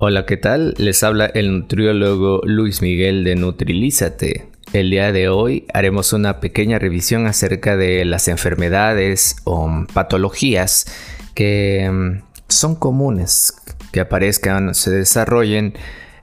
Hola, 0.00 0.26
¿qué 0.26 0.36
tal? 0.36 0.74
Les 0.78 1.02
habla 1.02 1.26
el 1.26 1.50
nutriólogo 1.50 2.40
Luis 2.44 2.82
Miguel 2.82 3.24
de 3.24 3.34
Nutrilízate. 3.34 4.46
El 4.72 4.90
día 4.90 5.10
de 5.10 5.28
hoy 5.28 5.66
haremos 5.74 6.12
una 6.12 6.38
pequeña 6.38 6.78
revisión 6.78 7.26
acerca 7.26 7.76
de 7.76 8.04
las 8.04 8.28
enfermedades 8.28 9.38
o 9.42 9.86
patologías 9.92 10.86
que 11.34 11.90
mm, 11.92 12.22
son 12.46 12.76
comunes 12.76 13.60
que 13.90 13.98
aparezcan, 13.98 14.72
se 14.72 14.92
desarrollen 14.92 15.74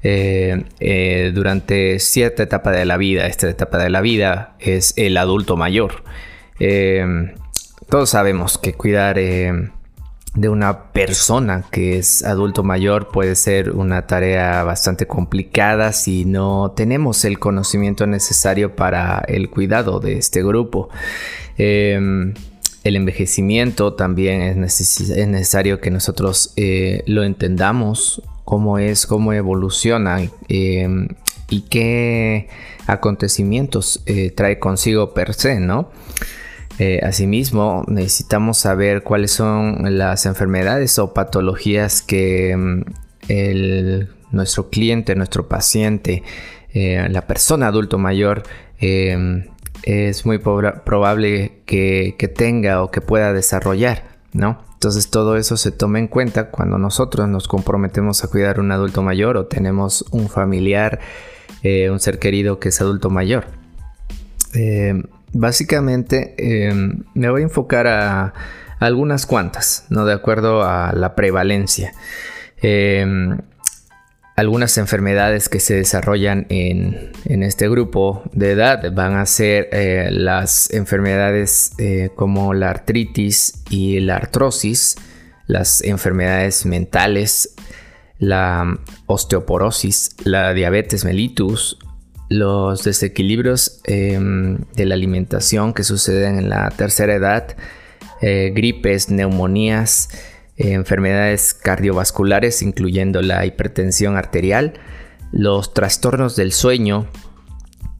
eh, 0.03 0.63
eh, 0.79 1.33
durante 1.35 1.99
cierta 1.99 2.43
etapa 2.43 2.71
de 2.71 2.85
la 2.85 2.95
vida. 2.95 3.27
Esta 3.27 3.49
etapa 3.49 3.77
de 3.77 3.89
la 3.89 3.99
vida 3.99 4.55
es 4.61 4.93
el 4.95 5.17
adulto 5.17 5.57
mayor. 5.57 6.05
Eh, 6.61 7.05
todos 7.89 8.09
sabemos 8.09 8.57
que 8.57 8.71
cuidar 8.71 9.19
de 10.35 10.49
una 10.49 10.91
persona 10.91 11.63
que 11.71 11.97
es 11.97 12.23
adulto 12.23 12.63
mayor 12.63 13.07
puede 13.07 13.35
ser 13.35 13.71
una 13.71 14.05
tarea 14.05 14.63
bastante 14.63 15.07
complicada 15.07 15.93
si 15.93 16.25
no 16.25 16.73
tenemos 16.75 17.23
el 17.23 17.39
conocimiento 17.39 18.05
necesario 18.05 18.75
para 18.75 19.23
el 19.27 19.49
cuidado 19.49 19.99
de 19.99 20.17
este 20.17 20.43
grupo. 20.43 20.89
Em, 21.57 22.33
el 22.83 22.95
envejecimiento 22.97 23.93
también 23.93 24.41
es, 24.63 24.99
necesario 25.27 25.79
que 25.79 25.89
nosotros 25.89 26.53
eh, 26.57 27.03
lo 27.07 27.23
entendamos, 27.23 28.21
cómo 28.43 28.77
es, 28.77 29.07
cómo 29.07 29.33
evoluciona 29.33 30.19
em, 30.49 31.07
y 31.49 31.61
qué 31.61 32.49
acontecimientos 32.87 34.03
eh, 34.05 34.31
trae 34.31 34.59
consigo 34.59 35.13
per 35.13 35.33
se, 35.33 35.59
¿no? 35.59 35.89
Eh, 36.77 36.99
asimismo, 37.03 37.83
necesitamos 37.87 38.57
saber 38.57 39.03
cuáles 39.03 39.31
son 39.31 39.97
las 39.97 40.25
enfermedades 40.25 40.99
o 40.99 41.13
patologías 41.13 42.01
que 42.01 42.55
mm, 42.55 42.83
nuestro 44.31 44.69
cliente, 44.69 45.15
nuestro 45.15 45.47
paciente, 45.47 46.23
eh, 46.73 47.07
la 47.09 47.25
persona 47.25 47.67
adulto 47.67 47.97
mayor, 47.97 48.43
em, 48.79 49.45
es 49.83 50.25
muy 50.25 50.39
probable 50.39 51.61
que, 51.65 52.33
tenga 52.35 52.83
o 52.83 52.91
que 52.91 53.01
pueda 53.01 53.33
desarrollar, 53.33 54.03
¿no? 54.33 54.61
Entonces 54.73 55.09
todo 55.09 55.37
eso 55.37 55.57
se 55.57 55.71
toma 55.71 55.99
en 55.99 56.07
cuenta 56.07 56.49
cuando 56.51 56.77
nosotros 56.77 57.29
nos 57.29 57.47
comprometemos 57.47 58.23
a 58.23 58.27
cuidar 58.27 58.59
un 58.59 58.71
adulto 58.71 59.01
mayor 59.01 59.37
o 59.37 59.45
tenemos 59.45 60.05
un 60.11 60.27
familiar, 60.27 60.99
eh, 61.63 61.89
un 61.89 61.99
ser 61.99 62.19
querido 62.19 62.59
que 62.59 62.69
es 62.69 62.81
adulto 62.81 63.09
mayor. 63.09 63.45
Básicamente 65.33 66.35
em, 66.37 67.03
me 67.13 67.29
voy 67.29 67.41
a 67.41 67.45
enfocar 67.45 67.87
a, 67.87 68.33
algunas 68.79 69.25
cuantas, 69.25 69.85
¿no? 69.89 70.05
De 70.05 70.13
acuerdo 70.13 70.63
a 70.63 70.93
la 70.93 71.15
prevalencia. 71.15 71.93
Em, 72.61 73.37
algunas 74.35 74.77
enfermedades 74.77 75.47
que 75.47 75.59
se 75.59 75.75
desarrollan 75.75 76.45
en, 76.49 77.11
este 77.43 77.69
grupo 77.69 78.23
de 78.33 78.51
edad 78.51 78.91
van 78.93 79.15
a 79.15 79.25
ser 79.25 79.69
eh, 79.71 80.09
las 80.11 80.71
enfermedades 80.71 81.71
eh, 81.77 82.09
como 82.15 82.53
la 82.53 82.69
artritis 82.69 83.63
y 83.69 84.01
la 84.01 84.17
artrosis, 84.17 84.97
las 85.47 85.81
enfermedades 85.81 86.65
mentales, 86.65 87.55
la 88.19 88.77
osteoporosis, 89.05 90.15
la 90.23 90.53
diabetes 90.53 91.05
mellitus, 91.05 91.77
los 92.29 92.83
desequilibrios 92.83 93.81
em, 93.83 94.59
de 94.75 94.85
la 94.85 94.95
alimentación 94.95 95.73
que 95.73 95.83
suceden 95.83 96.37
en 96.37 96.49
la 96.49 96.69
tercera 96.71 97.13
edad, 97.13 97.55
eh, 98.21 98.51
gripes, 98.55 99.09
neumonías, 99.09 100.09
enfermedades 100.57 101.53
cardiovasculares, 101.53 102.61
incluyendo 102.61 103.21
la 103.21 103.45
hipertensión 103.45 104.17
arterial, 104.17 104.73
los 105.31 105.73
trastornos 105.73 106.35
del 106.35 106.51
sueño, 106.51 107.07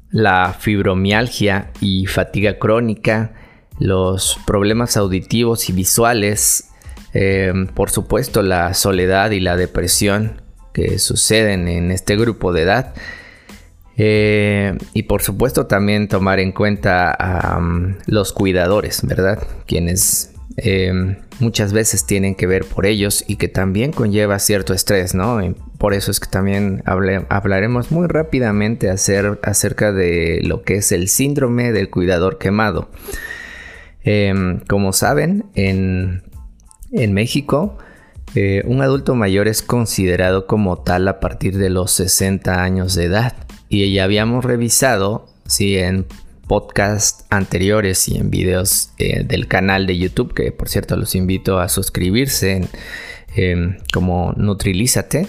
la 0.10 0.56
fibromialgia 0.58 1.72
y 1.82 2.06
fatiga 2.06 2.58
crónica, 2.58 3.34
los 3.80 4.40
problemas 4.48 4.96
auditivos 4.96 5.70
y 5.70 5.74
visuales, 5.74 6.70
em, 7.14 7.68
por 7.68 7.90
supuesto 7.90 8.42
la 8.42 8.74
soledad 8.74 9.32
y 9.32 9.42
la 9.42 9.58
depresión 9.58 10.42
que 10.74 11.00
suceden 11.00 11.68
en 11.68 11.92
este 11.92 12.16
grupo 12.16 12.54
de 12.54 12.62
edad, 12.62 12.94
eh, 13.98 14.78
y 14.94 15.04
por 15.04 15.22
supuesto 15.22 15.68
también 15.68 16.08
tomar 16.08 16.40
en 16.40 16.52
cuenta 16.52 17.12
a 17.12 17.62
los 18.08 18.34
cuidadores, 18.34 19.06
¿verdad? 19.06 19.40
Quienes 19.66 20.34
eh, 20.58 21.18
muchas 21.40 21.74
veces 21.74 22.06
tienen 22.06 22.36
que 22.36 22.48
ver 22.48 22.66
por 22.66 22.86
ellos 22.86 23.24
y 23.28 23.36
que 23.36 23.48
también 23.48 23.92
conlleva 23.92 24.40
cierto 24.40 24.74
estrés, 24.74 25.14
¿no? 25.14 25.40
por 25.78 25.94
eso 25.94 26.10
es 26.10 26.20
que 26.22 26.30
también 26.30 26.82
hablaremos 26.86 27.92
muy 27.92 28.08
rápidamente 28.08 28.90
acerca 28.90 29.92
de 29.92 30.40
lo 30.44 30.64
que 30.64 30.76
es 30.76 30.92
el 30.94 31.10
síndrome 31.10 31.74
del 31.74 31.90
cuidador 31.90 32.38
quemado. 32.38 32.90
Em, 34.04 34.62
como 34.62 34.94
saben, 34.94 35.46
en, 35.54 36.24
en 36.92 37.14
México, 37.14 37.78
eh, 38.36 38.64
un 38.66 38.82
adulto 38.82 39.16
mayor 39.16 39.48
es 39.48 39.62
considerado 39.62 40.48
como 40.48 40.78
tal 40.78 41.08
a 41.08 41.20
partir 41.20 41.58
de 41.58 41.70
los 41.70 41.92
60 41.92 42.64
años 42.64 42.96
de 42.96 43.06
edad 43.06 43.34
y 43.84 43.94
ya 43.94 44.04
habíamos 44.04 44.46
revisado 44.46 45.28
si 45.48 45.78
en 45.78 46.06
podcasts 46.48 47.26
anteriores 47.30 48.08
y 48.08 48.18
en 48.18 48.30
videos 48.30 48.92
eh, 48.98 49.24
del 49.24 49.48
canal 49.48 49.88
de 49.88 49.98
YouTube, 49.98 50.34
que 50.34 50.52
por 50.52 50.70
cierto 50.70 50.96
los 50.96 51.16
invito 51.16 51.60
a 51.60 51.70
suscribirse 51.70 52.68
em, 53.36 53.78
como 53.94 54.34
Nutrilízate. 54.38 55.28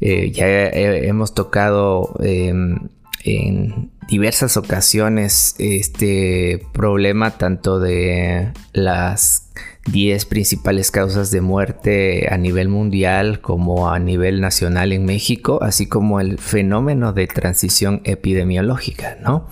Eh, 0.00 0.32
ya 0.32 0.46
hemos 0.68 1.34
tocado 1.34 2.14
em, 2.20 2.88
en 3.24 3.90
diversas 4.08 4.56
ocasiones 4.56 5.54
este 5.58 6.60
problema 6.72 7.38
tanto 7.38 7.78
de 7.78 8.52
las 8.72 9.50
10 9.90 10.24
principales 10.26 10.90
causas 10.90 11.30
de 11.30 11.40
muerte 11.40 12.28
a 12.30 12.38
nivel 12.38 12.68
mundial 12.68 13.40
como 13.40 13.90
a 13.90 13.98
nivel 13.98 14.40
nacional 14.40 14.92
en 14.92 15.04
México, 15.04 15.58
así 15.62 15.86
como 15.86 16.20
el 16.20 16.38
fenómeno 16.38 17.12
de 17.12 17.26
transición 17.26 18.00
epidemiológica, 18.04 19.16
¿no? 19.22 19.48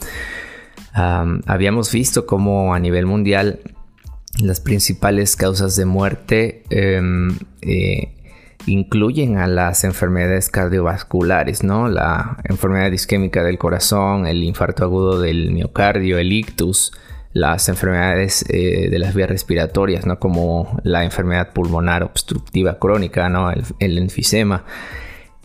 habíamos 0.95 1.91
visto 1.91 2.27
como 2.27 2.75
a 2.75 2.79
nivel 2.79 3.07
mundial 3.07 3.61
las 4.39 4.61
principales 4.61 5.37
causas 5.37 5.77
de 5.77 5.85
muerte 5.87 6.65
em, 6.71 7.39
eh, 7.63 8.15
incluyen 8.67 9.39
a 9.39 9.47
las 9.47 9.85
enfermedades 9.85 10.49
cardiovasculares, 10.49 11.65
¿no? 11.65 11.89
La 11.89 12.39
enfermedad 12.45 12.93
isquémica 12.93 13.43
del 13.43 13.59
corazón, 13.59 14.27
el 14.27 14.43
infarto 14.45 14.85
agudo 14.85 15.21
del 15.21 15.51
miocardio, 15.51 16.19
el 16.19 16.33
ictus, 16.33 16.93
las 17.33 17.69
enfermedades 17.69 18.45
eh, 18.49 18.89
de 18.91 18.99
las 18.99 19.15
vías 19.15 19.29
respiratorias, 19.29 20.07
¿no? 20.07 20.19
Como 20.19 20.79
la 20.83 21.05
enfermedad 21.05 21.53
pulmonar 21.53 22.03
obstructiva 22.03 22.79
crónica, 22.79 23.29
¿no? 23.29 23.51
El, 23.79 23.99
enfisema. 23.99 24.65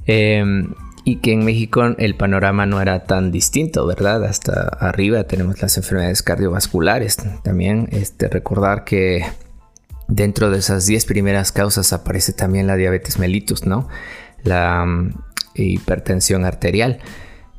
Em, 0.05 0.73
y 1.05 1.17
que 1.17 1.31
en 1.31 1.45
México 1.45 1.83
el 1.97 2.15
panorama 2.15 2.65
no 2.65 2.81
era 2.81 3.05
tan 3.05 3.31
distinto, 3.31 3.85
¿verdad? 3.85 4.25
Hasta 4.25 4.67
arriba 4.79 5.23
tenemos 5.23 5.61
las 5.61 5.77
enfermedades 5.77 6.21
cardiovasculares. 6.21 7.17
También 7.43 7.87
este, 7.91 8.27
recordar 8.27 8.83
que 8.83 9.25
dentro 10.09 10.49
de 10.51 10.59
esas 10.59 10.85
10 10.85 11.05
primeras 11.05 11.53
causas 11.53 11.93
aparece 11.93 12.33
también 12.33 12.67
la 12.67 12.75
diabetes 12.75 13.19
mellitus, 13.19 13.65
¿no? 13.65 13.87
La 14.43 14.85
mm, 14.85 15.13
hipertensión 15.55 16.43
arterial. 16.43 16.99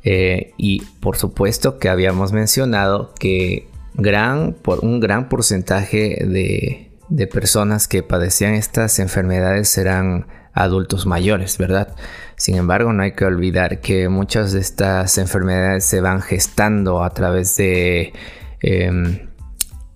Eh, 0.03 0.53
y 0.57 0.81
por 0.99 1.17
supuesto 1.17 1.79
que 1.79 1.89
habíamos 1.89 2.31
mencionado 2.31 3.13
que 3.19 3.68
gran, 3.93 4.55
un 4.81 4.99
gran 4.99 5.29
porcentaje 5.29 6.25
de, 6.25 6.91
de 7.09 7.27
personas 7.27 7.87
que 7.87 8.03
padecían 8.03 8.53
estas 8.53 8.99
enfermedades 8.99 9.77
eran 9.77 10.27
adultos 10.53 11.05
mayores, 11.05 11.57
¿verdad? 11.57 11.95
Sin 12.35 12.55
embargo, 12.55 12.93
no 12.93 13.03
hay 13.03 13.13
que 13.13 13.25
olvidar 13.25 13.81
que 13.81 14.09
muchas 14.09 14.51
de 14.51 14.59
estas 14.59 15.17
enfermedades 15.17 15.85
se 15.85 16.01
van 16.01 16.21
gestando 16.21 17.03
a 17.03 17.09
través 17.11 17.55
de, 17.57 18.13
em, 18.61 19.29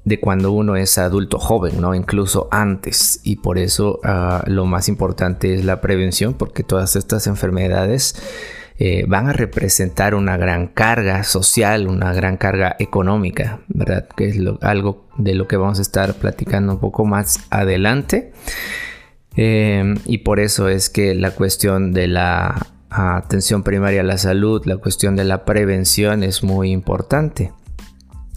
de 0.06 0.20
cuando 0.20 0.52
uno 0.52 0.76
es 0.76 0.98
adulto 0.98 1.40
joven, 1.40 1.80
¿no? 1.80 1.96
Incluso 1.96 2.48
antes. 2.52 3.20
Y 3.24 3.38
por 3.38 3.58
eso 3.58 4.00
ah, 4.04 4.44
lo 4.48 4.66
más 4.66 4.90
importante 4.90 5.54
es 5.54 5.66
la 5.66 5.82
prevención, 5.82 6.34
porque 6.34 6.64
todas 6.64 6.96
estas 6.96 7.28
enfermedades 7.28 8.16
eh, 8.80 9.06
van 9.08 9.30
a 9.30 9.34
representar 9.34 10.16
una 10.16 10.36
gran 10.36 10.68
carga 10.68 11.24
social, 11.24 11.88
una 11.88 12.12
gran 12.12 12.38
carga 12.38 12.76
económica, 12.80 13.60
¿verdad? 13.68 14.08
Que 14.16 14.30
es 14.30 14.38
algo 14.62 15.08
de 15.18 15.36
lo 15.36 15.48
que 15.48 15.58
vamos 15.58 15.78
a 15.78 15.84
estar 15.84 16.16
platicando 16.16 16.74
un 16.74 16.80
poco 16.80 17.06
más 17.06 17.40
adelante. 17.52 18.34
Eh, 19.36 19.94
y 20.06 20.20
por 20.20 20.40
eso 20.40 20.70
es 20.70 20.90
que 20.90 21.14
la 21.14 21.32
cuestión 21.32 21.94
de 21.94 22.08
la 22.08 22.68
atención 22.90 23.64
primaria 23.64 24.02
a 24.02 24.06
la 24.06 24.18
salud, 24.18 24.64
la 24.66 24.78
cuestión 24.78 25.16
de 25.16 25.24
la 25.24 25.46
prevención 25.46 26.24
es 26.24 26.44
muy 26.44 26.72
importante. 26.72 27.52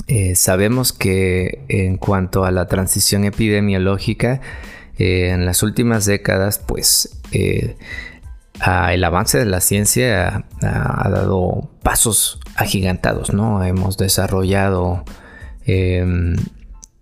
Eh, 0.06 0.35
sabemos 0.35 0.93
que 0.93 1.65
en 1.69 1.97
cuanto 1.97 2.44
a 2.44 2.50
la 2.50 2.67
transición 2.67 3.25
epidemiológica, 3.25 4.43
en 4.99 5.44
las 5.44 5.62
últimas 5.62 6.06
décadas, 6.06 6.59
pues 6.59 7.21
el 8.64 9.05
avance 9.05 9.38
de 9.38 9.44
la 9.44 9.61
ciencia 9.61 10.44
ha, 10.62 11.08
dado 11.08 11.70
pasos 11.82 12.41
agigantados, 12.56 13.32
¿no? 13.32 13.62
Hemos 13.64 13.97
desarrollado 13.97 15.05
em, 15.64 16.37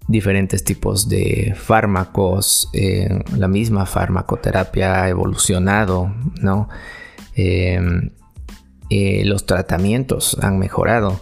diferentes 0.08 0.64
tipos 0.64 1.08
de 1.08 1.54
fármacos, 1.56 2.68
eh, 2.72 3.22
la 3.36 3.48
misma 3.48 3.86
farmacoterapia 3.86 5.02
ha 5.02 5.08
evolucionado, 5.08 6.12
¿no? 6.40 6.68
Em, 7.34 8.10
eh, 8.90 9.22
los 9.24 9.46
tratamientos 9.46 10.36
han 10.42 10.58
mejorado 10.58 11.20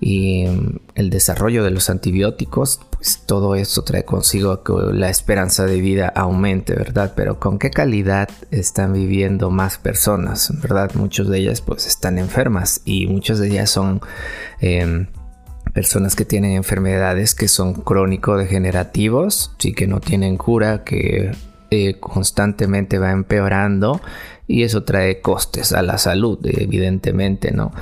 y 0.00 0.46
el 0.94 1.10
desarrollo 1.10 1.62
de 1.62 1.70
los 1.70 1.90
antibióticos, 1.90 2.80
pues 2.90 3.22
todo 3.26 3.54
esto 3.54 3.82
trae 3.82 4.04
consigo 4.04 4.62
que 4.62 4.72
la 4.92 5.10
esperanza 5.10 5.66
de 5.66 5.80
vida 5.80 6.08
aumente, 6.08 6.74
¿verdad? 6.74 7.12
Pero 7.14 7.38
¿con 7.38 7.58
qué 7.58 7.70
calidad 7.70 8.28
están 8.50 8.94
viviendo 8.94 9.50
más 9.50 9.76
personas, 9.76 10.52
¿verdad? 10.62 10.92
Muchas 10.94 11.28
de 11.28 11.38
ellas 11.38 11.60
pues 11.60 11.86
están 11.86 12.18
enfermas 12.18 12.80
y 12.86 13.06
muchas 13.08 13.38
de 13.38 13.48
ellas 13.48 13.70
son 13.70 14.00
em, 14.60 15.08
personas 15.74 16.16
que 16.16 16.24
tienen 16.24 16.52
enfermedades 16.52 17.34
que 17.34 17.48
son 17.48 17.74
crónico-degenerativos, 17.74 19.54
sí 19.58 19.74
que 19.74 19.86
no 19.86 20.00
tienen 20.00 20.38
cura, 20.38 20.82
que 20.82 21.32
eh, 21.70 22.00
constantemente 22.00 22.98
va 22.98 23.12
empeorando 23.12 24.00
y 24.48 24.64
eso 24.64 24.82
trae 24.82 25.20
costes 25.20 25.72
a 25.72 25.82
la 25.82 25.98
salud, 25.98 26.38
evidentemente, 26.42 27.52
¿no? 27.52 27.72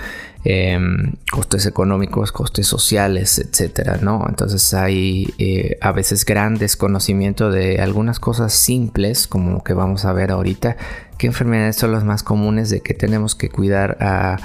Em, 0.44 1.14
costes 1.32 1.67
económicos, 1.67 2.31
costes 2.31 2.64
sociales, 2.67 3.40
etcétera, 3.40 3.99
¿no? 4.00 4.25
Entonces 4.29 4.73
hay 4.73 5.35
eh, 5.37 5.76
a 5.81 5.90
veces 5.90 6.25
gran 6.25 6.55
desconocimiento 6.55 7.50
de 7.50 7.81
algunas 7.81 8.20
cosas 8.20 8.52
simples, 8.52 9.26
como 9.26 9.64
que 9.64 9.75
vamos 9.75 10.05
a 10.05 10.12
ver 10.12 10.31
ahorita, 10.31 10.76
qué 11.19 11.26
enfermedades 11.26 11.75
son 11.75 11.90
las 11.90 12.05
más 12.05 12.23
comunes 12.23 12.70
de 12.70 12.82
que 12.82 12.94
tenemos 12.94 13.35
que 13.35 13.49
cuidar 13.49 13.99
a, 14.00 14.37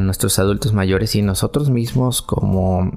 nuestros 0.00 0.38
adultos 0.40 0.72
mayores 0.72 1.14
y 1.14 1.22
nosotros 1.22 1.70
mismos 1.70 2.20
como 2.20 2.90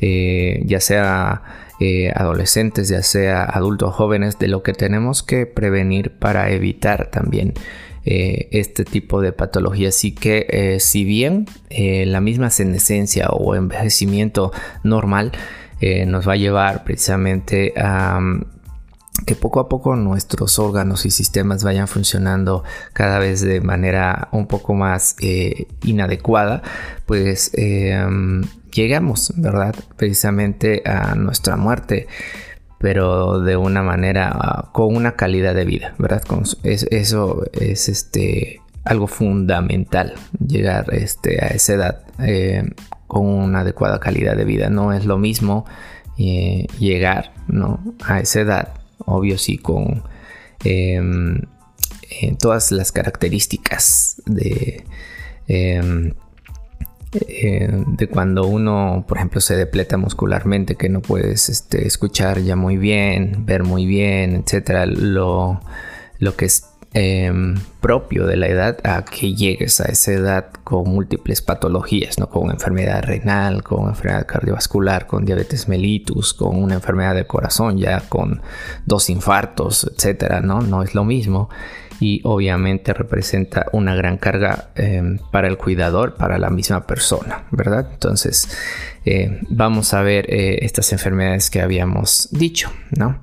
eh, 0.00 0.62
ya 0.64 0.80
sea 0.80 1.42
eh, 1.78 2.10
adolescentes, 2.16 2.88
ya 2.88 3.02
sea 3.02 3.44
adultos 3.44 3.94
jóvenes, 3.94 4.38
de 4.40 4.48
lo 4.48 4.62
que 4.64 4.72
tenemos 4.72 5.22
que 5.22 5.46
prevenir 5.46 6.10
para 6.18 6.50
evitar 6.50 7.10
también 7.12 7.54
eh, 8.04 8.48
este 8.50 8.84
tipo 8.84 9.20
de 9.20 9.32
patología. 9.32 9.90
Así 9.90 10.12
que 10.12 10.46
eh, 10.50 10.80
si 10.80 11.04
bien 11.04 11.46
eh, 11.70 12.04
la 12.04 12.20
misma 12.20 12.50
senescencia 12.50 13.28
o 13.28 13.54
envejecimiento 13.54 14.52
normal 14.82 15.32
nos 16.06 16.28
va 16.28 16.34
a 16.34 16.36
llevar 16.36 16.84
precisamente 16.84 17.72
a 17.76 18.20
mm, 18.20 18.44
que 19.26 19.34
poco 19.34 19.58
a 19.58 19.68
poco 19.68 19.96
nuestros 19.96 20.60
órganos 20.60 21.04
y 21.06 21.10
sistemas 21.10 21.64
vayan 21.64 21.88
funcionando 21.88 22.62
cada 22.92 23.18
vez 23.18 23.40
de 23.40 23.60
manera 23.60 24.28
un 24.30 24.46
poco 24.46 24.74
más 24.74 25.16
inadecuada, 25.82 26.62
pues 27.04 27.50
mm, 27.58 28.42
llegamos, 28.72 29.32
¿verdad? 29.36 29.74
Precisamente 29.96 30.82
a 30.86 31.16
nuestra 31.16 31.56
muerte 31.56 32.06
pero 32.82 33.40
de 33.40 33.56
una 33.56 33.82
manera 33.82 34.68
con 34.72 34.94
una 34.94 35.16
calidad 35.16 35.54
de 35.54 35.64
vida, 35.64 35.94
¿verdad? 35.98 36.22
eso 36.64 37.44
es 37.52 37.88
este 37.88 38.60
algo 38.84 39.06
fundamental 39.06 40.14
llegar 40.44 40.92
este, 40.92 41.42
a 41.42 41.48
esa 41.48 41.74
edad 41.74 42.00
eh, 42.18 42.64
con 43.06 43.26
una 43.26 43.60
adecuada 43.60 44.00
calidad 44.00 44.36
de 44.36 44.44
vida. 44.44 44.68
No 44.70 44.92
es 44.92 45.04
lo 45.06 45.18
mismo 45.18 45.64
eh, 46.18 46.66
llegar 46.78 47.32
¿no? 47.46 47.80
a 48.04 48.20
esa 48.20 48.40
edad, 48.40 48.74
obvio 48.98 49.38
sí, 49.38 49.58
con 49.58 50.02
em, 50.64 51.42
eh, 52.10 52.34
todas 52.40 52.72
las 52.72 52.90
características 52.90 54.20
de 54.26 54.84
em, 55.46 56.14
eh, 57.12 57.68
de 57.70 58.08
cuando 58.08 58.46
uno, 58.46 59.04
por 59.06 59.18
ejemplo, 59.18 59.40
se 59.40 59.54
depleta 59.54 59.98
muscularmente, 59.98 60.76
que 60.76 60.88
no 60.88 61.02
puedes 61.02 61.50
este, 61.50 61.86
escuchar 61.86 62.40
ya 62.40 62.56
muy 62.56 62.78
bien, 62.78 63.44
ver 63.44 63.64
muy 63.64 63.84
bien, 63.84 64.36
etcétera, 64.36 64.86
lo, 64.86 65.60
lo 66.18 66.36
que 66.36 66.46
es 66.46 66.70
em, 66.94 67.56
propio 67.80 68.26
de 68.26 68.36
la 68.36 68.48
edad 68.48 68.78
a 68.84 69.04
que 69.04 69.34
llegues 69.34 69.80
a 69.80 69.84
esa 69.84 70.12
edad 70.12 70.46
con 70.64 70.88
múltiples 70.88 71.42
patologías, 71.42 72.18
¿no? 72.18 72.30
con 72.30 72.50
enfermedad 72.50 73.02
renal, 73.02 73.62
con 73.62 73.88
enfermedad 73.88 74.26
cardiovascular, 74.26 75.06
con 75.06 75.26
diabetes 75.26 75.68
mellitus, 75.68 76.32
con 76.32 76.62
una 76.62 76.74
enfermedad 76.74 77.14
del 77.14 77.26
corazón, 77.26 77.76
ya 77.76 78.00
con 78.08 78.40
dos 78.86 79.10
infartos, 79.10 79.84
etcétera, 79.94 80.40
¿no? 80.40 80.62
No 80.62 80.82
es 80.82 80.94
lo 80.94 81.04
mismo 81.04 81.50
y 82.02 82.20
obviamente 82.24 82.92
representa 82.92 83.66
una 83.70 83.94
gran 83.94 84.18
carga 84.18 84.70
em, 84.74 85.18
para 85.30 85.46
el 85.46 85.56
cuidador, 85.56 86.16
para 86.16 86.36
la 86.36 86.50
misma 86.50 86.84
persona, 86.84 87.44
¿verdad? 87.52 87.90
Entonces 87.92 88.48
eh, 89.04 89.38
vamos 89.48 89.94
a 89.94 90.02
ver 90.02 90.26
eh, 90.28 90.58
estas 90.62 90.92
enfermedades 90.92 91.48
que 91.48 91.60
habíamos 91.60 92.28
dicho, 92.32 92.72
¿no? 92.90 93.20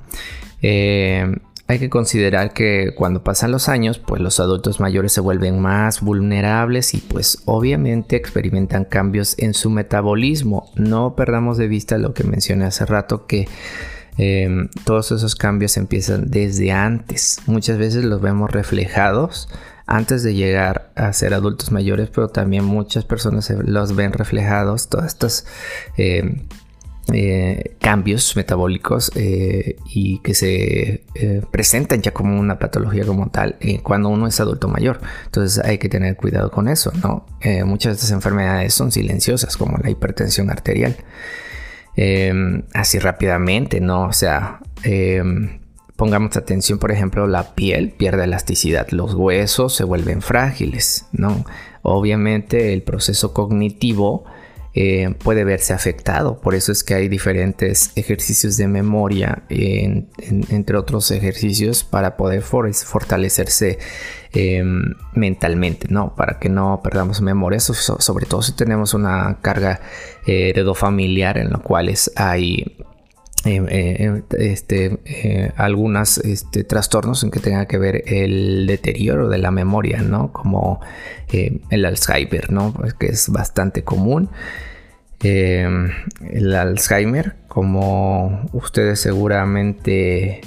Eh, 0.61 1.29
hay 1.67 1.77
que 1.77 1.89
considerar 1.89 2.53
que 2.53 2.93
cuando 2.95 3.21
pasan 3.21 3.51
los 3.51 3.67
años, 3.67 3.99
pues 3.99 4.21
los 4.21 4.39
adultos 4.39 4.79
mayores 4.79 5.11
se 5.11 5.19
vuelven 5.19 5.59
más 5.59 5.99
vulnerables 5.99 6.93
y 6.93 6.99
pues 6.99 7.43
obviamente 7.45 8.15
experimentan 8.15 8.85
cambios 8.85 9.37
en 9.39 9.53
su 9.53 9.69
metabolismo. 9.69 10.71
No 10.75 11.17
perdamos 11.17 11.57
de 11.57 11.67
vista 11.67 11.97
lo 11.97 12.13
que 12.13 12.23
mencioné 12.23 12.63
hace 12.63 12.85
rato 12.85 13.27
que 13.27 13.49
Em, 14.21 14.67
todos 14.83 15.13
esos 15.13 15.33
cambios 15.33 15.77
empiezan 15.77 16.29
desde 16.29 16.73
antes. 16.73 17.37
Muchas 17.45 17.77
veces 17.77 18.03
los 18.03 18.19
vemos 18.19 18.51
reflejados 18.51 19.47
antes 19.87 20.23
de 20.23 20.35
llegar 20.35 20.91
a 20.95 21.13
ser 21.13 21.33
adultos 21.33 21.71
mayores, 21.71 22.09
pero 22.09 22.27
también 22.27 22.65
muchas 22.65 23.05
personas 23.05 23.49
los 23.49 23.95
ven 23.95 24.11
reflejados, 24.11 24.89
todos 24.89 25.05
estos 25.05 25.45
em, 25.95 26.47
eh, 27.13 27.77
cambios 27.79 28.35
metabólicos 28.35 29.09
eh, 29.15 29.77
y 29.85 30.19
que 30.19 30.35
se 30.35 31.05
eh, 31.15 31.41
presentan 31.49 32.01
ya 32.01 32.11
como 32.11 32.37
una 32.37 32.59
patología 32.59 33.05
como 33.05 33.29
tal 33.29 33.57
cuando 33.83 34.09
uno 34.09 34.27
es 34.27 34.37
adulto 34.41 34.67
mayor. 34.67 34.99
Entonces 35.27 35.63
hay 35.63 35.77
que 35.77 35.87
tener 35.87 36.17
cuidado 36.17 36.51
con 36.51 36.67
eso, 36.67 36.91
¿no? 37.01 37.25
muchas 37.65 37.93
de 37.93 37.95
estas 37.95 38.11
enfermedades 38.11 38.73
son 38.73 38.91
silenciosas, 38.91 39.55
como 39.55 39.77
la 39.77 39.89
hipertensión 39.89 40.51
arterial. 40.51 40.97
Em, 42.01 42.63
así 42.73 42.97
rápidamente, 42.97 43.81
¿no? 43.81 44.05
O 44.05 44.13
sea, 44.13 44.61
em, 44.83 45.59
pongamos 45.97 46.37
atención, 46.37 46.79
por 46.79 46.93
ejemplo, 46.93 47.27
la 47.27 47.55
piel 47.55 47.91
pierde 47.91 48.23
elasticidad, 48.23 48.87
los 48.91 49.15
huesos 49.15 49.75
se 49.75 49.83
vuelven 49.83 50.21
frágiles, 50.21 51.07
¿no? 51.11 51.43
Obviamente 51.81 52.71
el 52.71 52.83
proceso 52.83 53.33
cognitivo 53.33 54.23
eh, 54.81 55.13
puede 55.21 55.43
verse 55.43 55.73
afectado. 55.73 56.39
Por 56.39 56.55
eso 56.55 56.71
es 56.71 56.85
que 56.85 56.93
hay 56.93 57.09
diferentes 57.09 57.91
ejercicios 57.97 58.55
de 58.55 58.69
memoria, 58.69 59.43
entre 59.49 60.77
otros 60.77 61.11
ejercicios, 61.11 61.83
para 61.83 62.15
poder 62.15 62.41
fortalecerse 62.41 63.77
em, 64.31 64.95
mentalmente, 65.13 65.87
¿no? 65.89 66.15
Para 66.15 66.39
que 66.39 66.47
no 66.47 66.79
perdamos 66.81 67.19
memoria, 67.19 67.59
sobre 67.59 68.25
todo 68.25 68.41
si 68.41 68.53
tenemos 68.53 68.93
una 68.93 69.39
carga 69.41 69.81
eh, 70.25 70.51
heredofamiliar 70.51 71.37
en 71.39 71.49
la 71.49 71.57
cual 71.57 71.93
hay 72.15 72.77
em, 73.43 73.67
eh, 73.67 73.95
em, 73.99 74.23
este, 74.37 74.97
eh, 75.03 75.51
algunos 75.57 76.19
este, 76.19 76.63
trastornos 76.63 77.21
en 77.25 77.31
que 77.31 77.41
tenga 77.41 77.65
que 77.65 77.77
ver 77.77 78.03
el 78.07 78.65
deterioro 78.65 79.27
de 79.27 79.39
la 79.39 79.51
memoria, 79.51 80.01
¿no? 80.03 80.31
Como 80.31 80.79
el 81.27 81.83
Alzheimer, 81.85 82.49
¿no? 82.49 82.71
Pues 82.71 82.93
que 82.93 83.07
es 83.07 83.27
bastante 83.27 83.83
común. 83.83 84.29
Em, 85.21 85.91
el 86.29 86.55
Alzheimer, 86.55 87.35
como 87.47 88.49
ustedes 88.53 89.01
seguramente 89.01 90.41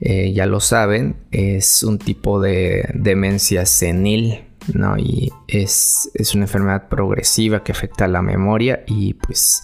eh, 0.00 0.32
ya 0.32 0.46
lo 0.46 0.60
saben, 0.60 1.16
es 1.32 1.82
un 1.82 1.98
tipo 1.98 2.40
de 2.40 2.88
demencia 2.94 3.66
senil, 3.66 4.44
¿no? 4.72 4.96
Y 4.96 5.32
es, 5.48 6.10
una 6.34 6.44
enfermedad 6.44 6.88
progresiva 6.88 7.62
que 7.62 7.72
afecta 7.72 8.06
a 8.06 8.08
la 8.08 8.22
memoria 8.22 8.84
y 8.86 9.14
pues 9.14 9.62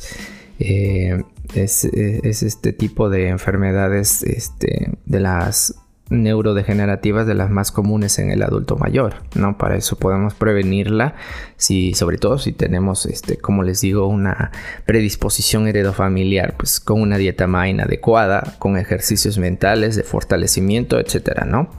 eh, 0.59 1.23
es, 1.55 1.85
es, 1.85 2.43
este 2.43 2.73
tipo 2.73 3.09
de 3.09 3.29
enfermedades 3.29 4.23
este, 4.23 4.91
de 5.07 5.21
las 5.21 5.75
neurodegenerativas 6.13 7.27
de 7.27 7.35
las 7.35 7.51
más 7.51 7.73
comunes 7.73 8.19
en 8.19 8.31
el 8.31 8.43
adulto 8.43 8.77
mayor, 8.77 9.15
¿no? 9.35 9.59
Para 9.59 9.77
eso 9.77 9.97
podemos 9.97 10.35
prevenirla, 10.35 11.15
si, 11.57 11.95
sobre 11.95 12.19
todo 12.19 12.39
si 12.39 12.53
tenemos, 12.53 13.07
este, 13.07 13.37
como 13.39 13.63
les 13.63 13.81
digo, 13.81 14.07
una 14.07 14.53
predisposición 14.87 15.67
heredofamiliar, 15.67 16.57
pues 16.57 16.81
con 16.81 17.01
una 17.01 17.19
dieta 17.19 17.47
más 17.47 17.69
inadecuada, 17.69 18.57
con 18.59 18.77
ejercicios 18.77 19.39
mentales 19.39 19.97
de 19.97 20.03
fortalecimiento, 20.03 20.99
etcétera, 20.99 21.45
¿no? 21.45 21.71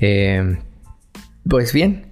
Eh, 0.00 0.58
pues 1.48 1.72
bien, 1.72 2.09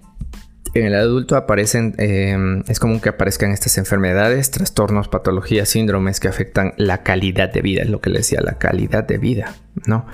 en 0.75 0.87
el 0.87 0.95
adulto 0.95 1.37
aparecen, 1.37 1.95
em, 1.99 2.63
es 2.69 2.79
común 2.79 3.01
que 3.01 3.09
aparezcan 3.09 3.53
estas 3.53 3.79
enfermedades, 3.79 4.51
trastornos, 4.51 5.09
patologías, 5.09 5.69
síndromes 5.69 6.21
que 6.21 6.29
afectan 6.29 6.75
la 6.77 7.03
calidad 7.03 7.53
de 7.53 7.63
vida, 7.63 7.83
es 7.83 7.91
lo 7.91 8.01
que 8.01 8.11
le 8.11 8.19
decía, 8.19 8.41
la 8.41 8.59
calidad 8.59 9.05
de 9.05 9.19
vida, 9.19 9.55
¿no? 9.87 10.07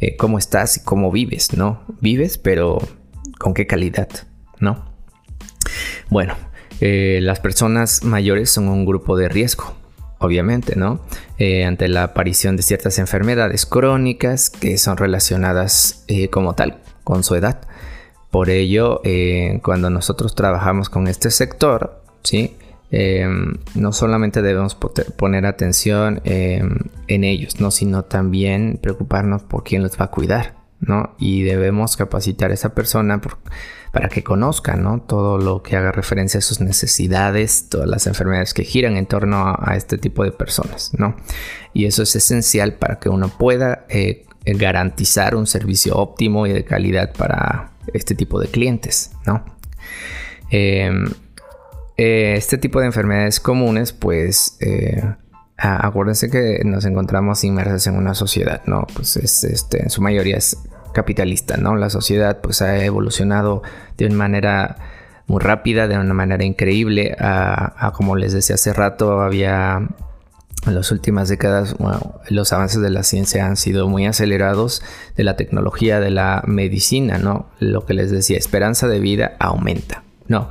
Eh, 0.00 0.16
cómo 0.16 0.38
estás 0.38 0.78
y 0.78 0.84
cómo 0.84 1.10
vives, 1.10 1.54
¿no? 1.54 1.84
Vives, 2.00 2.38
pero 2.38 2.78
con 3.38 3.54
qué 3.54 3.66
calidad, 3.66 4.08
¿no? 4.58 4.92
Bueno, 6.08 6.34
eh, 6.80 7.20
las 7.22 7.40
personas 7.40 8.02
mayores 8.02 8.50
son 8.50 8.68
un 8.68 8.84
grupo 8.84 9.16
de 9.16 9.28
riesgo, 9.28 9.76
obviamente, 10.18 10.76
¿no? 10.76 11.04
Eh, 11.38 11.64
ante 11.64 11.88
la 11.88 12.02
aparición 12.02 12.56
de 12.56 12.62
ciertas 12.62 12.98
enfermedades 12.98 13.64
crónicas 13.64 14.50
que 14.50 14.76
son 14.76 14.96
relacionadas 14.96 16.04
como 16.30 16.54
tal 16.54 16.80
con 17.04 17.22
su 17.22 17.34
edad. 17.36 17.60
Por 18.30 18.50
ello, 18.50 19.02
cuando 19.62 19.90
nosotros 19.90 20.34
trabajamos 20.34 20.88
con 20.88 21.08
este 21.08 21.30
sector, 21.30 22.00
¿sí? 22.22 22.56
no 23.74 23.92
solamente 23.92 24.42
debemos 24.42 24.76
poner 25.16 25.46
atención 25.46 26.20
en 26.24 27.24
ellos, 27.24 27.60
¿no? 27.60 27.70
sino 27.70 28.04
también 28.04 28.78
preocuparnos 28.80 29.42
por 29.42 29.64
quién 29.64 29.82
los 29.82 29.98
va 30.00 30.06
a 30.06 30.10
cuidar. 30.10 30.60
¿no? 30.80 31.14
Y 31.18 31.42
debemos 31.42 31.96
capacitar 31.96 32.50
a 32.50 32.54
esa 32.54 32.74
persona 32.74 33.20
para 33.92 34.08
que 34.08 34.24
conozca, 34.24 34.76
¿no? 34.76 35.00
Todo 35.02 35.38
lo 35.38 35.62
que 35.62 35.76
haga 35.76 35.92
referencia 35.92 36.38
a 36.38 36.42
sus 36.42 36.60
necesidades, 36.60 37.68
todas 37.68 37.88
las 37.88 38.06
enfermedades 38.06 38.54
que 38.54 38.64
giran 38.64 38.96
en 38.96 39.06
torno 39.06 39.54
a, 39.58 39.74
este 39.76 39.98
tipo 39.98 40.24
de 40.24 40.32
personas, 40.32 40.92
¿no? 40.96 41.16
Y 41.74 41.84
eso 41.86 42.02
es 42.02 42.16
esencial 42.16 42.74
para 42.74 42.98
que 42.98 43.08
uno 43.08 43.28
pueda 43.28 43.84
eh, 43.88 44.24
garantizar 44.44 45.34
un 45.34 45.46
servicio 45.46 45.96
óptimo 45.96 46.46
y 46.46 46.52
de 46.52 46.64
calidad 46.64 47.12
para 47.12 47.69
este 47.92 48.14
tipo 48.14 48.40
de 48.40 48.48
clientes, 48.48 49.12
¿no? 49.26 49.44
Em, 50.50 51.06
eh, 51.96 52.34
este 52.36 52.58
tipo 52.58 52.80
de 52.80 52.86
enfermedades 52.86 53.40
comunes, 53.40 53.92
pues... 53.92 54.56
Eh, 54.60 55.02
acuérdense 55.62 56.30
que 56.30 56.62
nos 56.64 56.86
encontramos 56.86 57.44
inmersos 57.44 57.86
en 57.86 57.96
una 57.96 58.14
sociedad, 58.14 58.62
¿no? 58.64 58.86
Pues 58.94 59.18
es, 59.18 59.44
este, 59.44 59.82
en 59.82 59.90
su 59.90 60.00
mayoría 60.00 60.38
es 60.38 60.56
capitalista, 60.92 61.56
¿no? 61.56 61.76
La 61.76 61.90
sociedad 61.90 62.40
pues 62.40 62.62
ha 62.62 62.84
evolucionado 62.84 63.62
de 63.96 64.06
una 64.06 64.16
manera 64.16 64.76
muy 65.26 65.40
rápida, 65.40 65.86
de 65.86 65.98
una 65.98 66.14
manera 66.14 66.44
increíble, 66.44 67.14
a, 67.18 67.92
como 67.94 68.16
les 68.16 68.32
decía 68.32 68.54
hace 68.56 68.72
rato, 68.72 69.20
había 69.20 69.88
en 70.66 70.74
las 70.74 70.90
últimas 70.92 71.28
décadas 71.28 71.74
los 72.28 72.52
avances 72.52 72.80
de 72.82 72.90
la 72.90 73.02
ciencia 73.02 73.46
han 73.46 73.56
sido 73.56 73.88
muy 73.88 74.06
acelerados, 74.06 74.82
de 75.16 75.24
la 75.24 75.36
tecnología, 75.36 76.00
de 76.00 76.10
la 76.10 76.42
medicina, 76.46 77.18
¿no? 77.18 77.46
Lo 77.58 77.86
que 77.86 77.94
les 77.94 78.10
decía, 78.10 78.36
esperanza 78.36 78.86
de 78.86 79.00
vida 79.00 79.36
aumenta, 79.38 80.02
¿no? 80.28 80.48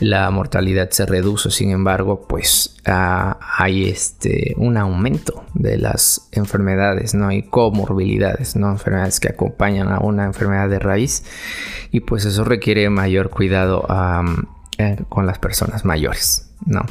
la 0.00 0.30
mortalidad 0.30 0.90
se 0.90 1.06
reduce, 1.06 1.50
sin 1.50 1.70
embargo, 1.70 2.26
pues 2.28 2.76
ah, 2.84 3.38
hay 3.58 3.88
este, 3.88 4.54
un 4.56 4.76
aumento 4.76 5.44
de 5.54 5.78
las 5.78 6.28
enfermedades, 6.32 7.14
¿no? 7.14 7.32
Y 7.32 7.42
comorbilidades, 7.42 8.56
¿no? 8.56 8.70
Enfermedades 8.70 9.20
que 9.20 9.28
acompañan 9.28 9.88
a 9.88 10.00
una 10.00 10.24
enfermedad 10.24 10.68
de 10.68 10.78
raíz 10.78 11.24
y 11.90 12.00
pues 12.00 12.24
eso 12.24 12.44
requiere 12.44 12.88
mayor 12.90 13.30
cuidado 13.30 13.86
eh, 14.78 14.96
con 15.08 15.26
las 15.26 15.38
personas 15.38 15.84
mayores, 15.84 16.45
¿no? 16.64 16.84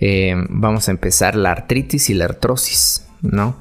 Eh, 0.00 0.34
vamos 0.48 0.88
a 0.88 0.90
empezar 0.90 1.36
la 1.36 1.52
artritis 1.52 2.10
y 2.10 2.14
la 2.14 2.26
artrosis, 2.26 3.06
¿no? 3.22 3.56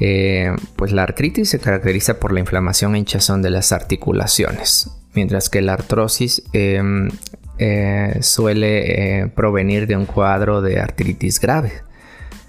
Eh, 0.00 0.54
pues 0.76 0.92
la 0.92 1.04
artritis 1.04 1.50
se 1.50 1.60
caracteriza 1.60 2.18
por 2.18 2.32
la 2.32 2.40
inflamación 2.40 2.94
e 2.94 2.98
hinchazón 2.98 3.42
de 3.42 3.50
las 3.50 3.72
articulaciones, 3.72 4.90
mientras 5.14 5.48
que 5.48 5.62
la 5.62 5.74
artrosis 5.74 6.42
em, 6.52 7.10
eh, 7.58 8.18
suele 8.20 9.30
provenir 9.36 9.86
de 9.86 9.96
un 9.96 10.06
cuadro 10.06 10.62
de 10.62 10.80
artritis 10.80 11.40
grave. 11.40 11.72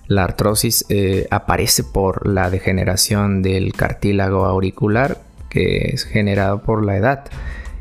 La 0.07 0.23
artrosis 0.23 0.85
aparece 1.31 1.83
por 1.83 2.27
la 2.27 2.51
degeneración 2.51 3.41
del 3.41 3.73
cartílago 3.73 4.45
auricular 4.45 5.17
que 5.55 5.91
es 5.93 6.03
generado 6.03 6.61
por 6.61 6.85
la 6.85 6.97
edad. 6.97 7.25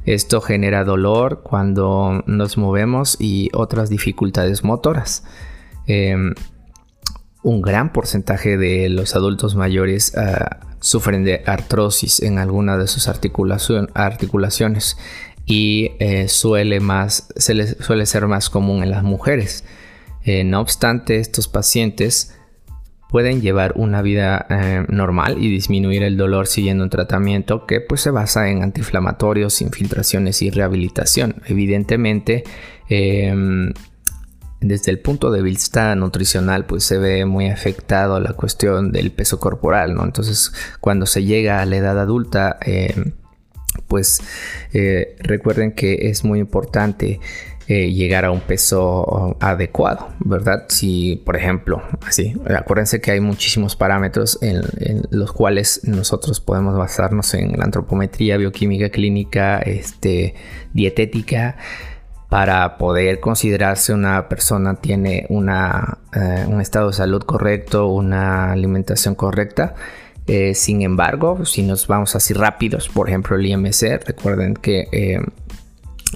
Esto 0.04 0.40
genera 0.40 0.84
dolor 0.84 1.42
cuando 1.42 2.22
nos 2.26 2.58
movemos 2.58 3.16
y 3.18 3.50
otras 3.54 3.88
dificultades 3.88 4.62
motoras. 4.64 5.24
Em, 5.86 6.34
un 7.42 7.62
gran 7.62 7.92
porcentaje 7.92 8.56
de 8.56 8.88
los 8.88 9.16
adultos 9.16 9.54
mayores 9.54 10.16
ah, 10.16 10.60
sufren 10.80 11.24
de 11.24 11.42
artrosis 11.46 12.20
en 12.20 12.38
alguna 12.38 12.76
de 12.76 12.86
sus 12.86 13.08
articulaciones 13.08 14.96
y 15.46 15.92
eh, 15.98 16.28
suele, 16.28 16.80
más, 16.80 17.28
suele 17.36 18.06
ser 18.06 18.26
más 18.26 18.50
común 18.50 18.82
en 18.82 18.90
las 18.90 19.02
mujeres. 19.02 19.64
Eh, 20.24 20.44
no 20.44 20.60
obstante, 20.60 21.18
estos 21.18 21.48
pacientes 21.48 22.33
pueden 23.14 23.40
llevar 23.40 23.74
una 23.76 24.02
vida 24.02 24.44
eh, 24.50 24.84
normal 24.88 25.36
y 25.38 25.48
disminuir 25.48 26.02
el 26.02 26.16
dolor 26.16 26.48
siguiendo 26.48 26.82
un 26.82 26.90
tratamiento 26.90 27.64
que 27.64 27.80
pues, 27.80 28.00
se 28.00 28.10
basa 28.10 28.48
en 28.48 28.64
antiinflamatorios, 28.64 29.62
infiltraciones 29.62 30.42
y 30.42 30.50
rehabilitación. 30.50 31.40
Evidentemente, 31.46 32.42
em, 32.88 33.72
desde 34.60 34.90
el 34.90 34.98
punto 34.98 35.30
de 35.30 35.42
vista 35.42 35.94
nutricional, 35.94 36.66
pues 36.66 36.82
se 36.82 36.98
ve 36.98 37.24
muy 37.24 37.50
afectado 37.50 38.18
la 38.18 38.32
cuestión 38.32 38.90
del 38.90 39.12
peso 39.12 39.38
corporal, 39.38 39.94
¿no? 39.94 40.02
Entonces, 40.02 40.52
cuando 40.80 41.06
se 41.06 41.22
llega 41.22 41.60
a 41.60 41.66
la 41.66 41.76
edad 41.76 42.00
adulta, 42.00 42.58
em, 42.62 43.12
pues 43.86 44.22
eh, 44.72 45.14
recuerden 45.20 45.70
que 45.70 46.08
es 46.08 46.24
muy 46.24 46.40
importante 46.40 47.20
eh, 47.66 47.90
llegar 47.92 48.24
a 48.24 48.30
un 48.30 48.40
peso 48.40 49.36
adecuado, 49.40 50.08
¿verdad? 50.20 50.66
Si, 50.68 51.22
por 51.24 51.36
ejemplo, 51.36 51.82
así, 52.06 52.34
acuérdense 52.54 53.00
que 53.00 53.12
hay 53.12 53.20
muchísimos 53.20 53.74
parámetros 53.74 54.38
en, 54.42 54.62
los 55.10 55.32
cuales 55.32 55.80
nosotros 55.84 56.40
podemos 56.40 56.76
basarnos 56.76 57.32
en 57.34 57.52
la 57.58 57.64
antropometría, 57.64 58.36
bioquímica 58.36 58.90
clínica, 58.90 59.58
este, 59.60 60.34
dietética, 60.72 61.56
para 62.28 62.76
poder 62.78 63.20
considerarse 63.20 63.94
una 63.94 64.28
persona 64.28 64.74
tiene 64.74 65.26
una, 65.28 65.98
eh, 66.14 66.44
un 66.48 66.60
estado 66.60 66.88
de 66.88 66.94
salud 66.94 67.22
correcto, 67.22 67.86
una 67.86 68.52
alimentación 68.52 69.14
correcta 69.14 69.74
eh, 70.26 70.54
sin 70.54 70.80
embargo, 70.82 71.44
si 71.44 71.62
nos 71.62 71.86
vamos 71.86 72.16
así 72.16 72.32
rápidos, 72.32 72.88
por 72.88 73.08
ejemplo 73.08 73.36
el 73.36 73.44
IMC, 73.44 74.04
recuerden 74.06 74.54
que 74.54 75.20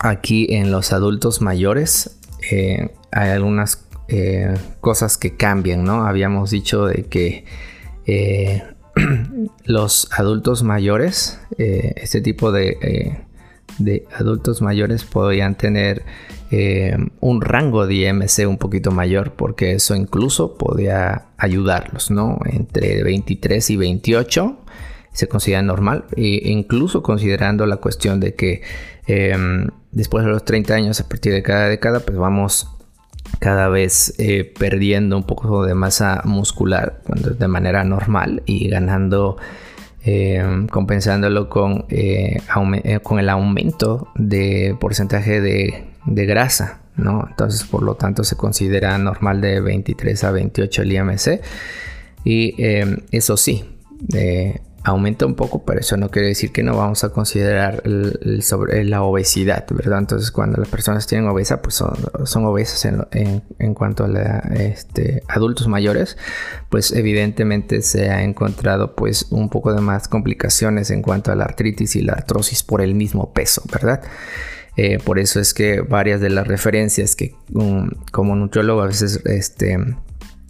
aquí 0.00 0.46
en 0.50 0.70
los 0.70 0.92
adultos 0.92 1.40
mayores 1.40 2.18
eh, 2.50 2.90
hay 3.12 3.30
algunas 3.30 3.84
cosas 4.80 5.18
que 5.18 5.36
cambian, 5.36 5.84
¿no? 5.84 6.06
Habíamos 6.06 6.50
dicho 6.50 6.86
de 6.86 7.04
que 7.04 7.44
los 9.66 10.08
adultos 10.12 10.62
mayores, 10.62 11.38
este 11.58 12.22
tipo 12.22 12.50
de, 12.50 13.18
adultos 14.18 14.62
mayores 14.62 15.04
podrían 15.04 15.56
tener 15.56 16.04
eh, 16.50 16.96
un 17.20 17.42
rango 17.42 17.86
de 17.86 17.94
IMC 17.94 18.48
un 18.48 18.56
poquito 18.56 18.90
mayor 18.90 19.32
porque 19.32 19.72
eso 19.72 19.94
incluso 19.94 20.56
podía 20.56 21.26
ayudarlos, 21.36 22.10
¿no? 22.10 22.38
Entre 22.46 23.02
23 23.02 23.68
y 23.68 23.76
28 23.76 24.58
se 25.18 25.26
considera 25.26 25.62
normal 25.62 26.04
e 26.16 26.48
incluso 26.48 27.02
considerando 27.02 27.66
la 27.66 27.78
cuestión 27.78 28.20
de 28.20 28.36
que 28.36 28.62
em, 29.08 29.66
después 29.90 30.24
de 30.24 30.30
los 30.30 30.44
30 30.44 30.74
años 30.74 31.00
a 31.00 31.08
partir 31.08 31.32
de 31.32 31.42
cada 31.42 31.68
década 31.68 31.98
pues 31.98 32.16
vamos 32.16 32.68
cada 33.40 33.68
vez 33.68 34.14
eh, 34.18 34.44
perdiendo 34.56 35.16
un 35.16 35.24
poco 35.24 35.66
de 35.66 35.74
masa 35.74 36.22
muscular 36.24 37.02
de 37.04 37.48
manera 37.48 37.82
normal 37.82 38.44
y 38.46 38.68
ganando 38.68 39.38
em, 40.04 40.68
compensándolo 40.68 41.48
con, 41.48 41.86
eh, 41.88 42.38
con 43.02 43.18
el 43.18 43.28
aumento 43.28 44.12
de 44.14 44.76
porcentaje 44.78 45.40
de 45.40 46.26
grasa, 46.26 46.82
¿no? 46.94 47.26
Entonces, 47.28 47.64
por 47.64 47.82
lo 47.82 47.96
tanto, 47.96 48.22
se 48.22 48.36
considera 48.36 48.96
normal 48.98 49.40
de 49.40 49.60
23 49.60 50.22
a 50.22 50.30
28 50.30 50.82
el 50.82 50.92
IMC. 50.92 51.40
Y 52.24 52.54
em, 52.62 52.98
eso 53.10 53.36
sí, 53.36 53.64
eh, 54.14 54.60
aumenta 54.88 55.26
un 55.26 55.34
poco, 55.34 55.64
pero 55.64 55.80
eso 55.80 55.96
no 55.96 56.08
quiere 56.10 56.28
decir 56.28 56.50
que 56.50 56.62
no 56.62 56.76
vamos 56.76 57.04
a 57.04 57.10
considerar 57.10 57.82
la 57.84 59.02
obesidad, 59.02 59.66
¿verdad? 59.70 59.98
Entonces, 59.98 60.30
cuando 60.30 60.56
las 60.56 60.68
personas 60.68 61.06
tienen 61.06 61.28
obesa, 61.28 61.60
pues 61.60 61.74
son, 61.74 62.44
obesas 62.46 62.84
en, 62.84 63.74
cuanto 63.74 64.04
a 64.04 64.40
este, 64.54 65.22
adultos 65.28 65.68
mayores, 65.68 66.16
pues 66.70 66.92
evidentemente 66.92 67.82
se 67.82 68.10
ha 68.10 68.22
encontrado 68.22 68.94
pues 68.94 69.26
un 69.30 69.50
poco 69.50 69.74
de 69.74 69.80
más 69.80 70.08
complicaciones 70.08 70.90
en 70.90 71.02
cuanto 71.02 71.32
a 71.32 71.36
la 71.36 71.44
artritis 71.44 71.96
y 71.96 72.00
la 72.00 72.14
artrosis 72.14 72.62
por 72.62 72.80
el 72.80 72.94
mismo 72.94 73.32
peso, 73.32 73.62
¿verdad? 73.70 74.02
Eh, 74.76 74.98
por 75.04 75.18
eso 75.18 75.40
es 75.40 75.54
que 75.54 75.80
varias 75.80 76.20
de 76.20 76.30
las 76.30 76.46
referencias 76.46 77.16
que 77.16 77.34
como 78.12 78.36
nutriólogo 78.36 78.82
a 78.82 78.86
veces 78.86 79.20
este, 79.24 79.76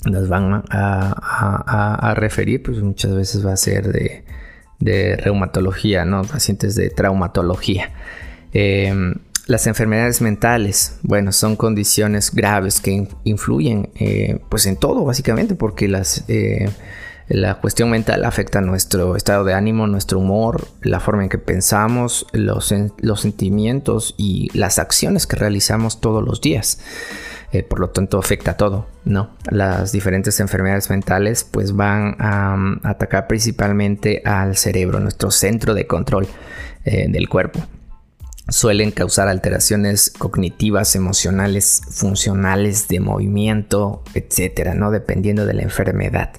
las 0.05 0.29
van 0.29 0.65
a, 0.71 2.15
referir, 2.17 2.63
pues 2.63 2.79
muchas 2.79 3.15
veces 3.15 3.45
va 3.45 3.53
a 3.53 3.57
ser 3.57 3.93
de, 3.93 5.17
reumatología, 5.17 6.05
¿no? 6.05 6.23
Pacientes 6.23 6.75
de 6.75 6.91
traumatología. 6.91 7.93
Em, 8.53 9.15
las 9.47 9.67
enfermedades 9.67 10.21
mentales, 10.21 10.99
bueno, 11.03 11.33
son 11.33 11.57
condiciones 11.57 12.33
graves 12.33 12.81
que 12.81 13.09
influyen 13.25 13.91
eh, 13.99 14.41
pues 14.49 14.67
en 14.67 14.77
todo 14.77 15.05
básicamente 15.05 15.55
porque 15.55 15.89
las... 15.89 16.25
Eh, 16.29 16.71
La 17.29 17.57
cuestión 17.57 17.91
mental 17.91 18.25
afecta 18.25 18.63
nuestro 18.63 19.15
estado 19.15 19.45
de 19.45 19.53
ánimo, 19.53 19.87
nuestro 19.87 20.19
humor, 20.19 20.67
la 20.81 20.99
forma 20.99 21.25
en 21.25 21.29
que 21.29 21.37
pensamos, 21.37 22.27
los, 22.33 22.73
los 23.01 23.21
sentimientos 23.21 24.15
y 24.17 24.49
las 24.57 24.79
acciones 24.79 25.27
que 25.27 25.37
realizamos 25.37 26.01
todos 26.01 26.25
los 26.25 26.41
días. 26.41 26.79
Eh, 27.51 27.63
por 27.63 27.81
lo 27.81 27.89
tanto 27.89 28.19
afecta 28.19 28.51
a 28.51 28.57
todo, 28.59 28.87
¿no? 29.07 29.31
Las 29.51 29.91
diferentes 29.91 30.39
enfermedades 30.39 30.91
mentales 30.91 31.45
pues 31.45 31.75
van 31.75 32.15
a, 32.19 32.57
atacar 32.83 33.27
principalmente 33.27 34.21
al 34.27 34.55
cerebro, 34.57 35.01
nuestro 35.01 35.31
centro 35.31 35.73
de 35.73 35.87
control 35.87 36.27
eh, 36.85 37.07
del 37.09 37.27
cuerpo. 37.31 37.61
Suelen 38.51 38.91
causar 38.91 39.29
alteraciones 39.29 40.11
cognitivas, 40.11 40.95
emocionales, 40.95 41.81
funcionales, 41.91 42.87
de 42.89 43.01
movimiento, 43.01 44.03
etcétera, 44.13 44.75
¿no? 44.75 44.91
Dependiendo 44.91 45.47
de 45.47 45.55
la 45.55 45.63
enfermedad. 45.63 46.33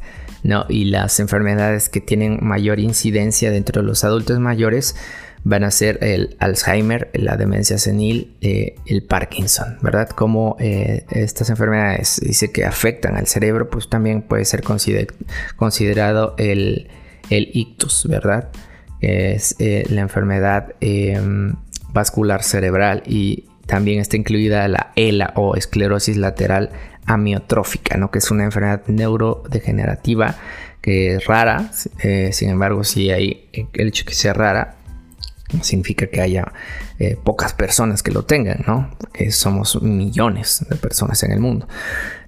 ¿no? 0.44 0.66
Y 0.70 0.86
las 0.86 1.20
enfermedades 1.20 1.90
que 1.90 2.02
tienen 2.02 2.40
mayor 2.42 2.80
incidencia 2.80 3.52
dentro 3.52 3.82
de 3.82 3.88
los 3.88 4.04
adultos 4.04 4.40
mayores 4.40 4.96
van 5.44 5.64
a 5.64 5.72
ser 5.72 6.00
el 6.02 6.36
Alzheimer, 6.40 7.10
la 7.14 7.38
demencia 7.38 7.78
senil, 7.78 8.36
eh, 8.42 8.76
el 8.86 9.04
Parkinson, 9.04 9.78
¿verdad? 9.82 10.10
Como 10.10 10.58
eh, 10.60 11.06
estas 11.12 11.50
enfermedades 11.50 12.20
dice 12.24 12.52
que 12.52 12.66
afectan 12.66 13.16
al 13.16 13.28
cerebro, 13.28 13.70
pues 13.70 13.90
también 13.90 14.22
puede 14.22 14.46
ser 14.46 14.64
considerado 14.64 16.36
el, 16.38 16.90
ictus, 17.30 18.08
¿verdad? 18.08 18.50
Es 19.02 19.56
eh, 19.60 19.86
la 19.90 20.02
enfermedad 20.02 20.76
em, 20.82 21.56
vascular 21.94 22.44
cerebral 22.44 23.04
y 23.06 23.46
también 23.66 24.00
está 24.00 24.18
incluida 24.18 24.68
la 24.68 24.92
ELA 24.96 25.32
o 25.36 25.56
esclerosis 25.56 26.18
lateral 26.18 26.72
amiotrófica, 27.06 27.98
¿no? 27.98 28.12
que 28.12 28.20
es 28.20 28.30
una 28.30 28.44
enfermedad 28.44 28.82
neurodegenerativa 28.88 30.36
que 30.82 31.16
es 31.16 31.26
rara, 31.26 31.72
sin 32.32 32.50
embargo, 32.50 32.84
si 32.84 33.12
hay 33.12 33.50
el 33.74 33.88
hecho 33.90 34.06
que 34.06 34.14
sea 34.14 34.34
rara, 34.34 34.79
significa 35.62 36.08
que 36.08 36.22
haya 36.22 36.52
eh, 37.00 37.18
pocas 37.22 37.54
personas 37.54 38.04
que 38.04 38.12
lo 38.12 38.24
tengan, 38.24 38.64
¿no? 38.68 38.92
Porque 38.98 39.32
somos 39.32 39.82
millones 39.82 40.66
de 40.70 40.76
personas 40.76 41.24
en 41.24 41.32
el 41.32 41.40
mundo. 41.40 41.68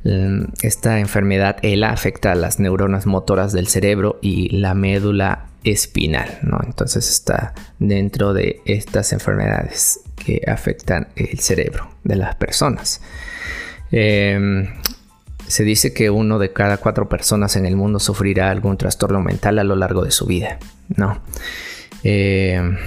Mm, 0.04 0.46
esta 0.62 1.00
enfermedad 1.00 1.58
ELA 1.62 1.92
afecta 1.92 2.32
a 2.32 2.36
las 2.36 2.60
neuronas 2.60 3.06
motoras 3.06 3.54
del 3.54 3.68
cerebro 3.68 4.20
y 4.22 4.50
la 4.58 4.74
médula 4.74 5.48
espinal, 5.64 6.40
¿no? 6.42 6.60
Entonces 6.66 7.10
está 7.10 7.54
dentro 7.80 8.34
de 8.34 8.62
estas 8.66 9.14
enfermedades 9.14 10.00
que 10.16 10.42
afectan 10.48 11.10
el 11.16 11.40
cerebro 11.40 11.90
de 12.04 12.16
las 12.16 12.36
personas. 12.36 13.02
Em, 13.92 14.68
se 15.48 15.64
dice 15.64 15.94
que 15.94 16.10
uno 16.10 16.40
de 16.40 16.54
cada 16.54 16.78
cuatro 16.78 17.10
personas 17.10 17.56
en 17.56 17.66
el 17.66 17.76
mundo 17.76 18.00
sufrirá 18.00 18.50
algún 18.50 18.78
trastorno 18.78 19.22
mental 19.22 19.60
a 19.60 19.64
lo 19.64 19.76
largo 19.76 20.04
de 20.04 20.12
su 20.12 20.26
vida, 20.26 20.60
¿no? 20.96 21.22
Em, 22.04 22.78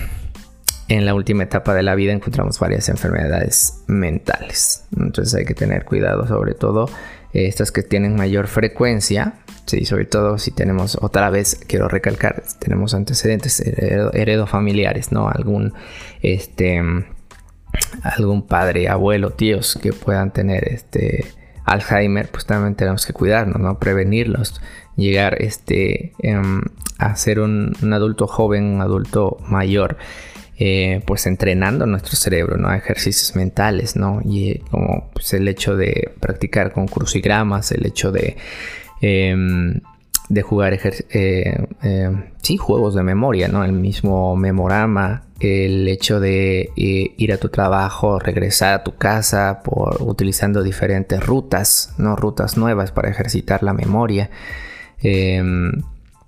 en 0.89 1.07
la 1.07 1.15
última 1.15 1.45
etapa 1.45 1.75
de 1.75 1.83
la 1.83 1.95
vida 1.95 2.13
encontramos 2.13 2.59
varias 2.59 2.89
enfermedades 2.89 3.83
mentales. 3.87 4.85
Entonces 4.97 5.35
hay 5.35 5.45
que 5.45 5.55
tener 5.55 5.85
cuidado, 5.85 6.27
sobre 6.27 6.55
todo 6.55 6.89
estas 7.33 7.73
que 7.73 7.83
tienen 7.83 8.17
mayor 8.17 8.47
frecuencia. 8.47 9.35
Sí, 9.67 9.87
sobre 9.87 10.05
todo 10.05 10.39
si 10.39 10.51
tenemos, 10.51 10.99
otra 11.01 11.31
vez 11.31 11.59
quiero 11.67 11.89
recalcar, 11.89 12.43
tenemos 12.59 12.93
antecedentes 12.95 13.61
heredo, 13.61 14.47
familiares, 14.47 15.11
¿no? 15.11 15.29
Algún 15.29 15.73
este, 16.21 16.83
algún 18.03 18.47
padre, 18.47 18.89
abuelo, 18.89 19.31
tíos 19.31 19.79
que 19.81 19.93
puedan 19.93 20.33
tener 20.33 20.69
este 20.69 21.25
Alzheimer, 21.65 22.29
pues 22.29 22.45
también 22.45 22.75
tenemos 22.75 23.07
que 23.07 23.13
cuidarnos, 23.13 23.61
¿no? 23.61 23.79
Prevenirlos, 23.79 24.61
llegar 24.97 25.43
este, 25.43 26.13
em, 26.19 26.63
a 26.99 27.17
ser 27.17 27.41
un, 27.41 27.75
adulto 27.93 28.27
joven, 28.27 28.65
un 28.65 28.81
adulto 28.83 29.39
mayor, 29.49 29.97
eh, 30.59 31.03
pues 31.07 31.27
entrenando 31.27 31.87
nuestro 31.87 32.17
cerebro, 32.17 32.57
¿no? 32.57 32.73
Ejercicios 32.73 33.35
mentales, 33.37 33.97
¿no? 33.97 34.21
Y 34.25 34.51
eh, 34.51 34.63
como 34.71 35.11
pues, 35.13 35.33
el 35.35 35.49
hecho 35.49 35.77
de 35.77 36.13
practicar 36.21 36.73
con 36.73 36.87
crucigramas, 36.87 37.73
el 37.73 37.87
hecho 37.87 38.13
de... 38.13 38.37
Em, 39.01 39.81
de 40.29 40.41
jugar 40.41 40.79
eh, 40.83 41.67
sí, 42.41 42.57
juegos 42.57 42.95
de 42.95 43.03
memoria, 43.03 43.49
¿no? 43.49 43.63
El 43.63 43.73
mismo 43.73 44.37
memorama, 44.37 45.25
el 45.41 45.89
hecho 45.89 46.21
de 46.21 46.71
eh, 46.77 47.15
ir 47.17 47.33
a 47.33 47.39
tu 47.39 47.49
trabajo, 47.49 48.19
regresar 48.19 48.75
a 48.75 48.85
tu 48.85 48.97
casa 48.97 49.61
por 49.63 50.03
utilizando 50.03 50.63
diferentes 50.63 51.25
rutas, 51.25 51.95
no 51.99 52.17
rutas 52.17 52.57
nuevas 52.57 52.93
para 52.93 53.11
ejercitar 53.11 53.63
la 53.63 53.73
memoria. 53.73 54.31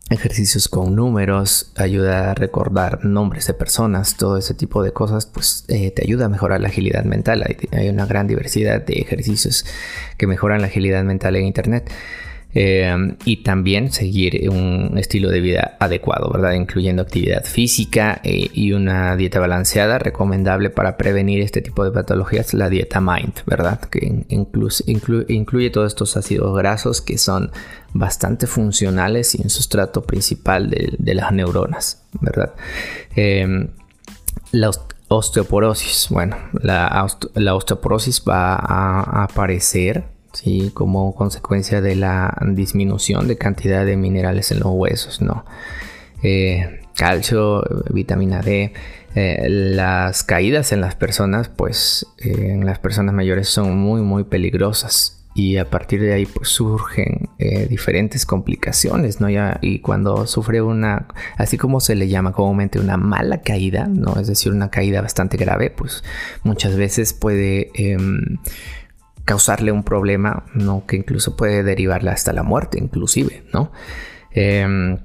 Ejercicios 0.08 0.68
con 0.68 0.94
números, 0.94 1.72
ayuda 1.74 2.30
a 2.30 2.34
recordar 2.34 3.04
nombres 3.04 3.48
de 3.48 3.54
personas, 3.54 4.16
todo 4.16 4.36
ese 4.36 4.54
tipo 4.54 4.84
de 4.84 4.92
cosas, 4.92 5.26
pues 5.26 5.64
eh, 5.66 5.90
te 5.90 6.04
ayuda 6.04 6.26
a 6.26 6.28
mejorar 6.28 6.60
la 6.60 6.68
agilidad 6.68 7.04
mental. 7.04 7.42
hay, 7.72 7.88
una 7.88 8.06
gran 8.06 8.28
diversidad 8.28 8.80
de 8.80 9.00
ejercicios 9.00 9.64
que 10.16 10.28
mejoran 10.28 10.60
la 10.60 10.68
agilidad 10.68 11.02
mental 11.02 11.34
en 11.34 11.46
Internet. 11.46 11.90
Em, 12.58 13.16
y 13.26 13.42
también 13.42 13.92
seguir 13.92 14.48
un 14.48 14.96
estilo 14.96 15.28
de 15.28 15.40
vida 15.40 15.76
adecuado, 15.78 16.30
¿verdad? 16.32 16.54
Incluyendo 16.54 17.02
actividad 17.02 17.44
física 17.44 18.18
eh, 18.24 18.48
y 18.50 18.72
una 18.72 19.14
dieta 19.14 19.40
balanceada, 19.40 19.98
recomendable 19.98 20.70
para 20.70 20.96
prevenir 20.96 21.42
este 21.42 21.60
tipo 21.60 21.84
de 21.84 21.90
patologías, 21.90 22.54
la 22.54 22.70
dieta 22.70 22.98
MIND, 23.02 23.40
¿verdad? 23.44 23.80
Que 23.80 24.24
incluye 24.30 25.68
todos 25.68 25.88
estos 25.88 26.16
ácidos 26.16 26.56
grasos 26.56 27.02
que 27.02 27.18
son 27.18 27.50
bastante 27.92 28.46
funcionales 28.46 29.34
y 29.34 29.42
un 29.42 29.50
sustrato 29.50 30.04
principal 30.04 30.70
de, 30.70 31.14
las 31.14 31.32
neuronas, 31.32 32.06
¿verdad? 32.22 32.54
Em, 33.14 33.68
la 34.52 34.70
osteoporosis, 35.08 36.06
bueno, 36.08 36.38
la, 36.62 37.06
la 37.34 37.54
osteoporosis 37.54 38.22
va 38.26 38.54
a 38.54 39.24
aparecer 39.24 40.15
¿sí? 40.32 40.70
como 40.74 41.14
consecuencia 41.14 41.80
de 41.80 41.96
la 41.96 42.36
disminución 42.46 43.28
de 43.28 43.36
cantidad 43.36 43.84
de 43.84 43.96
minerales 43.96 44.50
en 44.52 44.60
los 44.60 44.70
huesos, 44.72 45.20
¿no? 45.20 45.44
Eh, 46.22 46.80
calcio, 46.96 47.62
vitamina 47.90 48.40
D, 48.40 48.72
eh, 49.14 49.46
las 49.48 50.24
caídas 50.24 50.72
en 50.72 50.80
las 50.80 50.94
personas, 50.94 51.48
pues 51.48 52.06
eh, 52.18 52.52
en 52.52 52.64
las 52.64 52.78
personas 52.78 53.14
mayores 53.14 53.48
son 53.48 53.76
muy, 53.78 54.00
muy 54.02 54.24
peligrosas. 54.24 55.12
Y 55.34 55.58
a 55.58 55.68
partir 55.68 56.00
de 56.00 56.14
ahí 56.14 56.24
pues, 56.24 56.48
surgen 56.48 57.28
diferentes 57.68 58.24
complicaciones, 58.24 59.20
¿no? 59.20 59.28
Y 59.60 59.80
cuando 59.80 60.26
sufre 60.26 60.62
una, 60.62 61.08
así 61.36 61.58
como 61.58 61.80
se 61.80 61.94
le 61.94 62.08
llama 62.08 62.32
comúnmente 62.32 62.80
una 62.80 62.96
mala 62.96 63.42
caída, 63.42 63.86
¿no? 63.86 64.18
Es 64.18 64.28
decir, 64.28 64.50
una 64.50 64.70
caída 64.70 65.02
bastante 65.02 65.36
grave, 65.36 65.68
pues 65.68 66.02
muchas 66.42 66.74
veces 66.74 67.12
puede 67.12 67.70
em, 67.74 68.38
causarle 69.26 69.72
un 69.72 69.82
problema, 69.82 70.44
¿no? 70.54 70.86
Que 70.86 70.96
incluso 70.96 71.36
puede 71.36 71.62
derivarle 71.62 72.10
hasta 72.10 72.32
la 72.32 72.42
muerte, 72.42 72.78
inclusive, 72.80 73.44
¿no? 73.52 73.72
Em, 74.30 74.98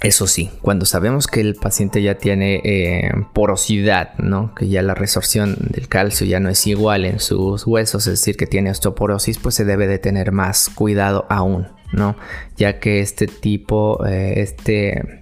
eso 0.00 0.28
sí, 0.28 0.50
cuando 0.62 0.86
sabemos 0.86 1.26
que 1.26 1.40
el 1.40 1.56
paciente 1.56 2.00
ya 2.02 2.16
tiene 2.16 2.60
eh, 2.64 3.10
porosidad, 3.32 4.16
¿no? 4.18 4.54
que 4.54 4.68
ya 4.68 4.80
la 4.80 4.94
resorción 4.94 5.56
del 5.58 5.88
calcio 5.88 6.24
ya 6.24 6.38
no 6.38 6.48
es 6.50 6.64
igual 6.68 7.04
en 7.04 7.18
sus 7.18 7.66
huesos, 7.66 8.06
es 8.06 8.20
decir, 8.20 8.36
que 8.36 8.46
tiene 8.46 8.70
osteoporosis, 8.70 9.38
pues 9.38 9.56
se 9.56 9.64
debe 9.64 9.88
de 9.88 9.98
tener 9.98 10.30
más 10.30 10.68
cuidado 10.68 11.26
aún, 11.28 11.66
¿no? 11.92 12.14
ya 12.56 12.78
que 12.78 13.00
este 13.00 13.26
tipo, 13.26 14.06
eh, 14.06 14.34
este 14.36 15.17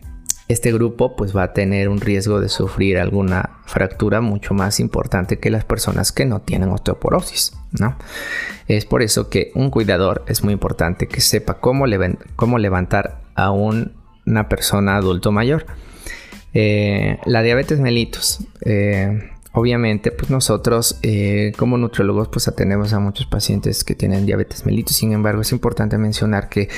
este 0.48 0.72
grupo 0.72 1.16
pues 1.16 1.36
va 1.36 1.42
a 1.44 1.52
tener 1.52 1.88
un 1.88 2.00
riesgo 2.00 2.40
de 2.40 2.48
sufrir 2.48 2.98
alguna 2.98 3.58
fractura 3.66 4.20
mucho 4.20 4.54
más 4.54 4.78
importante 4.78 5.38
que 5.38 5.50
las 5.50 5.64
personas 5.64 6.12
que 6.12 6.24
no 6.24 6.40
tienen 6.40 6.68
osteoporosis, 6.68 7.52
¿no? 7.78 7.96
Es 8.68 8.84
por 8.84 9.02
eso 9.02 9.28
que 9.28 9.50
un 9.54 9.70
cuidador 9.70 10.24
es 10.28 10.44
muy 10.44 10.52
importante 10.52 11.08
que 11.08 11.20
sepa 11.20 11.54
cómo, 11.54 11.86
levantar 11.86 13.20
a 13.34 13.50
una 13.50 14.48
persona 14.48 14.96
adulto 14.96 15.32
mayor. 15.32 15.66
Eh, 16.54 17.18
la 17.26 17.42
diabetes 17.42 17.80
mellitus. 17.80 18.38
Eh, 18.62 19.30
Obviamente, 19.58 20.10
pues 20.10 20.28
nosotros 20.28 20.98
eh, 21.02 21.52
como 21.56 21.78
nutriólogos 21.78 22.28
pues 22.28 22.46
atendemos 22.46 22.92
a 22.92 22.98
muchos 22.98 23.24
pacientes 23.24 23.84
que 23.84 23.94
tienen 23.94 24.26
diabetes 24.26 24.66
mellitus. 24.66 24.96
Sin 24.96 25.12
embargo, 25.12 25.40
es 25.40 25.50
importante 25.50 25.96
mencionar 25.96 26.50
que 26.50 26.68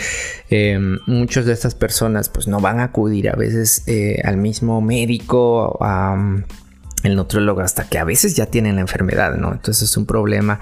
eh, 0.48 0.78
muchas 1.08 1.44
de 1.44 1.54
estas 1.54 1.74
personas 1.74 2.28
pues 2.28 2.46
no 2.46 2.60
van 2.60 2.78
a 2.78 2.84
acudir 2.84 3.30
a 3.30 3.34
veces 3.34 3.82
eh, 3.88 4.22
al 4.22 4.36
mismo 4.36 4.80
médico 4.80 5.76
el 7.02 7.16
nutriólogo 7.16 7.62
hasta 7.62 7.88
que 7.88 7.98
a 7.98 8.04
veces 8.04 8.36
ya 8.36 8.46
tienen 8.46 8.76
la 8.76 8.82
enfermedad, 8.82 9.34
¿no? 9.34 9.50
Entonces 9.50 9.90
es 9.90 9.96
un 9.96 10.06
problema 10.06 10.60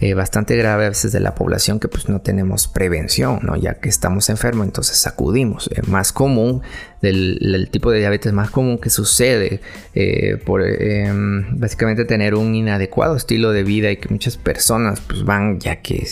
eh, 0.00 0.14
bastante 0.14 0.56
grave 0.56 0.86
a 0.86 0.88
veces 0.90 1.12
de 1.12 1.20
la 1.20 1.34
población 1.34 1.80
que 1.80 1.88
pues 1.88 2.08
no 2.08 2.20
tenemos 2.20 2.68
prevención, 2.68 3.40
¿no? 3.42 3.56
Ya 3.56 3.74
que 3.74 3.88
estamos 3.88 4.30
enfermos, 4.30 4.66
entonces 4.66 5.06
acudimos. 5.06 5.68
Es 5.74 5.88
más 5.88 6.12
común 6.12 6.62
del, 7.02 7.68
tipo 7.70 7.90
de 7.90 7.98
diabetes 7.98 8.32
más 8.32 8.50
común 8.50 8.78
que 8.78 8.90
sucede 8.90 9.60
eh, 9.94 10.36
por 10.44 10.62
em, 10.62 11.58
básicamente 11.58 12.04
tener 12.04 12.34
un 12.34 12.54
inadecuado 12.54 13.16
estilo 13.16 13.52
de 13.52 13.62
vida 13.62 13.90
y 13.90 13.96
que 13.96 14.08
muchas 14.08 14.36
personas 14.36 15.00
pues 15.00 15.24
van 15.24 15.60
ya 15.60 15.76
que 15.76 16.06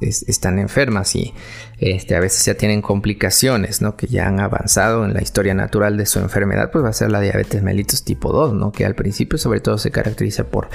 están 0.00 0.58
enfermas 0.58 1.14
y 1.16 1.34
este, 1.78 2.14
a 2.14 2.20
veces 2.20 2.44
ya 2.44 2.54
tienen 2.54 2.80
complicaciones, 2.80 3.82
¿no? 3.82 3.96
Que 3.96 4.06
ya 4.06 4.28
han 4.28 4.40
avanzado 4.40 5.04
en 5.04 5.14
la 5.14 5.22
historia 5.22 5.52
natural 5.52 5.96
de 5.96 6.06
su 6.06 6.20
enfermedad, 6.20 6.70
pues 6.70 6.84
va 6.84 6.90
a 6.90 6.92
ser 6.92 7.10
la 7.10 7.20
diabetes 7.20 7.62
mellitus 7.62 8.04
tipo 8.04 8.32
2, 8.32 8.54
¿no? 8.54 8.72
Que 8.72 8.86
al 8.86 8.94
principio 8.94 9.36
sobre 9.36 9.60
todo 9.60 9.78
se 9.78 9.90
caracteriza 9.90 10.44
por 10.44 10.68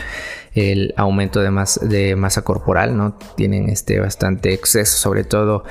el 0.57 0.93
aumento 0.97 1.39
de, 1.39 1.51
de 1.83 2.15
masa 2.15 2.41
corporal, 2.41 2.97
¿no? 2.97 3.17
Tienen 3.35 3.69
este 3.69 3.99
bastante 3.99 4.53
exceso, 4.53 4.97
sobre 4.97 5.23
todo 5.23 5.63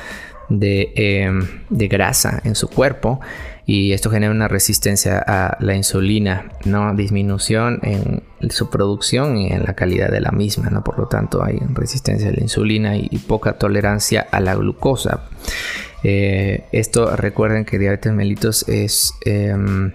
de, 0.49 0.93
em, 0.95 1.47
de 1.71 1.89
grasa 1.89 2.41
en 2.45 2.55
su 2.55 2.69
cuerpo 2.69 3.21
y 3.69 3.93
esto 3.93 4.11
genera 4.11 4.31
una 4.31 4.47
resistencia 4.47 5.19
a 5.27 5.57
la 5.59 5.75
insulina, 5.75 6.53
¿no? 6.65 6.95
Disminución 6.95 7.81
en 7.83 8.23
su 8.51 8.71
producción 8.71 9.37
y 9.37 9.49
en 9.49 9.65
la 9.65 9.75
calidad 9.75 10.09
de 10.09 10.21
la 10.21 10.31
misma, 10.31 10.71
¿no? 10.71 10.85
Por 10.85 11.01
lo 11.01 11.09
tanto 11.09 11.43
hay 11.43 11.59
resistencia 11.75 12.29
a 12.29 12.33
la 12.33 12.41
insulina 12.41 12.97
y, 12.97 13.09
poca 13.27 13.55
tolerancia 13.55 14.25
a 14.31 14.39
la 14.39 14.55
glucosa. 14.55 15.25
Eh, 16.05 16.65
esto 16.71 17.17
recuerden 17.17 17.65
que 17.65 17.81
diabetes 17.81 18.13
mellitus 18.13 18.69
es 18.69 19.15
em, 19.25 19.93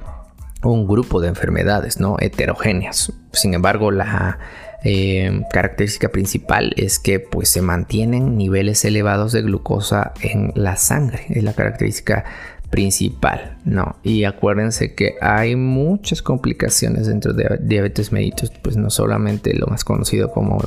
un 0.63 0.85
grupo 0.85 1.21
de 1.21 1.29
enfermedades, 1.29 1.97
¿no? 1.97 2.17
Heterogéneas. 2.19 3.13
Sin 3.31 3.53
embargo, 3.53 3.89
la 3.89 4.39
em, 4.83 5.43
característica 5.51 6.09
principal 6.09 6.73
es 6.77 6.99
que 6.99 7.19
pues 7.19 7.49
se 7.49 7.61
mantienen 7.61 8.37
niveles 8.37 8.83
elevados 8.85 9.31
de 9.31 9.41
glucosa 9.41 10.13
en 10.21 10.51
la 10.55 10.75
sangre. 10.75 11.25
Es 11.29 11.43
la 11.43 11.53
característica 11.53 12.25
principal, 12.71 13.57
¿no? 13.65 13.97
Y 14.01 14.23
acuérdense 14.23 14.95
que 14.95 15.15
hay 15.21 15.55
muchas 15.55 16.21
complicaciones 16.21 17.05
dentro 17.05 17.33
de 17.33 17.59
diabetes 17.61 18.11
mellitus, 18.13 18.49
pues 18.49 18.77
no 18.77 18.89
solamente 18.89 19.53
lo 19.53 19.67
más 19.67 19.83
conocido 19.83 20.31
como 20.31 20.59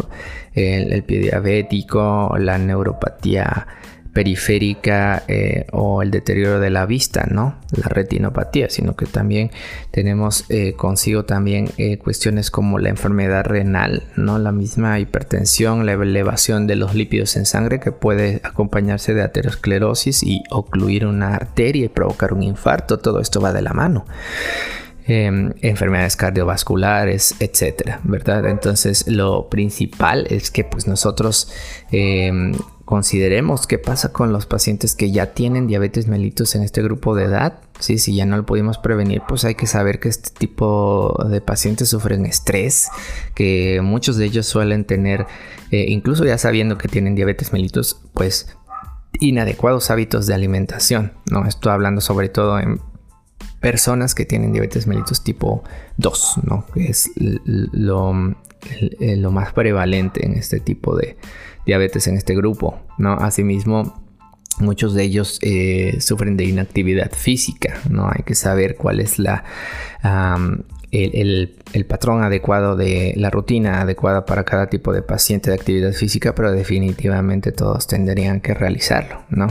el 0.54 1.02
pie 1.02 1.20
diabético, 1.20 2.36
la 2.38 2.58
neuropatía 2.58 3.66
periférica 4.14 5.24
eh, 5.28 5.66
o 5.72 6.00
el 6.00 6.10
deterioro 6.10 6.60
de 6.60 6.70
la 6.70 6.86
vista, 6.86 7.26
¿no? 7.28 7.56
La 7.72 7.88
retinopatía, 7.88 8.70
sino 8.70 8.96
que 8.96 9.06
también 9.06 9.50
tenemos 9.90 10.46
eh, 10.48 10.74
consigo 10.74 11.24
también 11.24 11.68
eh, 11.76 11.98
cuestiones 11.98 12.50
como 12.50 12.78
la 12.78 12.88
enfermedad 12.88 13.44
renal, 13.44 14.04
¿no? 14.16 14.38
La 14.38 14.52
misma 14.52 15.00
hipertensión, 15.00 15.84
la 15.84 15.92
elevación 15.92 16.66
de 16.66 16.76
los 16.76 16.94
lípidos 16.94 17.36
en 17.36 17.44
sangre 17.44 17.80
que 17.80 17.90
puede 17.90 18.40
acompañarse 18.44 19.14
de 19.14 19.22
aterosclerosis 19.22 20.22
y 20.22 20.44
ocluir 20.50 21.06
una 21.06 21.34
arteria 21.34 21.86
y 21.86 21.88
provocar 21.88 22.32
un 22.32 22.44
infarto, 22.44 23.00
todo 23.00 23.20
esto 23.20 23.40
va 23.40 23.52
de 23.52 23.62
la 23.62 23.72
mano. 23.72 24.06
Em, 25.06 25.52
enfermedades 25.60 26.16
cardiovasculares, 26.16 27.34
etcétera, 27.38 28.00
¿verdad? 28.04 28.46
Entonces, 28.46 29.06
lo 29.06 29.50
principal 29.50 30.26
es 30.30 30.50
que 30.50 30.64
pues 30.64 30.86
nosotros 30.86 31.52
em, 31.90 32.54
consideremos 32.84 33.66
qué 33.66 33.78
pasa 33.78 34.12
con 34.12 34.32
los 34.32 34.46
pacientes 34.46 34.94
que 34.94 35.10
ya 35.10 35.32
tienen 35.32 35.66
diabetes 35.66 36.06
mellitus 36.06 36.54
en 36.54 36.62
este 36.62 36.82
grupo 36.82 37.14
de 37.14 37.24
edad. 37.24 37.60
Sí, 37.80 37.98
si 37.98 38.14
ya 38.14 38.26
no 38.26 38.36
lo 38.36 38.46
pudimos 38.46 38.78
prevenir, 38.78 39.22
pues 39.26 39.44
hay 39.44 39.54
que 39.54 39.66
saber 39.66 40.00
que 40.00 40.08
este 40.08 40.30
tipo 40.30 41.16
de 41.28 41.40
pacientes 41.40 41.88
sufren 41.88 42.26
estrés, 42.26 42.88
que 43.34 43.80
muchos 43.82 44.16
de 44.16 44.26
ellos 44.26 44.46
suelen 44.46 44.84
tener, 44.84 45.26
eh, 45.70 45.86
incluso 45.88 46.24
ya 46.24 46.38
sabiendo 46.38 46.78
que 46.78 46.88
tienen 46.88 47.14
diabetes 47.14 47.52
mellitus, 47.52 48.00
pues 48.12 48.56
inadecuados 49.18 49.90
hábitos 49.90 50.26
de 50.26 50.34
alimentación. 50.34 51.12
No 51.30 51.46
estoy 51.46 51.72
hablando 51.72 52.00
sobre 52.00 52.28
todo 52.28 52.58
en 52.58 52.80
personas 53.60 54.14
que 54.14 54.26
tienen 54.26 54.52
diabetes 54.52 54.86
mellitus 54.86 55.24
tipo 55.24 55.64
2, 55.96 56.40
¿no? 56.42 56.66
que 56.74 56.88
es 56.88 57.10
lo, 57.16 58.12
lo 59.00 59.30
más 59.30 59.52
prevalente 59.54 60.26
en 60.26 60.34
este 60.34 60.60
tipo 60.60 60.94
de 60.96 61.16
diabetes 61.66 62.06
en 62.06 62.16
este 62.16 62.34
grupo, 62.34 62.80
¿no? 62.98 63.14
Asimismo, 63.14 64.04
muchos 64.58 64.94
de 64.94 65.04
ellos 65.04 65.38
eh, 65.42 65.98
sufren 66.00 66.36
de 66.36 66.44
inactividad 66.44 67.12
física, 67.12 67.80
¿no? 67.88 68.08
Hay 68.08 68.22
que 68.24 68.34
saber 68.34 68.76
cuál 68.76 69.00
es 69.00 69.18
la... 69.18 69.44
el, 70.90 71.56
patrón 71.88 72.22
adecuado 72.22 72.76
de 72.76 73.14
la 73.16 73.30
rutina 73.30 73.80
adecuada 73.80 74.26
para 74.26 74.44
cada 74.44 74.68
tipo 74.68 74.92
de 74.92 75.02
paciente 75.02 75.50
de 75.50 75.56
actividad 75.56 75.92
física, 75.92 76.34
pero 76.34 76.52
definitivamente 76.52 77.52
todos 77.52 77.86
tendrían 77.86 78.40
que 78.40 78.54
realizarlo, 78.54 79.24
¿no? 79.28 79.48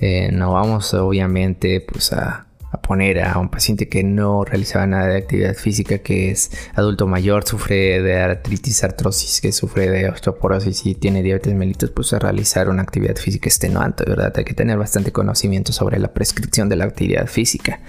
Eh, 0.00 0.30
no 0.32 0.52
vamos 0.52 0.94
obviamente 0.94 1.80
pues 1.80 2.12
a 2.12 2.47
a 2.70 2.80
poner 2.80 3.20
a 3.20 3.38
un 3.38 3.48
paciente 3.48 3.88
que 3.88 4.02
no 4.04 4.44
realizaba 4.44 4.86
nada 4.86 5.06
de 5.06 5.16
actividad 5.16 5.54
física, 5.54 5.98
que 5.98 6.30
es 6.30 6.50
adulto 6.74 7.06
mayor, 7.06 7.46
sufre 7.46 8.02
de 8.02 8.20
artritis, 8.20 8.84
artrosis, 8.84 9.40
que 9.40 9.52
sufre 9.52 9.88
de 9.88 10.08
osteoporosis 10.08 10.84
y 10.86 10.94
tiene 10.94 11.22
diabetes 11.22 11.54
mellitus, 11.54 11.90
pues 11.90 12.12
a 12.12 12.18
realizar 12.18 12.68
una 12.68 12.82
actividad 12.82 13.16
física 13.16 13.48
extenuante, 13.48 14.04
¿verdad? 14.06 14.32
Hay 14.36 14.44
que 14.44 14.54
tener 14.54 14.76
bastante 14.76 15.12
conocimiento 15.12 15.72
sobre 15.72 15.98
la 15.98 16.12
prescripción 16.12 16.68
de 16.68 16.76
la 16.76 16.84
actividad 16.84 17.26
física. 17.26 17.80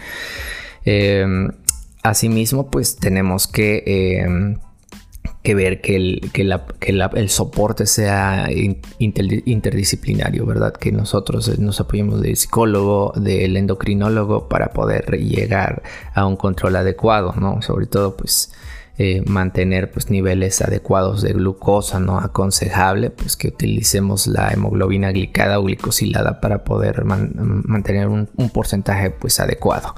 Em, 0.85 1.49
asimismo, 2.03 2.69
pues 2.71 2.95
tenemos 2.95 3.47
que... 3.47 3.83
Em, 3.85 4.59
que 5.49 5.55
ver 5.55 5.81
que 5.81 5.95
el, 5.95 6.29
que 6.31 6.43
el 6.43 7.29
soporte 7.31 7.87
sea 7.87 8.49
interdisciplinario, 8.99 10.45
¿verdad? 10.45 10.73
Que 10.73 10.91
nosotros 10.91 11.57
nos 11.57 11.79
apoyemos 11.79 12.21
del 12.21 12.37
psicólogo, 12.37 13.13
del 13.15 13.57
endocrinólogo 13.57 14.47
para 14.47 14.67
poder 14.73 15.17
llegar 15.17 15.81
a 16.13 16.27
un 16.27 16.35
control 16.35 16.75
adecuado, 16.75 17.33
¿no? 17.35 17.63
Sobre 17.63 17.87
todo, 17.87 18.15
pues, 18.15 18.53
eh, 18.99 19.23
mantener 19.25 19.89
pues, 19.89 20.11
niveles 20.11 20.61
adecuados 20.61 21.23
de 21.23 21.33
glucosa, 21.33 21.99
¿no? 21.99 22.19
Aconsejable, 22.19 23.09
pues, 23.09 23.35
que 23.35 23.47
utilicemos 23.47 24.27
la 24.27 24.51
hemoglobina 24.51 25.11
glicada 25.11 25.57
o 25.57 25.63
glicosilada 25.63 26.41
para 26.41 26.63
poder 26.63 27.05
mantener 27.05 28.07
un, 28.07 28.29
un 28.35 28.51
porcentaje, 28.51 29.09
pues, 29.09 29.39
adecuado. 29.39 29.95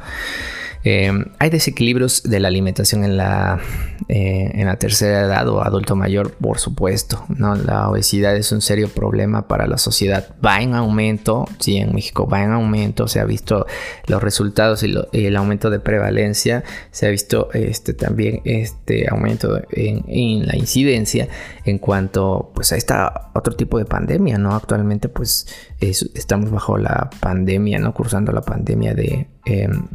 Em, 0.84 1.26
hay 1.38 1.50
desequilibrios 1.52 2.24
de 2.24 2.40
la 2.40 2.48
alimentación 2.48 3.04
en 3.04 3.16
la, 3.16 3.60
eh, 4.08 4.50
en 4.54 4.66
la 4.66 4.78
tercera 4.78 5.22
edad 5.22 5.48
o 5.48 5.64
adulto 5.64 5.96
mayor, 5.96 6.34
por 6.34 6.60
supuesto. 6.60 7.24
¿no? 7.30 7.56
La 7.56 7.90
obesidad 7.90 8.36
es 8.36 8.52
un 8.52 8.62
serio 8.62 8.90
problema 8.90 9.48
para 9.48 9.68
la 9.68 9.78
sociedad. 9.78 10.36
Va 10.44 10.60
en 10.62 10.74
aumento, 10.74 11.48
sí, 11.60 11.78
en 11.78 11.94
México 11.94 12.28
va 12.28 12.44
en 12.44 12.52
aumento. 12.52 13.08
Se 13.08 13.20
ha 13.20 13.26
visto 13.26 13.68
los 14.08 14.24
resultados 14.24 14.84
y, 14.84 14.94
el 15.14 15.36
aumento 15.36 15.70
de 15.70 15.80
prevalencia. 15.80 16.64
Se 16.90 17.06
ha 17.06 17.10
visto 17.10 17.50
este, 17.54 17.94
también 17.94 18.42
este 18.46 19.08
aumento 19.08 19.62
en, 19.72 20.48
la 20.48 20.56
incidencia 20.56 21.28
en 21.64 21.78
cuanto 21.78 22.52
pues, 22.56 22.72
a 22.72 22.76
esta 22.76 23.30
otro 23.36 23.56
tipo 23.56 23.78
de 23.78 23.86
pandemia. 23.86 24.40
¿no? 24.40 24.56
Actualmente 24.56 25.10
pues 25.10 25.48
estamos 25.80 26.50
bajo 26.50 26.78
la 26.78 27.10
pandemia, 27.20 27.78
¿no? 27.78 27.94
cursando 27.94 28.32
la 28.32 28.42
pandemia 28.42 28.96
de... 28.96 29.28
Em, 29.46 29.88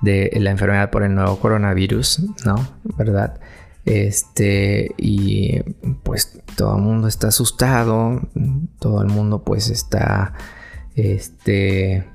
de 0.00 0.30
la 0.40 0.50
enfermedad 0.50 0.90
por 0.90 1.02
el 1.02 1.14
nuevo 1.14 1.38
coronavirus, 1.38 2.20
¿no? 2.44 2.68
¿Verdad? 2.96 3.40
Este, 3.84 4.94
y 4.96 5.60
pues 6.02 6.40
todo 6.56 6.76
el 6.76 6.82
mundo 6.82 7.08
está 7.08 7.28
asustado, 7.28 8.22
todo 8.78 9.02
el 9.02 9.08
mundo 9.08 9.42
pues 9.44 9.68
está, 9.68 10.34
este, 10.94 12.06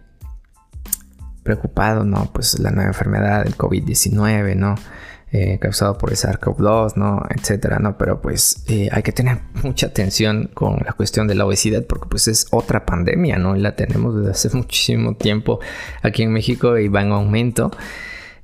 preocupado, 1.43 2.05
¿no? 2.05 2.29
Pues 2.33 2.59
la 2.59 2.71
nueva 2.71 2.89
enfermedad 2.89 3.43
del 3.43 3.57
COVID-19, 3.57 4.55
¿no? 4.55 4.75
Eh, 5.31 5.59
causado 5.61 5.95
por 5.95 6.09
el 6.09 6.15
SARS-CoV-2, 6.17 6.95
¿no? 6.95 7.23
Etcétera, 7.29 7.77
¿no? 7.77 7.99
Pero 7.99 8.19
pues 8.19 8.63
eh, 8.67 8.89
hay 8.91 9.03
que 9.03 9.11
tener 9.11 9.37
mucha 9.63 9.85
atención 9.85 10.49
con 10.55 10.77
la 10.83 10.93
cuestión 10.93 11.27
de 11.27 11.35
la 11.35 11.45
obesidad 11.45 11.85
porque 11.85 12.07
pues 12.09 12.27
es 12.27 12.47
otra 12.49 12.83
pandemia, 12.83 13.37
¿no? 13.37 13.55
Y 13.55 13.59
la 13.59 13.75
tenemos 13.75 14.17
desde 14.17 14.31
hace 14.31 14.49
muchísimo 14.57 15.15
tiempo 15.15 15.59
aquí 16.01 16.23
en 16.23 16.33
México 16.33 16.79
y 16.79 16.87
va 16.87 17.03
en 17.03 17.11
aumento. 17.11 17.69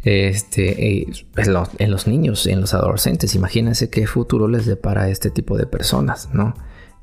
Este, 0.03 1.07
en, 1.35 1.91
los, 1.91 2.07
niños, 2.07 2.45
en 2.45 2.61
los 2.61 2.75
adolescentes, 2.75 3.33
imagínense 3.33 3.89
qué 3.89 4.05
futuro 4.05 4.47
les 4.47 4.67
depara 4.67 5.09
este 5.09 5.31
tipo 5.31 5.57
de 5.57 5.65
personas, 5.65 6.29
¿no? 6.31 6.53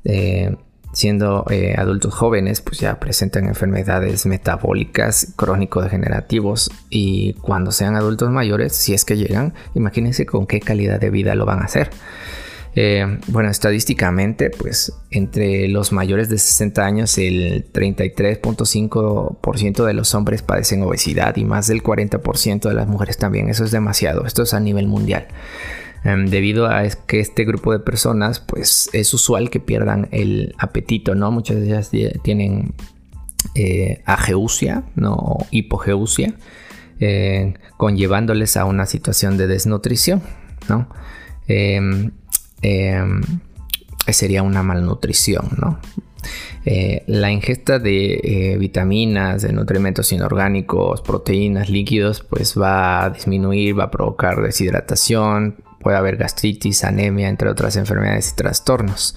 Eh, 0.05 0.55
siendo 0.93 1.45
eh, 1.49 1.75
adultos 1.77 2.13
jóvenes, 2.13 2.61
pues 2.61 2.79
ya 2.79 2.99
presentan 2.99 3.47
enfermedades 3.47 4.25
metabólicas 4.25 5.33
crónico-degenerativos 5.35 6.71
y 6.89 7.33
cuando 7.41 7.71
sean 7.71 7.95
adultos 7.95 8.29
mayores, 8.29 8.73
si 8.73 8.93
es 8.93 9.03
que 9.03 9.17
llegan, 9.17 9.53
imagínense 9.75 10.25
con 10.25 10.47
qué 10.47 10.59
calidad 10.59 10.99
de 10.99 11.09
vida 11.09 11.35
lo 11.35 11.45
van 11.45 11.59
a 11.59 11.65
hacer. 11.65 11.89
Eh, 12.75 13.19
bueno, 13.27 13.51
estadísticamente, 13.51 14.49
pues 14.49 14.91
entre 15.11 15.67
los 15.67 15.91
mayores 15.91 16.27
de 16.29 16.39
60 16.39 16.83
años, 16.83 17.15
el 17.19 17.71
33.5% 17.71 19.85
de 19.85 19.93
los 19.93 20.15
hombres 20.15 20.41
padecen 20.41 20.81
obesidad 20.81 21.37
y 21.37 21.45
más 21.45 21.67
del 21.67 21.83
40% 21.83 22.67
de 22.67 22.73
las 22.73 22.87
mujeres 22.87 23.17
también. 23.17 23.49
Eso 23.49 23.63
es 23.63 23.69
demasiado. 23.71 24.25
Esto 24.25 24.41
es 24.43 24.55
a 24.55 24.59
nivel 24.59 24.87
mundial. 24.87 25.27
Em, 26.03 26.27
debido 26.27 26.67
a 26.67 26.83
que 27.07 27.21
este 27.21 27.45
grupo 27.45 27.71
de 27.71 27.79
personas, 27.79 28.41
pues 28.41 28.89
es 28.91 29.13
usual 29.13 29.49
que 29.49 29.61
pierdan 29.61 30.09
el 30.11 30.53
apetito, 30.57 31.15
¿no? 31.15 31.31
Muchas 31.31 31.57
de 31.57 31.67
ellas 31.67 31.91
tienen 32.23 32.73
eh, 33.55 34.01
ageusia, 34.05 34.83
¿no? 34.95 35.37
hipogeusia, 35.51 36.33
eh, 36.99 37.53
conllevándoles 37.77 38.57
a 38.57 38.65
una 38.65 38.85
situación 38.85 39.37
de 39.37 39.47
desnutrición, 39.47 40.21
¿no? 40.67 40.89
Em, 41.47 42.11
sería 44.07 44.43
una 44.43 44.61
malnutrición, 44.61 45.49
¿no? 45.57 45.79
Eh, 46.65 47.03
la 47.07 47.31
ingesta 47.31 47.79
de 47.79 48.55
vitaminas, 48.59 49.41
de 49.41 49.53
nutrimentos 49.53 50.11
inorgánicos, 50.11 51.01
proteínas, 51.01 51.69
líquidos, 51.69 52.21
pues 52.21 52.59
va 52.59 53.05
a 53.05 53.09
disminuir, 53.09 53.77
va 53.77 53.85
a 53.85 53.91
provocar 53.91 54.41
deshidratación, 54.41 55.62
puede 55.83 55.97
haber 55.97 56.17
gastritis, 56.17 56.83
anemia, 56.83 57.29
entre 57.29 57.49
otras 57.49 57.75
enfermedades 57.75 58.31
y 58.31 58.35
trastornos. 58.35 59.15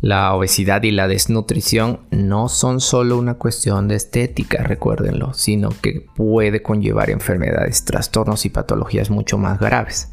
La 0.00 0.34
obesidad 0.34 0.82
y 0.82 0.90
la 0.90 1.08
desnutrición 1.08 2.00
no 2.10 2.48
son 2.48 2.80
solo 2.80 3.16
una 3.18 3.34
cuestión 3.34 3.88
de 3.88 3.96
estética, 3.96 4.62
recuérdenlo, 4.62 5.32
sino 5.32 5.70
que 5.80 6.06
puede 6.14 6.62
conllevar 6.62 7.10
enfermedades, 7.10 7.84
trastornos 7.84 8.44
y 8.44 8.50
patologías 8.50 9.10
mucho 9.10 9.38
más 9.38 9.58
graves. 9.58 10.12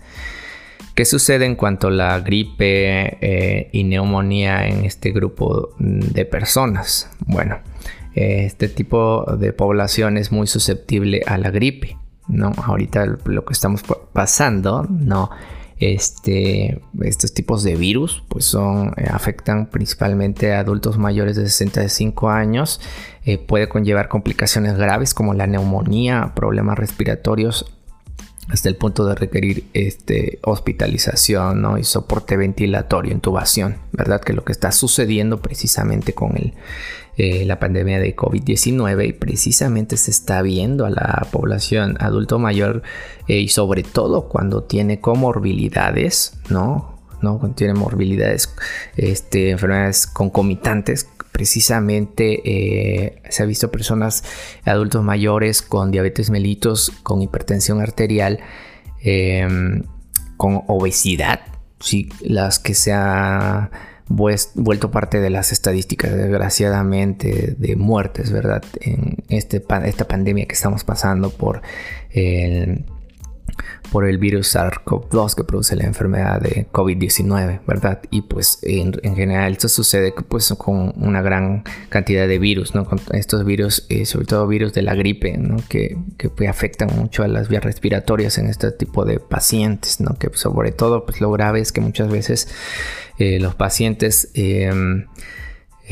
¿Qué 0.95 1.05
sucede 1.05 1.45
en 1.45 1.55
cuanto 1.55 1.87
a 1.87 1.91
la 1.91 2.19
gripe 2.19 3.17
eh, 3.21 3.69
y 3.71 3.83
neumonía 3.83 4.67
en 4.67 4.85
este 4.85 5.11
grupo 5.11 5.75
de 5.79 6.25
personas? 6.25 7.09
Bueno, 7.25 7.59
este 8.13 8.67
tipo 8.67 9.25
de 9.37 9.53
población 9.53 10.17
es 10.17 10.31
muy 10.31 10.47
susceptible 10.47 11.21
a 11.25 11.37
la 11.37 11.49
gripe. 11.49 11.97
¿no? 12.27 12.51
Ahorita 12.63 13.05
lo 13.25 13.45
que 13.45 13.53
estamos 13.53 13.83
pasando 14.13 14.85
no 14.89 15.31
este, 15.81 16.79
estos 17.01 17.33
tipos 17.33 17.63
de 17.63 17.75
virus 17.75 18.23
pues 18.29 18.45
son, 18.45 18.93
eh, 18.97 19.07
afectan 19.09 19.65
principalmente 19.65 20.53
a 20.53 20.59
adultos 20.59 20.99
mayores 20.99 21.35
de 21.35 21.49
65 21.49 22.29
años. 22.29 22.79
Eh, 23.25 23.39
puede 23.39 23.67
conllevar 23.67 24.07
complicaciones 24.07 24.77
graves 24.77 25.15
como 25.15 25.33
la 25.33 25.47
neumonía, 25.47 26.33
problemas 26.35 26.77
respiratorios 26.77 27.65
hasta 28.47 28.69
el 28.69 28.75
punto 28.75 29.05
de 29.05 29.15
requerir 29.15 29.65
este, 29.73 30.39
hospitalización 30.43 31.79
y 31.79 31.83
soporte 31.83 32.37
ventilatorio, 32.37 33.11
intubación, 33.11 33.77
¿verdad? 33.91 34.21
Que 34.21 34.33
lo 34.33 34.43
que 34.43 34.51
está 34.51 34.71
sucediendo 34.71 35.41
precisamente 35.41 36.13
con 36.13 36.37
el, 36.37 36.53
eh, 37.17 37.45
la 37.45 37.59
pandemia 37.59 37.99
de 37.99 38.15
COVID-19 38.15 39.09
y 39.09 39.13
precisamente 39.13 39.97
se 39.97 40.11
está 40.11 40.41
viendo 40.41 40.85
a 40.85 40.89
la 40.89 41.27
población 41.31 41.97
adulto 41.99 42.39
mayor 42.39 42.83
eh, 43.27 43.39
y 43.39 43.49
sobre 43.49 43.83
todo 43.83 44.29
cuando 44.29 44.63
tiene 44.63 44.99
comorbilidades, 44.99 46.39
¿no? 46.49 46.99
¿no? 47.21 47.37
Cuando 47.37 47.55
tiene 47.55 47.73
morbilidades, 47.73 48.53
este, 48.95 49.51
enfermedades 49.51 50.07
concomitantes 50.07 51.07
precisamente 51.31 52.41
eh, 52.45 53.21
se 53.29 53.43
ha 53.43 53.45
visto 53.45 53.71
personas, 53.71 54.23
adultos 54.65 55.03
mayores 55.03 55.61
con 55.61 55.91
diabetes 55.91 56.29
mellitus, 56.29 56.91
con 57.03 57.21
hipertensión 57.21 57.81
arterial, 57.81 58.39
em, 59.01 59.83
con 60.37 60.63
obesidad, 60.67 61.41
sí, 61.79 62.09
las 62.21 62.59
que 62.59 62.73
se 62.73 62.93
ha 62.93 63.71
vuelto 64.15 64.91
parte 64.91 65.19
de 65.19 65.29
las 65.29 65.51
estadísticas, 65.51 66.15
desgraciadamente, 66.15 67.55
de 67.57 67.75
muertes, 67.75 68.31
¿verdad? 68.31 68.63
En 68.79 69.17
este, 69.29 69.63
esta 69.85 70.07
pandemia 70.07 70.45
que 70.45 70.53
estamos 70.53 70.83
pasando 70.83 71.29
por 71.29 71.61
el 72.11 72.85
por 73.91 74.05
el 74.05 74.17
virus 74.17 74.55
SARS-CoV-2 74.55 75.35
que 75.35 75.43
produce 75.43 75.75
la 75.75 75.85
enfermedad 75.85 76.41
de 76.41 76.67
COVID-19, 76.71 77.61
¿verdad? 77.65 78.01
Y 78.09 78.21
pues 78.23 78.59
en, 78.63 78.93
general 79.15 79.51
esto 79.51 79.67
sucede 79.67 80.13
pues 80.27 80.53
con 80.57 80.93
una 80.95 81.21
gran 81.21 81.63
cantidad 81.89 82.27
de 82.27 82.39
virus, 82.39 82.75
¿no? 82.75 82.85
Con 82.85 82.99
estos 83.13 83.45
virus, 83.45 83.85
eh, 83.89 84.05
sobre 84.05 84.25
todo 84.25 84.47
virus 84.47 84.73
de 84.73 84.81
la 84.81 84.95
gripe, 84.95 85.37
¿no? 85.37 85.57
Que, 85.67 85.97
que 86.17 86.29
pues, 86.29 86.49
afectan 86.49 86.89
mucho 86.95 87.23
a 87.23 87.27
las 87.27 87.49
vías 87.49 87.63
respiratorias 87.63 88.37
en 88.37 88.47
este 88.47 88.71
tipo 88.71 89.05
de 89.05 89.19
pacientes, 89.19 89.99
¿no? 89.99 90.15
Que 90.15 90.29
sobre 90.33 90.71
todo 90.71 91.05
pues 91.05 91.21
lo 91.21 91.31
grave 91.31 91.59
es 91.59 91.71
que 91.71 91.81
muchas 91.81 92.09
veces 92.09 92.47
eh, 93.17 93.39
los 93.39 93.55
pacientes... 93.55 94.29
Em, 94.33 95.05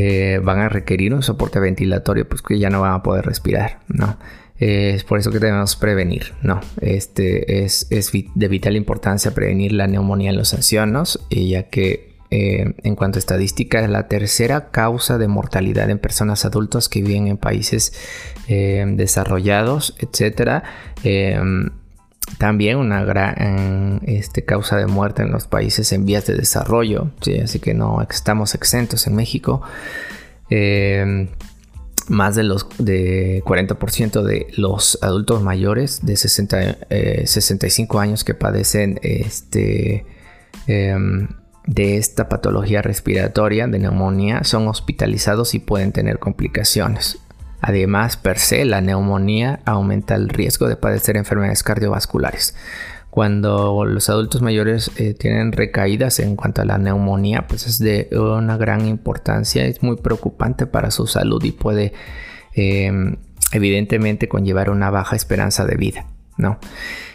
eh, 0.02 0.40
van 0.42 0.60
a 0.60 0.70
requerir 0.70 1.14
un 1.14 1.24
soporte 1.24 1.60
ventilatorio, 1.60 2.26
pues 2.26 2.42
que 2.42 2.58
ya 2.58 2.70
no 2.70 2.80
van 2.80 2.94
a 2.94 3.04
poder 3.04 3.26
respirar, 3.26 3.80
¿no? 3.90 4.18
Es 4.60 5.06
por 5.06 5.20
eso 5.20 5.32
que 5.32 5.40
debemos 5.40 5.76
prevenir, 5.78 6.34
¿no? 6.42 6.60
Este 6.82 7.64
es, 7.64 7.88
de 7.90 8.48
vital 8.48 8.76
importancia 8.76 9.34
prevenir 9.34 9.72
la 9.72 9.88
neumonía 9.88 10.32
en 10.32 10.38
los 10.38 10.54
ancianos, 10.54 11.26
ya 11.30 11.64
que 11.64 12.10
eh, 12.32 12.76
en 12.84 12.96
cuanto 12.96 13.18
a 13.18 13.20
estadística 13.20 13.80
es 13.80 13.90
la 13.90 14.08
tercera 14.08 14.70
causa 14.70 15.18
de 15.18 15.28
mortalidad 15.28 15.90
en 15.90 15.98
personas 15.98 16.46
adultas 16.46 16.88
que 16.88 17.02
viven 17.02 17.28
en 17.28 17.38
países 17.38 17.94
eh, 18.48 18.86
desarrollados, 18.88 19.96
etc. 19.98 20.64
Eh, 21.04 21.40
también 22.38 22.78
una 22.78 23.04
gran 23.04 24.02
este, 24.06 24.46
causa 24.46 24.78
de 24.78 24.86
muerte 24.86 25.24
en 25.24 25.32
los 25.32 25.48
países 25.48 25.92
en 25.94 26.06
vías 26.06 26.28
de 26.28 26.36
desarrollo, 26.36 27.12
así 27.44 27.60
que 27.60 27.74
no 27.74 28.06
estamos 28.08 28.54
exentos 28.54 29.08
en 29.08 29.16
México 29.16 29.64
más 32.10 32.36
de 32.36 32.44
los 32.44 32.68
de 32.78 33.42
40% 33.46 34.24
de 34.24 34.48
los 34.58 35.00
adultos 35.02 35.42
mayores 35.42 36.06
de 36.06 36.16
60, 36.16 36.78
65 37.26 37.98
eh, 37.98 38.04
años 38.04 38.24
que 38.24 38.34
padecen 38.34 39.00
este, 39.04 40.06
em, 40.68 41.30
de 41.66 41.98
esta 41.98 42.28
patología 42.30 42.82
respiratoria 42.82 43.68
de 43.68 43.80
neumonía 43.80 44.44
son 44.44 44.68
hospitalizados 44.68 45.54
y 45.54 45.60
pueden 45.60 45.92
tener 45.92 46.20
complicaciones. 46.20 47.20
Además, 47.62 48.18
per 48.18 48.40
se, 48.40 48.66
la 48.66 48.82
neumonía 48.82 49.60
aumenta 49.66 50.16
el 50.16 50.30
riesgo 50.30 50.68
de 50.68 50.78
padecer 50.78 51.18
enfermedades 51.18 51.62
cardiovasculares. 51.62 52.56
Cuando 53.10 53.86
los 53.86 54.10
adultos 54.10 54.42
mayores 54.42 54.92
eh, 54.98 55.14
tienen 55.14 55.52
recaídas 55.52 56.20
en 56.20 56.36
cuanto 56.36 56.62
a 56.62 56.66
la 56.66 56.78
neumonía, 56.78 57.48
pues 57.48 57.66
es 57.66 57.80
de 57.80 58.08
una 58.12 58.56
gran 58.58 58.88
importancia, 58.88 59.66
es 59.66 59.82
muy 59.82 59.98
preocupante 59.98 60.68
para 60.68 60.92
su 60.92 61.08
salud 61.08 61.44
y 61.44 61.52
puede 61.52 61.94
em, 62.54 63.18
evidentemente 63.52 64.28
conllevar 64.28 64.70
una 64.70 64.92
baja 64.92 65.16
esperanza 65.16 65.66
de 65.66 65.76
vida, 65.76 66.06
¿no? 66.38 66.60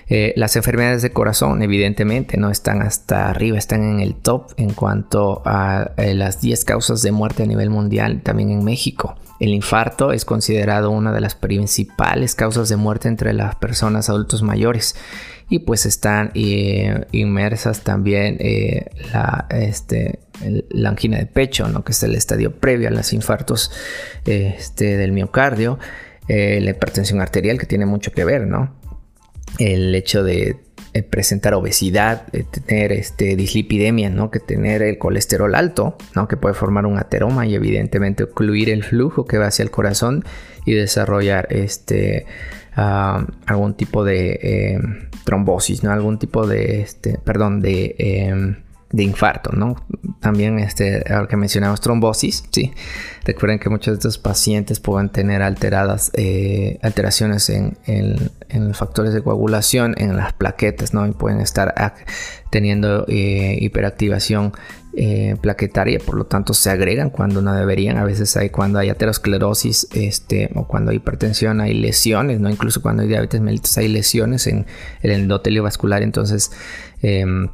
Eh, 0.06 0.34
las 0.36 0.56
enfermedades 0.56 1.02
de 1.02 1.12
corazón, 1.12 1.62
evidentemente, 1.62 2.36
no 2.36 2.50
están 2.50 2.82
hasta 2.82 3.30
arriba, 3.30 3.56
están 3.56 3.82
en 3.82 4.00
el 4.00 4.14
top 4.16 4.52
en 4.56 4.74
cuanto 4.74 5.42
a 5.46 5.92
eh, 5.96 6.14
las 6.14 6.40
10 6.40 6.64
causas 6.64 7.02
de 7.02 7.12
muerte 7.12 7.44
a 7.44 7.46
nivel 7.46 7.70
mundial, 7.70 8.20
también 8.22 8.50
en 8.50 8.64
México. 8.64 9.16
El 9.40 9.50
infarto 9.50 10.12
es 10.12 10.24
considerado 10.24 10.90
una 10.90 11.12
de 11.12 11.20
las 11.20 11.34
principales 11.34 12.34
causas 12.34 12.68
de 12.68 12.76
muerte 12.76 13.08
entre 13.08 13.32
las 13.32 13.56
personas 13.56 14.08
adultos 14.08 14.42
mayores 14.42 14.94
y 15.48 15.60
pues 15.60 15.86
están 15.86 16.30
eh, 16.34 17.06
inmersas 17.12 17.82
también 17.82 18.36
eh, 18.40 18.86
la, 19.12 19.46
este, 19.50 20.20
la 20.70 20.90
angina 20.90 21.18
de 21.18 21.26
pecho, 21.26 21.68
¿no? 21.68 21.84
que 21.84 21.92
es 21.92 22.02
el 22.02 22.14
estadio 22.14 22.54
previo 22.56 22.88
a 22.88 22.90
los 22.90 23.12
infartos 23.12 23.70
este, 24.24 24.96
del 24.96 25.12
miocardio, 25.12 25.78
eh, 26.28 26.60
la 26.62 26.70
hipertensión 26.70 27.20
arterial 27.20 27.58
que 27.58 27.66
tiene 27.66 27.86
mucho 27.86 28.12
que 28.12 28.24
ver, 28.24 28.46
¿no? 28.46 28.74
el 29.58 29.94
hecho 29.94 30.24
de 30.24 30.63
presentar 31.02 31.54
obesidad, 31.54 32.26
tener 32.66 32.92
este, 32.92 33.34
dislipidemia, 33.36 34.10
¿no? 34.10 34.30
que 34.30 34.38
tener 34.38 34.82
el 34.82 34.98
colesterol 34.98 35.54
alto, 35.54 35.96
¿no? 36.14 36.28
que 36.28 36.36
puede 36.36 36.54
formar 36.54 36.86
un 36.86 36.98
ateroma 36.98 37.46
y 37.46 37.54
evidentemente 37.54 38.24
ocluir 38.24 38.70
el 38.70 38.84
flujo 38.84 39.24
que 39.24 39.38
va 39.38 39.46
hacia 39.46 39.64
el 39.64 39.70
corazón 39.70 40.24
y 40.64 40.74
desarrollar 40.74 41.48
este, 41.50 42.26
algún 42.76 43.74
tipo 43.74 44.04
de 44.04 44.38
eh, 44.42 44.78
trombosis, 45.24 45.82
¿no? 45.82 45.90
Algún 45.90 46.18
tipo 46.18 46.46
de, 46.46 46.80
este, 46.80 47.18
perdón, 47.18 47.60
de, 47.60 47.94
eh, 47.98 48.56
de 48.94 49.02
infarto, 49.02 49.50
¿no? 49.52 49.74
También, 50.20 50.60
este, 50.60 51.02
ahora 51.12 51.26
que 51.26 51.36
mencionamos 51.36 51.80
trombosis, 51.80 52.44
sí. 52.52 52.72
Recuerden 53.24 53.58
que 53.58 53.68
muchos 53.68 53.94
de 53.94 53.98
estos 53.98 54.18
pacientes 54.18 54.78
pueden 54.78 55.08
tener 55.08 55.42
alteradas, 55.42 56.12
eh, 56.14 56.78
alteraciones 56.80 57.50
en, 57.50 57.76
en, 57.86 58.68
los 58.68 58.76
factores 58.76 59.12
de 59.12 59.20
coagulación, 59.20 59.94
en 59.98 60.16
las 60.16 60.32
plaquetas, 60.32 60.94
¿no? 60.94 61.06
Y 61.08 61.12
pueden 61.12 61.40
estar 61.40 61.74
teniendo 62.50 63.04
hiperactivación 63.08 64.52
eh, 64.96 65.34
plaquetaria, 65.40 65.98
por 65.98 66.14
lo 66.14 66.26
tanto 66.26 66.54
se 66.54 66.70
agregan 66.70 67.10
cuando 67.10 67.42
no 67.42 67.52
deberían. 67.52 67.96
A 67.96 68.04
veces 68.04 68.36
hay 68.36 68.50
cuando 68.50 68.78
hay 68.78 68.90
aterosclerosis 68.90 69.88
este, 69.92 70.50
o 70.54 70.68
cuando 70.68 70.92
hay 70.92 70.98
hipertensión 70.98 71.60
hay 71.60 71.74
lesiones, 71.74 72.38
¿no? 72.38 72.48
incluso 72.48 72.80
cuando 72.80 73.02
hay 73.02 73.08
diabetes 73.08 73.40
mellitus 73.40 73.76
hay 73.76 73.88
lesiones 73.88 74.46
en 74.46 74.66
el 75.02 75.10
endotelio 75.10 75.64
vascular. 75.64 76.04
Entonces, 76.04 76.52
em, 77.02 77.48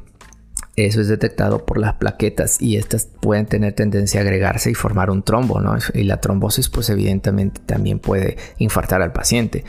eso 0.75 1.01
es 1.01 1.07
detectado 1.07 1.65
por 1.65 1.77
las 1.77 1.93
plaquetas 1.95 2.61
y 2.61 2.77
estas 2.77 3.05
pueden 3.05 3.45
tener 3.45 3.73
tendencia 3.73 4.21
a 4.21 4.23
agregarse 4.23 4.71
y 4.71 4.73
formar 4.73 5.09
un 5.09 5.21
trombo, 5.21 5.59
¿no? 5.59 5.75
Y 5.93 6.03
la 6.03 6.21
trombosis, 6.21 6.69
pues 6.69 6.89
evidentemente 6.89 7.61
también 7.65 7.99
puede 7.99 8.37
infartar 8.57 9.01
al 9.01 9.11
paciente. 9.11 9.65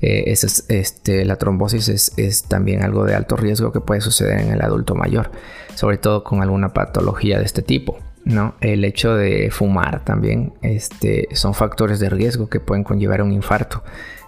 Eh, 0.00 0.24
es, 0.26 0.64
este, 0.68 1.24
la 1.24 1.36
trombosis 1.36 2.12
es, 2.16 2.42
también 2.44 2.82
algo 2.82 3.04
de 3.04 3.14
alto 3.14 3.36
riesgo 3.36 3.72
que 3.72 3.80
puede 3.80 4.00
suceder 4.00 4.38
en 4.40 4.52
el 4.52 4.62
adulto 4.62 4.94
mayor, 4.94 5.30
sobre 5.74 5.98
todo 5.98 6.22
con 6.22 6.42
alguna 6.42 6.72
patología 6.72 7.38
de 7.38 7.44
este 7.44 7.62
tipo. 7.62 7.98
¿no? 8.24 8.54
El 8.60 8.84
hecho 8.84 9.16
de 9.16 9.50
fumar 9.50 10.04
también 10.04 10.54
este, 10.62 11.28
son 11.32 11.52
factores 11.52 12.00
de 12.00 12.10
riesgo 12.10 12.48
que 12.48 12.60
pueden 12.60 12.84
conllevar 12.84 13.22
un 13.22 13.32
infarto. 13.32 13.82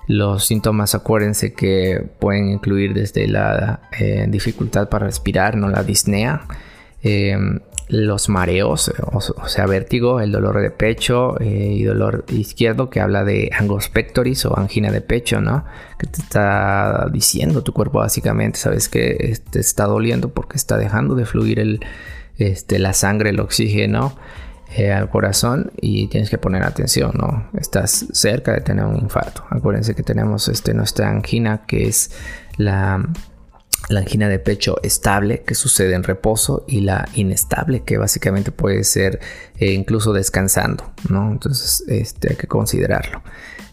Los 0.07 0.45
síntomas, 0.45 0.95
acuérdense 0.95 1.53
que 1.53 2.05
pueden 2.21 2.51
incluir 2.51 2.95
desde 2.95 3.27
la 3.27 3.81
eh, 3.99 4.27
dificultad 4.29 4.89
para 4.89 5.07
respirar, 5.07 5.57
¿no? 5.57 5.69
la 5.69 5.83
disnea, 5.83 6.43
em, 7.03 7.61
los 7.89 8.29
mareos, 8.29 8.93
o, 9.13 9.49
sea, 9.49 9.67
vértigo, 9.67 10.21
el 10.21 10.33
dolor 10.33 10.61
de 10.61 10.71
pecho 10.71 11.41
eh, 11.41 11.73
y 11.73 11.85
dolor 11.85 12.25
izquierdo 12.29 12.91
que 12.91 13.01
habla 13.01 13.25
de 13.25 13.51
angos 13.57 13.89
pectoris 13.89 14.45
o 14.45 14.59
angina 14.59 14.91
de 14.91 15.01
pecho, 15.01 15.41
¿no? 15.41 15.65
Que 15.97 16.09
te 16.09 16.21
está 16.21 17.09
diciendo 17.13 17.63
tu 17.63 17.73
cuerpo 17.73 17.99
básicamente, 17.99 18.59
sabes 18.59 18.89
que 18.89 19.39
te 19.51 19.61
está 19.61 19.85
doliendo 19.85 20.31
porque 20.31 20.57
está 20.57 20.79
dejando 20.79 21.15
de 21.15 21.27
fluir 21.27 21.61
el, 21.61 21.81
este, 22.39 22.81
la 22.81 22.93
sangre, 22.93 23.31
el 23.31 23.39
oxígeno 23.39 24.17
eh, 24.75 24.93
al 24.93 25.09
corazón 25.09 25.71
y 25.81 26.09
tienes 26.09 26.29
que 26.29 26.39
poner 26.39 26.65
atención, 26.65 27.13
¿no? 27.15 27.49
Estás 27.59 28.07
cerca 28.13 28.53
de 28.53 28.61
tener 28.61 28.85
un 28.85 28.97
infarto. 28.97 29.45
Acuérdense 29.51 29.95
que 29.95 30.03
tenemos 30.03 30.49
este, 30.49 30.75
nuestra 30.75 31.09
angina 31.09 31.65
que 31.67 31.87
es 31.87 32.11
la, 32.57 33.07
la 33.89 34.01
angina 34.01 34.29
de 34.29 34.39
pecho 34.39 34.77
estable 34.83 35.43
que 35.43 35.55
sucede 35.55 35.95
en 35.95 36.03
reposo 36.03 36.65
y 36.67 36.81
la 36.81 37.09
inestable 37.15 37.85
que 37.85 37.97
básicamente 37.97 38.51
puede 38.51 38.83
ser 38.85 39.21
eh, 39.59 39.73
incluso 39.73 40.13
descansando, 40.13 40.93
¿no? 41.09 41.31
Entonces 41.31 41.85
este, 41.87 42.31
hay 42.31 42.37
que 42.37 42.49
considerarlo. 42.49 43.23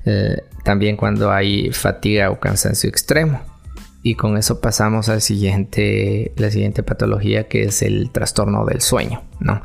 Eh, 0.05 0.43
también 0.63 0.97
cuando 0.97 1.31
hay 1.31 1.71
fatiga 1.71 2.29
o 2.29 2.39
cansancio 2.39 2.89
extremo. 2.89 3.41
Y 4.05 4.15
con 4.15 4.37
eso 4.37 4.59
pasamos 4.59 5.07
al 5.07 5.21
siguiente, 5.21 6.33
la 6.35 6.51
siguiente 6.51 6.83
patología 6.83 7.47
que 7.47 7.63
es 7.63 7.81
el 7.81 8.11
trastorno 8.11 8.65
del 8.65 8.81
sueño, 8.81 9.23
¿no? 9.39 9.61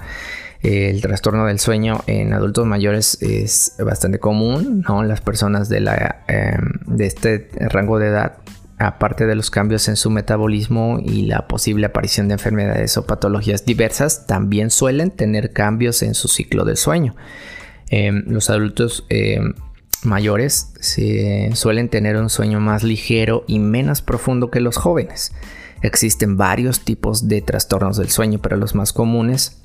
El 0.62 1.00
trastorno 1.00 1.46
del 1.46 1.60
sueño 1.60 2.00
en 2.06 2.32
adultos 2.32 2.66
mayores 2.66 3.18
es 3.20 3.74
bastante 3.78 4.18
común. 4.18 4.84
Las 5.06 5.20
personas 5.20 5.68
de, 5.68 5.80
la, 5.80 6.24
em, 6.26 6.96
de 6.96 7.06
este 7.06 7.48
rango 7.70 7.98
de 7.98 8.08
edad, 8.08 8.38
aparte 8.76 9.26
de 9.26 9.36
los 9.36 9.50
cambios 9.50 9.88
en 9.88 9.96
su 9.96 10.10
metabolismo 10.10 10.98
y 11.00 11.26
la 11.26 11.46
posible 11.46 11.86
aparición 11.86 12.28
de 12.28 12.34
enfermedades 12.34 12.96
o 12.96 13.06
patologías 13.06 13.64
diversas, 13.64 14.26
también 14.26 14.70
suelen 14.70 15.12
tener 15.12 15.52
cambios 15.52 16.02
en 16.02 16.14
su 16.14 16.26
ciclo 16.26 16.64
del 16.64 16.76
sueño. 16.76 17.14
Em, 17.90 18.24
los 18.26 18.50
adultos 18.50 19.06
em, 19.10 19.54
mayores 20.02 20.72
suelen 21.54 21.88
tener 21.88 22.16
un 22.16 22.30
sueño 22.30 22.58
más 22.58 22.82
ligero 22.82 23.44
y 23.46 23.60
menos 23.60 24.02
profundo 24.02 24.50
que 24.50 24.60
los 24.60 24.76
jóvenes. 24.76 25.32
Existen 25.82 26.36
varios 26.36 26.80
tipos 26.80 27.28
de 27.28 27.42
trastornos 27.42 27.96
del 27.96 28.10
sueño, 28.10 28.40
pero 28.42 28.56
los 28.56 28.74
más 28.74 28.92
comunes 28.92 29.62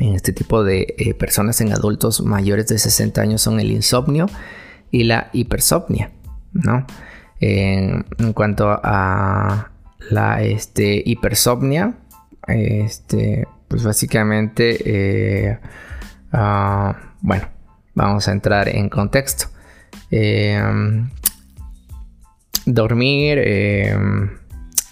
en 0.00 0.14
este 0.14 0.32
tipo 0.32 0.64
de 0.64 0.94
eh, 0.98 1.14
personas 1.14 1.60
en 1.60 1.72
adultos 1.72 2.22
mayores 2.22 2.66
de 2.68 2.78
60 2.78 3.20
años 3.20 3.42
son 3.42 3.60
el 3.60 3.70
insomnio 3.70 4.26
y 4.90 5.04
la 5.04 5.28
hipersomnia, 5.32 6.10
¿no? 6.52 6.86
En, 7.38 8.04
cuanto 8.34 8.68
a 8.68 9.70
la 10.10 10.42
este, 10.42 11.02
hipersomnia, 11.04 11.94
este, 12.46 13.46
pues 13.68 13.84
básicamente, 13.84 14.78
eh, 14.84 15.58
ah, 16.32 16.96
bueno, 17.20 17.48
vamos 17.94 18.26
a 18.28 18.32
entrar 18.32 18.68
en 18.68 18.88
contexto. 18.88 19.46
Em, 20.10 21.08
dormir 22.66 23.38
em, 23.38 24.30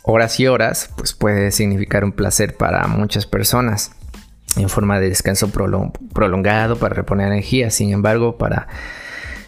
horas 0.02 0.38
y 0.40 0.46
horas, 0.46 0.90
pues 0.96 1.12
puede 1.12 1.50
significar 1.50 2.04
un 2.04 2.12
placer 2.12 2.56
para 2.56 2.86
muchas 2.86 3.26
personas 3.26 3.97
en 4.62 4.68
forma 4.68 5.00
de 5.00 5.08
descanso 5.08 5.50
prolongado 5.50 6.76
para 6.76 6.94
reponer 6.94 7.28
energía. 7.28 7.70
Sin 7.70 7.92
embargo, 7.92 8.36
para 8.36 8.68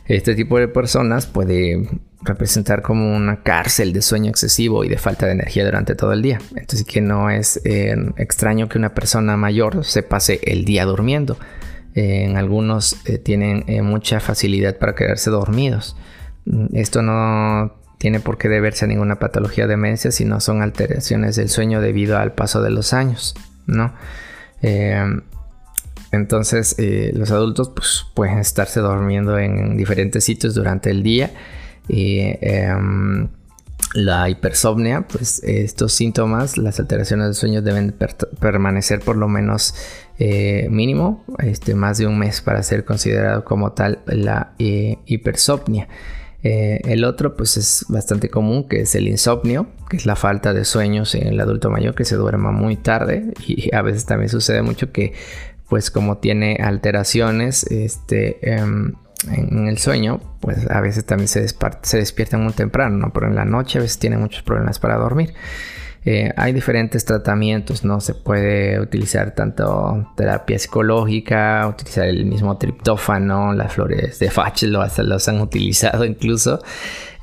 este 0.06 0.34
tipo 0.34 0.58
de 0.58 0.68
personas 0.68 1.26
puede 1.26 1.88
representar 2.22 2.82
como 2.82 3.16
una 3.16 3.42
cárcel 3.42 3.92
de 3.92 4.02
sueño 4.02 4.30
excesivo 4.30 4.84
y 4.84 4.88
de 4.88 4.98
falta 4.98 5.26
de 5.26 5.32
energía 5.32 5.64
durante 5.64 5.94
todo 5.94 6.12
el 6.12 6.22
día. 6.22 6.38
Entonces 6.50 6.84
que 6.84 7.00
no 7.00 7.30
es 7.30 7.60
eh, 7.64 7.94
extraño 8.16 8.68
que 8.68 8.78
una 8.78 8.94
persona 8.94 9.36
mayor 9.36 9.84
se 9.84 10.02
pase 10.02 10.40
el 10.44 10.64
día 10.64 10.84
durmiendo. 10.84 11.38
en 11.94 12.36
algunos 12.36 12.96
eh, 13.06 13.18
tienen 13.18 13.64
eh, 13.66 13.82
mucha 13.82 14.20
facilidad 14.20 14.78
para 14.78 14.94
quedarse 14.94 15.30
dormidos. 15.30 15.96
Mm, 16.44 16.76
esto 16.76 17.02
no 17.02 17.74
tiene 17.98 18.20
por 18.20 18.38
qué 18.38 18.48
deberse 18.48 18.84
a 18.84 18.88
ninguna 18.88 19.18
patología 19.18 19.64
de 19.64 19.70
demencia, 19.70 20.10
sino 20.10 20.40
son 20.40 20.62
alteraciones 20.62 21.36
del 21.36 21.48
sueño 21.48 21.80
debido 21.80 22.18
al 22.18 22.32
paso 22.32 22.62
de 22.62 22.70
los 22.70 22.92
años, 22.92 23.34
¿no? 23.66 23.92
Eh, 24.62 25.20
entonces 26.12 26.74
eh, 26.78 27.12
los 27.14 27.30
adultos 27.30 27.70
pues, 27.74 28.06
pueden 28.14 28.38
estarse 28.38 28.80
durmiendo 28.80 29.38
en 29.38 29.76
diferentes 29.76 30.24
sitios 30.24 30.54
durante 30.54 30.90
el 30.90 31.02
día. 31.02 31.30
Y 31.88 32.20
em, 32.40 33.28
la 33.94 34.28
hipersomnia, 34.28 35.06
pues 35.08 35.42
estos 35.42 35.92
síntomas, 35.92 36.56
las 36.56 36.78
alteraciones 36.78 37.26
del 37.26 37.34
sueño 37.34 37.62
deben 37.62 37.94
permanecer 38.38 39.00
por 39.00 39.16
lo 39.16 39.28
menos 39.28 39.74
eh, 40.18 40.68
mínimo, 40.70 41.24
este, 41.38 41.74
más 41.74 41.98
de 41.98 42.06
un 42.06 42.18
mes 42.18 42.40
para 42.40 42.62
ser 42.62 42.84
considerado 42.84 43.44
como 43.44 43.72
tal 43.72 44.00
la 44.06 44.52
hipersomnia. 44.58 45.88
Eh, 46.42 46.80
el 46.84 47.04
otro 47.04 47.36
pues 47.36 47.58
es 47.58 47.84
bastante 47.88 48.30
común 48.30 48.66
que 48.66 48.80
es 48.80 48.94
el 48.94 49.08
insomnio, 49.08 49.66
que 49.90 49.98
es 49.98 50.06
la 50.06 50.16
falta 50.16 50.54
de 50.54 50.64
sueños 50.64 51.14
en 51.14 51.26
el 51.26 51.40
adulto 51.40 51.68
mayor 51.68 51.94
que 51.94 52.06
se 52.06 52.16
duerma 52.16 52.50
muy 52.50 52.76
tarde 52.76 53.34
y 53.46 53.74
a 53.74 53.82
veces 53.82 54.06
también 54.06 54.30
sucede 54.30 54.62
mucho 54.62 54.90
que 54.90 55.12
pues 55.68 55.90
como 55.90 56.18
tiene 56.18 56.58
alteraciones 56.62 57.64
este, 57.64 58.38
em, 58.54 58.94
en 59.30 59.68
el 59.68 59.76
sueño 59.76 60.20
pues 60.40 60.68
a 60.70 60.80
veces 60.80 61.04
también 61.04 61.28
se, 61.28 61.46
se 61.46 61.96
despierta 61.98 62.38
muy 62.38 62.54
temprano, 62.54 63.10
pero 63.12 63.26
en 63.26 63.34
la 63.34 63.44
noche 63.44 63.78
a 63.78 63.82
veces 63.82 63.98
tiene 63.98 64.16
muchos 64.16 64.42
problemas 64.42 64.78
para 64.78 64.96
dormir. 64.96 65.34
Eh, 66.04 66.32
hay 66.36 66.52
diferentes 66.52 67.04
tratamientos, 67.04 67.84
¿no? 67.84 68.00
Se 68.00 68.14
puede 68.14 68.80
utilizar 68.80 69.34
tanto 69.34 70.12
terapia 70.16 70.58
psicológica, 70.58 71.66
utilizar 71.68 72.06
el 72.06 72.24
mismo 72.24 72.56
triptófano, 72.56 73.52
las 73.52 73.74
flores 73.74 74.18
de 74.18 74.30
Fach 74.30 74.62
lo, 74.62 74.82
los 75.04 75.28
han 75.28 75.40
utilizado 75.40 76.04
incluso. 76.04 76.62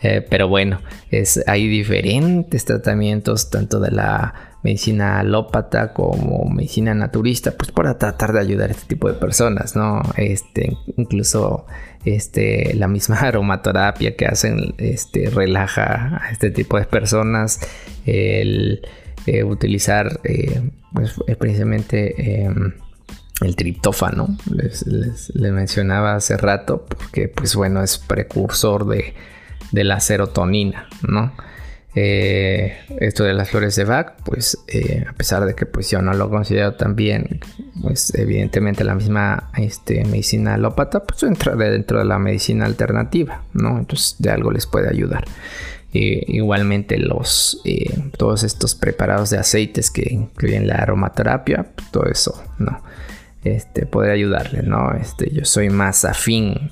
Eh, 0.01 0.25
pero 0.29 0.47
bueno, 0.47 0.79
es, 1.09 1.43
hay 1.47 1.67
diferentes 1.67 2.65
tratamientos, 2.65 3.49
tanto 3.49 3.79
de 3.79 3.91
la 3.91 4.46
medicina 4.67 5.19
alópata 5.19 5.93
como 5.93 6.49
medicina 6.49 6.93
naturista, 6.93 7.51
pues 7.51 7.71
para 7.71 7.97
tratar 7.97 8.33
de 8.33 8.41
ayudar 8.41 8.69
a 8.69 8.73
este 8.73 8.85
tipo 8.85 9.07
de 9.07 9.13
personas, 9.13 9.77
¿no? 9.77 10.01
Este, 10.17 10.75
incluso 10.97 11.65
este, 12.03 12.73
la 12.75 12.89
misma 12.89 13.17
aromaterapia 13.21 14.17
que 14.17 14.25
hacen 14.25 14.75
este, 14.77 15.29
relaja 15.29 16.19
a 16.21 16.31
este 16.31 16.51
tipo 16.51 16.77
de 16.77 16.83
personas. 16.83 17.61
El 18.05 18.81
eh, 19.25 19.43
utilizar 19.43 20.19
eh, 20.25 20.69
pues, 20.93 21.15
precisamente 21.39 22.43
em, 22.43 22.73
el 23.39 23.55
triptófano, 23.55 24.37
les, 24.53 24.85
les, 24.85 25.31
mencionaba 25.33 26.15
hace 26.15 26.35
rato, 26.35 26.85
porque 26.85 27.29
pues 27.29 27.55
bueno, 27.55 27.81
es 27.83 27.97
precursor 27.97 28.85
de, 28.85 29.13
de 29.71 29.83
la 29.85 30.01
serotonina, 30.01 30.89
¿no? 31.07 31.31
Eh, 31.95 32.77
esto 32.99 33.23
de 33.23 33.33
las 33.33 33.49
flores 33.49 33.75
de 33.75 33.83
Bach, 33.83 34.13
pues 34.23 34.57
eh, 34.67 35.03
a 35.09 35.13
pesar 35.13 35.45
de 35.45 35.55
que 35.55 35.65
pues 35.65 35.89
yo 35.89 36.01
no 36.01 36.13
lo 36.13 36.29
considero 36.29 36.75
tan 36.75 36.95
bien, 36.95 37.39
pues 37.81 38.13
evidentemente 38.13 38.83
la 38.83 38.93
misma 38.93 39.49
este, 39.57 40.05
medicina 40.05 40.55
alópata, 40.55 41.03
pues 41.03 41.23
entra 41.23 41.55
dentro 41.55 41.97
de 41.97 42.05
la 42.05 42.19
medicina 42.19 42.65
alternativa, 42.65 43.43
¿no? 43.53 43.79
Entonces 43.79 44.15
de 44.19 44.29
algo 44.29 44.51
les 44.51 44.67
puede 44.67 44.89
ayudar. 44.89 45.25
igualmente 45.91 46.97
los 46.99 47.61
eh, 47.65 47.89
todos 48.17 48.43
estos 48.43 48.75
preparados 48.75 49.31
de 49.31 49.39
aceites 49.39 49.89
que 49.89 50.07
incluyen 50.11 50.67
la 50.67 50.75
aromaterapia, 50.75 51.65
pues, 51.75 51.89
todo 51.91 52.05
eso, 52.05 52.43
¿no? 52.59 52.83
Este, 53.43 53.85
puede 53.85 54.11
ayudarle, 54.11 54.61
¿no? 54.61 54.93
Este, 54.93 55.31
yo 55.31 55.45
soy 55.45 55.69
más 55.69 56.05
afín, 56.05 56.69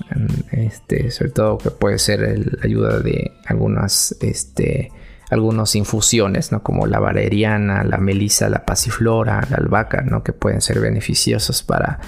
este, 0.52 1.10
sobre 1.10 1.30
todo 1.30 1.58
que 1.58 1.70
puede 1.70 1.98
ser 1.98 2.20
la 2.20 2.62
ayuda 2.62 3.00
de 3.00 3.32
algunas, 3.46 4.14
este, 4.20 4.90
algunas 5.30 5.74
infusiones, 5.74 6.52
¿no? 6.52 6.62
como 6.62 6.86
la 6.86 7.00
valeriana, 7.00 7.84
la 7.84 7.98
melisa, 7.98 8.48
la 8.48 8.64
pasiflora, 8.64 9.46
la 9.50 9.56
albahaca, 9.56 10.02
¿no? 10.02 10.22
que 10.22 10.32
pueden 10.32 10.60
ser 10.60 10.80
beneficiosos 10.80 11.62
para 11.62 11.98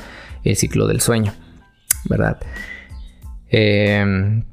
el 0.45 0.57
ciclo 0.57 0.87
del 0.87 1.01
sueño, 1.01 1.35
¿verdad? 2.09 2.39
Em, 3.49 4.45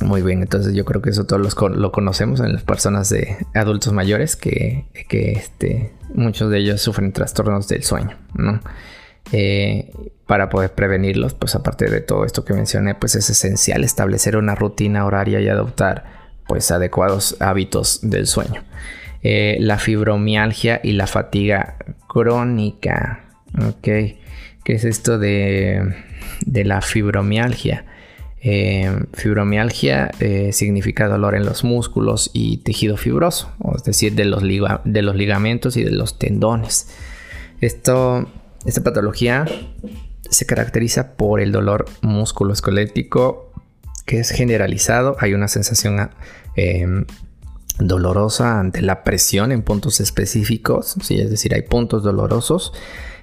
Muy 0.00 0.22
bien, 0.22 0.42
entonces 0.42 0.74
yo 0.74 0.84
creo 0.84 1.00
que 1.00 1.10
eso 1.10 1.24
todos 1.24 1.56
lo 1.76 1.92
conocemos 1.92 2.40
en 2.40 2.52
las 2.52 2.62
personas 2.62 3.08
de 3.10 3.38
adultos 3.54 3.92
mayores 3.92 4.36
que, 4.36 4.86
este, 5.10 5.92
muchos 6.12 6.50
de 6.50 6.58
ellos 6.58 6.80
sufren 6.82 7.12
trastornos 7.12 7.68
del 7.68 7.84
sueño, 7.84 8.16
¿no? 8.34 8.60
Eh, 9.32 9.90
para 10.26 10.48
poder 10.50 10.74
prevenirlos, 10.74 11.34
pues 11.34 11.54
aparte 11.54 11.88
de 11.88 12.00
todo 12.00 12.24
esto 12.24 12.44
que 12.44 12.54
mencioné, 12.54 12.94
pues 12.94 13.14
es 13.14 13.30
esencial 13.30 13.84
establecer 13.84 14.36
una 14.36 14.54
rutina 14.54 15.06
horaria 15.06 15.40
y 15.40 15.48
adoptar 15.48 16.23
pues 16.46 16.70
adecuados 16.70 17.36
hábitos 17.40 18.00
del 18.02 18.26
sueño. 18.26 18.62
Eh, 19.22 19.56
la 19.60 19.78
fibromialgia 19.78 20.80
y 20.82 20.92
la 20.92 21.06
fatiga 21.06 21.76
crónica, 22.06 23.24
¿ok? 23.58 23.82
¿Qué 23.82 24.72
es 24.74 24.84
esto 24.84 25.18
de, 25.18 25.94
de 26.44 26.64
la 26.64 26.80
fibromialgia? 26.80 27.86
Eh, 28.46 28.94
fibromialgia 29.14 30.10
eh, 30.20 30.52
significa 30.52 31.08
dolor 31.08 31.34
en 31.34 31.46
los 31.46 31.64
músculos 31.64 32.30
y 32.34 32.58
tejido 32.58 32.98
fibroso, 32.98 33.50
es 33.74 33.84
decir, 33.84 34.14
de 34.14 34.26
los, 34.26 34.42
de 34.42 35.02
los 35.02 35.16
ligamentos 35.16 35.78
y 35.78 35.82
de 35.82 35.92
los 35.92 36.18
tendones. 36.18 36.88
Esta 37.62 38.26
patología 38.84 39.46
se 40.28 40.44
caracteriza 40.44 41.16
por 41.16 41.40
el 41.40 41.52
dolor 41.52 41.86
musculoesquelético 42.02 43.53
que 44.04 44.20
es 44.20 44.30
generalizado. 44.30 45.16
Hay 45.20 45.34
una 45.34 45.48
sensación 45.48 46.10
em, 46.56 47.04
dolorosa 47.78 48.60
ante 48.60 48.82
la 48.82 49.02
presión 49.02 49.52
en 49.52 49.62
puntos 49.62 50.00
específicos, 50.00 50.96
¿sí? 51.02 51.20
es 51.20 51.30
decir, 51.30 51.54
hay 51.54 51.62
puntos 51.62 52.02
dolorosos 52.02 52.72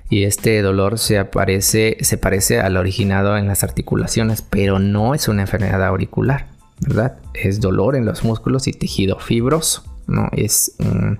y 0.10 0.26
este 0.26 0.62
dolor 0.62 1.00
se, 1.00 1.18
aparece, 1.18 1.98
se 2.02 2.18
parece 2.18 2.60
al 2.60 2.76
originado 2.76 3.38
en 3.38 3.48
las 3.48 3.64
articulaciones, 3.64 4.42
pero 4.42 4.78
no 4.78 5.16
es 5.16 5.30
una 5.30 5.44
enfermedad 5.44 5.86
auricular, 5.86 6.48
¿verdad? 6.82 7.18
Es 7.34 7.62
dolor 7.62 7.96
en 7.96 8.06
los 8.06 8.26
músculos 8.26 8.68
y 8.68 8.74
tejido 8.74 9.20
fibroso, 9.20 9.86
¿no? 10.08 10.28
Es 10.34 10.74
mm, 10.80 11.14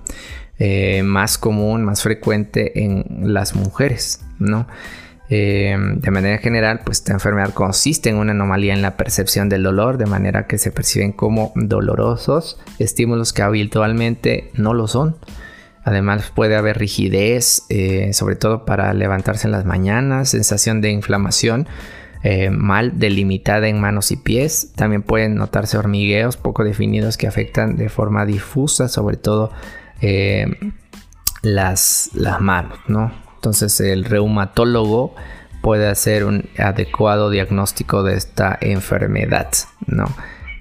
eh, 0.58 1.02
más 1.04 1.38
común, 1.38 1.84
más 1.84 2.02
frecuente 2.02 2.84
en 2.84 3.32
las 3.32 3.54
mujeres, 3.54 4.20
¿no? 4.38 4.66
Eh, 5.34 5.74
de 5.78 6.10
manera 6.10 6.36
general, 6.36 6.80
pues 6.84 6.98
esta 6.98 7.14
enfermedad 7.14 7.54
consiste 7.54 8.10
en 8.10 8.16
una 8.16 8.32
anomalía 8.32 8.74
en 8.74 8.82
la 8.82 8.98
percepción 8.98 9.48
del 9.48 9.62
dolor, 9.62 9.96
de 9.96 10.04
manera 10.04 10.46
que 10.46 10.58
se 10.58 10.70
perciben 10.70 11.12
como 11.12 11.54
dolorosos 11.54 12.60
estímulos 12.78 13.32
que 13.32 13.40
habitualmente 13.40 14.50
no 14.52 14.74
lo 14.74 14.86
son. 14.88 15.16
Además 15.84 16.30
puede 16.34 16.54
haber 16.54 16.76
rigidez, 16.76 17.62
eh, 17.70 18.12
sobre 18.12 18.36
todo 18.36 18.66
para 18.66 18.92
levantarse 18.92 19.48
en 19.48 19.52
las 19.52 19.64
mañanas, 19.64 20.28
sensación 20.28 20.82
de 20.82 20.90
inflamación 20.90 21.66
eh, 22.22 22.50
mal 22.50 22.98
delimitada 22.98 23.68
en 23.68 23.80
manos 23.80 24.12
y 24.12 24.16
pies. 24.16 24.72
También 24.76 25.00
pueden 25.00 25.36
notarse 25.36 25.78
hormigueos 25.78 26.36
poco 26.36 26.62
definidos 26.62 27.16
que 27.16 27.26
afectan 27.26 27.76
de 27.76 27.88
forma 27.88 28.26
difusa, 28.26 28.86
sobre 28.86 29.16
todo 29.16 29.50
eh, 30.02 30.44
las, 31.40 32.10
las 32.12 32.38
manos, 32.42 32.78
¿no? 32.86 33.31
Entonces 33.42 33.80
el 33.80 34.04
reumatólogo 34.04 35.16
puede 35.62 35.88
hacer 35.88 36.24
un 36.24 36.48
adecuado 36.58 37.28
diagnóstico 37.28 38.04
de 38.04 38.14
esta 38.14 38.56
enfermedad, 38.60 39.48
¿no? 39.84 40.06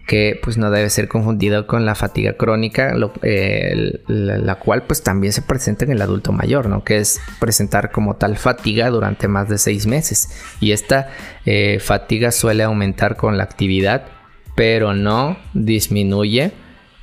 que 0.08 0.40
pues 0.42 0.58
no 0.58 0.72
debe 0.72 0.90
ser 0.90 1.08
confundido 1.08 1.68
con 1.68 1.86
la 1.86 1.94
fatiga 1.94 2.34
crónica, 2.34 2.94
la, 2.96 4.56
cual 4.56 4.84
pues 4.84 5.04
también 5.04 5.32
se 5.32 5.44
presenta 5.44 5.86
en 5.86 5.92
el 5.92 6.02
adulto 6.02 6.34
mayor, 6.34 6.68
¿no? 6.68 6.84
Que 6.84 6.98
es 6.98 7.22
presentar 7.40 7.92
como 7.92 8.16
tal 8.16 8.36
fatiga 8.36 8.90
durante 8.90 9.28
más 9.28 9.48
de 9.48 9.58
seis 9.58 9.86
meses. 9.86 10.28
Y 10.60 10.74
esta 10.74 11.12
eh, 11.46 11.78
fatiga 11.80 12.32
suele 12.32 12.64
aumentar 12.64 13.16
con 13.16 13.38
la 13.38 13.44
actividad, 13.44 14.08
pero 14.56 14.94
no 14.94 15.38
disminuye 15.54 16.52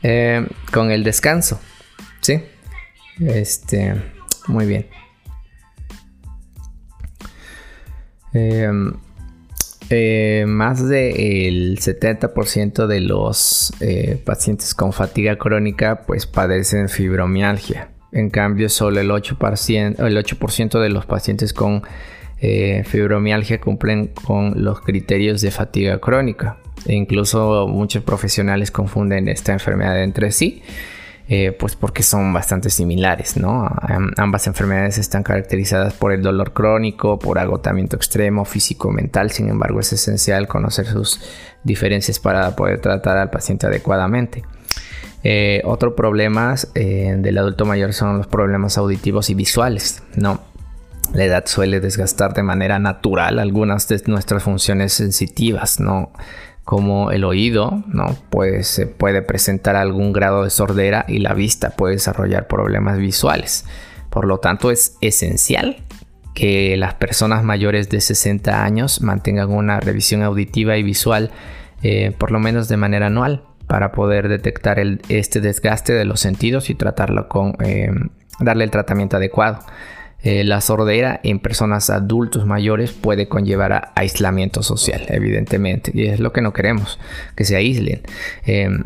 eh, 0.03 0.47
con 0.70 0.91
el 0.91 1.03
descanso, 1.03 1.61
¿sí? 2.20 2.43
Este, 3.20 3.95
muy 4.49 4.66
bien. 4.66 4.87
Eh, 8.33 8.70
más 10.47 10.87
del 10.87 11.79
70% 11.79 12.87
de 12.87 13.01
los 13.01 13.72
eh, 13.81 14.20
pacientes 14.22 14.74
con 14.74 14.93
fatiga 14.93 15.39
crónica 15.39 16.03
pues 16.07 16.26
padecen 16.26 16.89
fibromialgia. 16.89 17.91
En 18.12 18.31
cambio, 18.31 18.68
solo 18.68 19.01
el 19.01 19.11
8%, 19.11 20.07
el 20.07 20.16
8 20.16 20.81
de 20.81 20.89
los 20.91 21.07
pacientes 21.07 21.53
con 21.53 21.83
eh, 22.41 22.85
fibromialgia 22.87 23.61
cumplen 23.61 24.09
con 24.09 24.62
los 24.62 24.81
criterios 24.81 25.41
de 25.41 25.51
fatiga 25.51 25.99
crónica. 25.99 26.59
E 26.87 26.95
incluso 26.95 27.66
muchos 27.66 28.05
profesionales 28.05 28.70
confunden 28.70 29.29
esta 29.29 29.53
enfermedad 29.53 30.03
entre 30.03 30.33
sí. 30.33 30.62
Eh, 31.31 31.53
pues 31.53 31.76
porque 31.76 32.03
son 32.03 32.33
bastante 32.33 32.70
similares, 32.70 33.37
¿no? 33.37 33.68
ambas 34.16 34.47
enfermedades 34.47 34.97
están 34.97 35.22
caracterizadas 35.22 35.93
por 35.93 36.12
el 36.12 36.22
dolor 36.22 36.55
crónico, 36.55 37.18
por 37.18 37.39
agotamiento 37.39 37.97
extremo, 37.97 38.47
físico-mental, 38.47 39.31
sin 39.31 39.51
embargo 39.51 39.81
es 39.81 39.93
esencial 39.93 40.49
conocer 40.49 40.87
sus 40.87 41.20
diferencias 41.64 42.18
para 42.18 42.57
poder 42.57 42.81
tratar 42.81 43.18
al 43.18 43.29
paciente 43.29 43.66
adecuadamente. 43.66 44.43
Eh, 45.22 45.61
otro 45.66 45.95
problema 45.95 46.55
eh, 46.74 47.14
del 47.18 47.37
adulto 47.37 47.66
mayor 47.66 47.93
son 47.93 48.16
los 48.16 48.26
problemas 48.26 48.79
auditivos 48.79 49.29
y 49.29 49.35
visuales, 49.35 50.03
¿no? 50.16 50.41
La 51.12 51.24
edad 51.24 51.45
suele 51.47 51.81
desgastar 51.81 52.33
de 52.33 52.43
manera 52.43 52.79
natural 52.79 53.39
algunas 53.39 53.87
de 53.89 54.03
nuestras 54.07 54.43
funciones 54.43 54.95
sensitivas, 54.95 55.79
¿no? 55.79 56.11
Como 56.69 57.12
el 57.12 57.25
oído, 57.25 57.83
¿no? 57.87 58.14
Pues 58.29 58.69
se 58.69 58.87
puede 58.87 59.23
presentar 59.23 59.75
algún 59.75 60.12
grado 60.12 60.45
de 60.45 60.51
sordera 60.51 61.07
y 61.09 61.21
la 61.21 61.33
vista 61.33 61.71
puede 61.71 61.95
desarrollar 61.95 62.47
problemas 62.47 62.99
visuales. 62.99 63.64
Por 64.11 64.27
lo 64.27 64.37
tanto, 64.37 64.71
es 64.71 64.99
esencial 65.01 65.79
que 66.35 66.77
las 66.77 66.93
personas 66.93 67.43
mayores 67.43 67.89
de 67.89 68.03
60 68.03 68.62
años 68.62 69.01
mantengan 69.01 69.51
una 69.51 69.81
revisión 69.81 70.23
auditiva 70.23 70.77
y 70.77 70.83
visual 70.83 71.31
eh, 71.83 72.12
por 72.19 72.33
lo 72.33 72.39
menos 72.39 72.69
de 72.69 72.77
manera 72.77 73.07
anual 73.07 73.45
para 73.66 73.91
poder 73.91 74.29
detectar 74.29 74.79
este 75.09 75.41
desgaste 75.41 75.95
de 75.95 76.05
los 76.05 76.21
sentidos 76.21 76.69
y 76.69 76.75
tratarlo 76.75 77.31
con 77.31 77.57
eh, 77.64 77.91
darle 78.41 78.64
el 78.64 78.71
tratamiento 78.71 79.16
adecuado. 79.16 79.61
Eh, 80.23 80.43
la 80.43 80.61
sordera 80.61 81.21
en 81.23 81.39
personas 81.39 81.91
adultos 81.91 82.45
mayores 82.45 82.91
puede 82.93 83.29
conllevar 83.29 83.73
a 83.73 83.93
aislamiento 83.95 84.62
social, 84.62 85.05
evidentemente, 85.09 85.93
y 85.95 86.07
es 86.07 86.19
lo 86.19 86.33
que 86.33 86.43
no 86.43 86.53
queremos, 86.53 86.99
que 87.37 87.45
se 87.45 87.55
aíslen. 87.55 88.03
Em, 88.45 88.83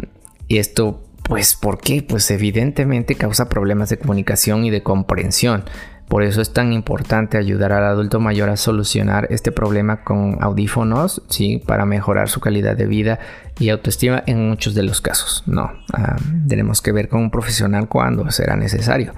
y 0.46 0.58
esto, 0.58 1.02
pues, 1.24 1.56
¿por 1.56 1.80
qué? 1.80 2.02
Pues 2.02 2.30
evidentemente 2.30 3.14
causa 3.14 3.48
problemas 3.48 3.88
de 3.88 3.98
comunicación 3.98 4.64
y 4.66 4.70
de 4.70 4.82
comprensión. 4.82 5.64
Por 6.12 6.24
eso 6.24 6.42
es 6.42 6.52
tan 6.52 6.74
importante 6.74 7.38
ayudar 7.38 7.72
al 7.72 7.84
adulto 7.84 8.20
mayor 8.20 8.50
a 8.50 8.58
solucionar 8.58 9.28
este 9.30 9.50
problema 9.50 10.04
con 10.04 10.36
audífonos, 10.42 11.22
¿sí? 11.30 11.56
Para 11.66 11.86
mejorar 11.86 12.28
su 12.28 12.38
calidad 12.38 12.76
de 12.76 12.84
vida 12.84 13.18
y 13.58 13.70
autoestima 13.70 14.22
en 14.26 14.46
muchos 14.46 14.74
de 14.74 14.82
los 14.82 15.00
casos. 15.00 15.42
No, 15.46 15.72
ah, 15.94 16.16
tenemos 16.46 16.82
que 16.82 16.92
ver 16.92 17.08
con 17.08 17.22
un 17.22 17.30
profesional 17.30 17.88
cuando 17.88 18.30
será 18.30 18.56
necesario. 18.56 19.14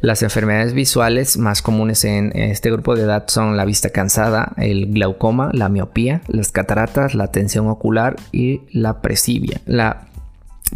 Las 0.00 0.22
enfermedades 0.22 0.74
visuales 0.74 1.38
más 1.38 1.60
comunes 1.60 2.04
en 2.04 2.30
este 2.32 2.70
grupo 2.70 2.94
de 2.94 3.02
edad 3.02 3.24
son 3.26 3.56
la 3.56 3.64
vista 3.64 3.90
cansada, 3.90 4.52
el 4.58 4.92
glaucoma, 4.92 5.50
la 5.52 5.68
miopía, 5.68 6.20
las 6.28 6.52
cataratas, 6.52 7.16
la 7.16 7.32
tensión 7.32 7.66
ocular 7.66 8.14
y 8.30 8.60
la 8.70 9.02
presbia. 9.02 9.60
La 9.66 10.06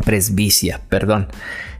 presbicia, 0.04 0.80
perdón 0.88 1.28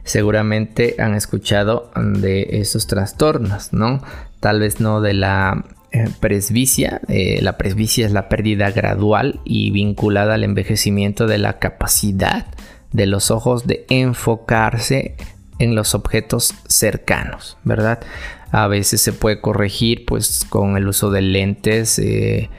seguramente 0.03 0.95
han 0.99 1.15
escuchado 1.15 1.91
de 1.95 2.59
esos 2.59 2.87
trastornos, 2.87 3.73
¿no? 3.73 4.01
Tal 4.39 4.59
vez 4.59 4.79
no 4.79 5.01
de 5.01 5.13
la 5.13 5.65
eh, 5.91 6.09
presbicia. 6.19 7.01
Eh, 7.07 7.39
la 7.41 7.57
presbicia 7.57 8.05
es 8.05 8.11
la 8.11 8.27
pérdida 8.27 8.71
gradual 8.71 9.39
y 9.45 9.71
vinculada 9.71 10.33
al 10.33 10.43
envejecimiento 10.43 11.27
de 11.27 11.37
la 11.37 11.59
capacidad 11.59 12.47
de 12.91 13.05
los 13.05 13.31
ojos 13.31 13.67
de 13.67 13.85
enfocarse 13.89 15.15
en 15.59 15.75
los 15.75 15.95
objetos 15.95 16.53
cercanos, 16.67 17.57
¿verdad? 17.63 17.99
A 18.51 18.67
veces 18.67 19.01
se 19.01 19.13
puede 19.13 19.39
corregir 19.39 20.05
pues 20.05 20.45
con 20.49 20.77
el 20.77 20.87
uso 20.87 21.11
de 21.11 21.21
lentes 21.21 21.99
eh, 21.99 22.49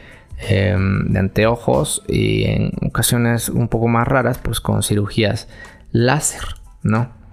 em, 0.49 1.09
de 1.09 1.19
anteojos 1.19 2.03
y 2.09 2.45
en 2.45 2.73
ocasiones 2.87 3.49
un 3.49 3.69
poco 3.69 3.89
más 3.89 4.07
raras 4.07 4.39
pues 4.39 4.61
con 4.61 4.83
cirugías 4.83 5.49
láser, 5.93 6.43
¿no? 6.83 7.24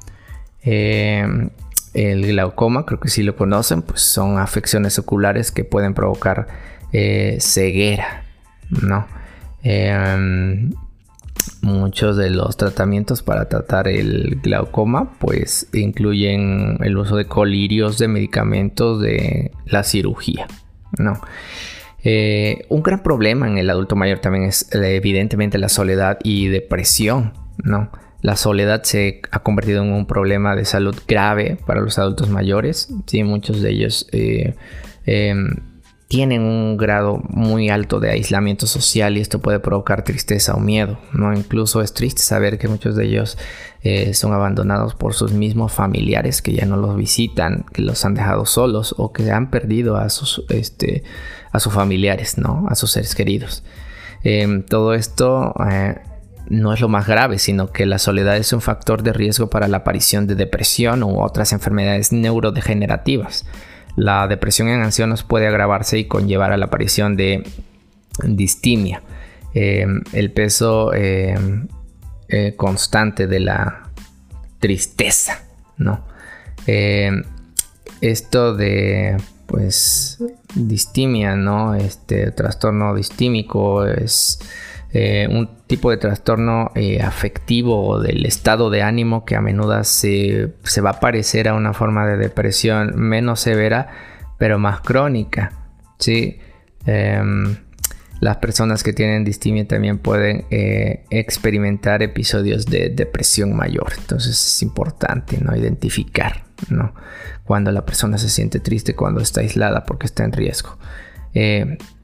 Eh, 0.64 1.26
el 1.93 2.26
glaucoma, 2.26 2.86
creo 2.86 2.99
que 2.99 3.09
si 3.09 3.24
lo 3.24 3.36
conocen, 3.36 3.82
pues 3.82 4.01
son 4.01 4.39
afecciones 4.39 4.97
oculares 4.97 5.51
que 5.51 5.64
pueden 5.64 5.93
provocar 5.93 6.47
eh, 6.93 7.38
ceguera, 7.39 8.24
¿no? 8.70 9.07
Eh, 9.64 10.70
muchos 11.62 12.18
de 12.18 12.30
los 12.30 12.57
tratamientos 12.57 13.22
para 13.22 13.47
tratar 13.47 13.88
el 13.88 14.39
glaucoma, 14.41 15.12
pues 15.20 15.68
incluyen 15.74 16.78
el 16.82 16.97
uso 16.97 17.16
de 17.16 17.26
colirios 17.26 17.97
de 17.97 18.07
medicamentos 18.07 19.01
de 19.01 19.51
la 19.66 19.84
cirugía, 19.84 20.47
¿no? 20.97 21.22
Eh, 22.03 22.66
un 22.70 22.82
gran 22.82 23.03
problema 23.03 23.47
en 23.47 23.57
el 23.57 23.70
adulto 23.70 23.95
mayor 23.95 24.20
también 24.20 24.45
es 24.45 24.68
evidentemente 24.74 25.57
la 25.59 25.70
soledad 25.70 26.18
y 26.24 26.47
depresión, 26.47 27.34
¿no? 27.64 27.91
La 28.22 28.36
soledad 28.36 28.84
se 28.84 29.22
ha 29.32 29.39
convertido 29.39 29.84
en 29.84 29.91
un 29.91 30.05
problema 30.05 30.55
de 30.55 30.65
salud 30.65 30.95
grave 31.07 31.57
para 31.65 31.82
los 31.82 31.97
adultos 31.97 32.30
mayores. 32.30 32.89
Sí, 33.07 33.24
muchos 33.24 33.61
de 33.61 33.72
ellos 33.72 34.07
eh, 34.11 34.55
em, 35.05 35.55
tienen 36.07 36.41
un 36.43 36.78
grado 36.78 37.22
muy 37.30 37.69
alto 37.69 37.99
de 37.99 38.11
aislamiento 38.11 38.67
social 38.67 39.17
y 39.17 39.22
esto 39.22 39.39
puede 39.39 39.59
provocar 39.59 40.03
tristeza 40.03 40.53
o 40.53 40.59
miedo. 40.59 40.99
¿no? 41.13 41.34
Incluso 41.34 41.82
es 41.82 41.93
triste 41.93 42.22
saber 42.22 42.59
que 42.59 42.67
muchos 42.67 42.95
de 42.95 43.05
ellos 43.05 43.38
eh, 43.82 44.13
son 44.13 44.34
abandonados 44.34 44.93
por 44.93 45.15
sus 45.15 45.32
mismos 45.32 45.72
familiares 45.72 46.41
que 46.41 46.53
ya 46.53 46.65
no 46.65 46.78
los 46.78 46.95
visitan, 46.97 47.65
que 47.74 47.82
los 47.82 48.05
han 48.05 48.13
dejado 48.13 48.45
solos 48.45 48.93
o 48.97 49.13
que 49.13 49.32
han 49.32 49.49
perdido 49.49 49.95
a 49.95 50.09
sus, 50.09 50.43
este, 50.49 51.03
a 51.51 51.59
sus 51.59 51.74
familiares, 51.74 52.38
¿no? 52.38 52.67
a 52.69 52.76
sus 52.76 52.91
seres 52.91 53.15
queridos. 53.15 53.63
Em, 54.24 54.63
todo 54.63 54.93
esto 54.93 55.55
eh, 55.72 55.95
no 56.52 56.74
es 56.74 56.82
lo 56.82 56.89
más 56.89 57.08
grave, 57.08 57.39
sino 57.39 57.72
que 57.72 57.86
la 57.86 57.97
soledad 57.97 58.36
es 58.36 58.52
un 58.52 58.60
factor 58.60 59.04
de 59.04 59.14
riesgo 59.14 59.49
para 59.49 59.70
la 59.70 59.78
aparición 59.78 60.28
de 60.28 60.36
depresión 60.36 61.02
u 61.02 61.22
otras 61.22 61.54
enfermedades 61.54 62.12
neurodegenerativas. 62.12 63.45
La 63.95 64.28
depresión 64.28 64.68
en 64.68 64.82
ancianos 64.82 65.24
puede 65.24 65.47
agravarse 65.47 65.97
y 65.97 66.06
conllevar 66.06 66.52
a 66.52 66.58
la 66.58 66.66
aparición 66.66 67.16
de 67.16 67.43
distimia, 68.24 69.02
eh, 69.54 69.86
el 70.12 70.32
peso 70.32 70.93
eh, 70.93 71.36
eh, 72.28 72.54
constante 72.58 73.28
de 73.28 73.39
la 73.39 73.89
tristeza, 74.60 75.43
¿no? 75.78 76.06
esto 78.02 78.56
de 78.56 79.18
pues 79.47 80.24
distimia, 80.56 81.36
¿no? 81.36 81.74
Este 81.76 82.32
trastorno 82.32 82.95
distímico 82.95 83.86
es 83.86 84.39
eh, 84.93 85.25
un 85.31 85.49
tipo 85.67 85.89
de 85.89 85.95
trastorno 85.95 86.71
eh, 86.75 87.01
afectivo 87.01 87.87
o 87.87 87.99
del 88.01 88.25
estado 88.25 88.69
de 88.69 88.81
ánimo 88.81 89.23
que 89.23 89.37
a 89.37 89.41
menudo 89.41 89.81
se, 89.85 90.51
va 90.83 90.89
a 90.89 90.99
parecer 90.99 91.47
a 91.47 91.53
una 91.53 91.73
forma 91.73 92.05
de 92.05 92.17
depresión 92.17 92.97
menos 92.97 93.39
severa, 93.39 93.87
pero 94.37 94.59
más 94.59 94.81
crónica. 94.81 95.53
¿sí? 95.97 96.39
Em, 96.85 97.55
las 98.19 98.37
personas 98.37 98.83
que 98.83 98.91
tienen 98.91 99.23
distimia 99.23 99.65
también 99.65 99.97
pueden 99.97 100.43
eh, 100.49 101.05
experimentar 101.09 102.03
episodios 102.03 102.65
de 102.65 102.89
depresión 102.89 103.55
mayor. 103.55 103.93
Entonces 103.97 104.31
es 104.31 104.61
importante 104.61 105.37
¿no? 105.39 105.55
identificar 105.55 106.43
¿no? 106.67 106.93
cuando 107.45 107.71
la 107.71 107.85
persona 107.85 108.17
se 108.17 108.27
siente 108.27 108.59
triste, 108.59 108.93
cuando 108.93 109.21
está 109.21 109.39
aislada 109.39 109.85
porque 109.85 110.05
está 110.05 110.25
en 110.25 110.33
riesgo. 110.33 110.77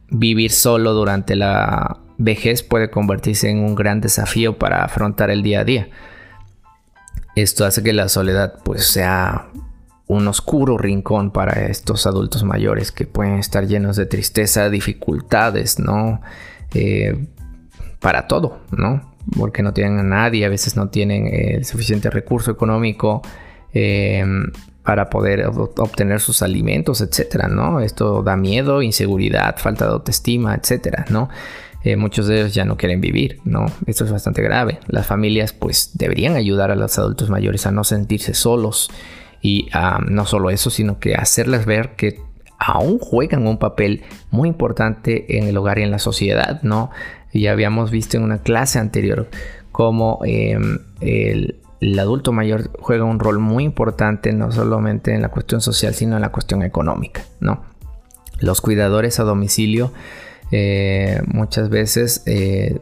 vivir 0.10 0.52
solo 0.52 0.94
durante 0.94 1.36
la 1.36 2.07
vejez 2.18 2.64
puede 2.64 2.90
convertirse 2.90 3.50
en 3.50 3.60
un 3.60 3.76
gran 3.76 4.02
desafío 4.02 4.58
para 4.58 4.84
afrontar 4.84 5.30
el 5.30 5.44
día 5.44 5.62
a 5.62 5.64
día. 5.64 5.90
Esto 7.36 7.66
hace 7.66 7.84
que 7.84 7.94
la 7.94 8.10
soledad 8.10 8.56
pues 8.64 8.86
sea 8.86 9.48
un 10.08 10.28
oscuro 10.28 10.78
rincón 10.78 11.32
para 11.32 11.68
estos 11.68 12.08
adultos 12.08 12.44
mayores 12.44 12.92
que 12.92 13.06
pueden 13.06 13.38
estar 13.38 13.68
llenos 13.68 13.98
de 13.98 14.06
tristeza, 14.06 14.70
dificultades, 14.70 15.80
¿no? 15.80 16.22
Eh, 16.74 17.28
para 18.00 18.28
todo, 18.28 18.62
¿no? 18.72 19.14
Porque 19.38 19.62
no 19.62 19.74
tienen 19.74 20.00
a 20.00 20.04
nadie, 20.04 20.46
a 20.46 20.50
veces 20.50 20.76
no 20.76 20.90
tienen 20.90 21.28
el 21.28 21.66
suficiente 21.66 22.10
recurso 22.10 22.52
económico 22.52 23.22
eh, 23.74 24.26
para 24.84 25.10
poder 25.10 25.46
obtener 25.46 26.22
sus 26.22 26.42
alimentos, 26.42 27.02
etcétera, 27.02 27.50
¿no? 27.50 27.82
Esto 27.82 28.24
da 28.24 28.38
miedo, 28.38 28.82
inseguridad, 28.82 29.58
falta 29.58 29.86
de 29.86 29.92
autoestima, 29.92 30.56
etcétera, 30.56 31.06
¿no? 31.10 31.30
Eh, 31.88 31.96
muchos 31.96 32.28
de 32.28 32.42
ellos 32.42 32.54
ya 32.54 32.66
no 32.66 32.76
quieren 32.76 33.00
vivir, 33.00 33.40
¿no? 33.46 33.66
Esto 33.86 34.04
es 34.04 34.12
bastante 34.12 34.42
grave. 34.42 34.80
Las 34.88 35.08
familias 35.08 35.54
pues 35.54 35.92
deberían 35.94 36.36
ayudar 36.36 36.70
a 36.70 36.76
los 36.76 37.00
adultos 37.00 37.30
mayores 37.30 37.66
a 37.66 37.72
no 37.72 37.86
sentirse 37.86 38.34
solos 38.34 38.92
y 39.42 39.70
no 40.10 40.26
solo 40.26 40.50
eso, 40.50 40.70
sino 40.70 41.00
que 41.00 41.16
hacerles 41.16 41.66
ver 41.66 41.96
que 41.96 42.20
aún 42.60 43.00
juegan 43.00 43.48
un 43.48 43.58
papel 43.58 44.04
muy 44.32 44.50
importante 44.50 45.38
en 45.38 45.46
el 45.46 45.56
hogar 45.56 45.80
y 45.80 45.84
en 45.84 45.92
la 45.92 46.00
sociedad, 46.00 46.62
¿no? 46.62 46.92
Ya 47.34 47.54
habíamos 47.54 47.90
visto 47.90 48.18
en 48.18 48.24
una 48.24 48.40
clase 48.40 48.80
anterior 48.80 49.30
cómo 49.72 50.20
em, 50.26 50.80
el, 51.00 51.56
el 51.80 52.00
adulto 52.00 52.34
mayor 52.34 52.70
juega 52.82 53.06
un 53.06 53.20
rol 53.20 53.40
muy 53.40 53.64
importante 53.64 54.34
no 54.34 54.52
solamente 54.52 55.14
en 55.14 55.22
la 55.22 55.30
cuestión 55.30 55.62
social, 55.62 55.94
sino 55.94 56.18
en 56.18 56.22
la 56.22 56.34
cuestión 56.34 56.64
económica, 56.64 57.24
¿no? 57.40 57.64
Los 58.42 58.60
cuidadores 58.60 59.22
a 59.22 59.24
domicilio 59.24 59.94
eh, 60.52 61.22
muchas 61.28 61.70
veces, 61.70 62.24
eh, 62.26 62.80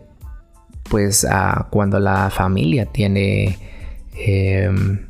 pues 0.89 1.26
cuando 1.72 1.99
la 1.99 2.30
familia 2.30 2.86
tiene, 2.86 3.57
em, 4.16 5.07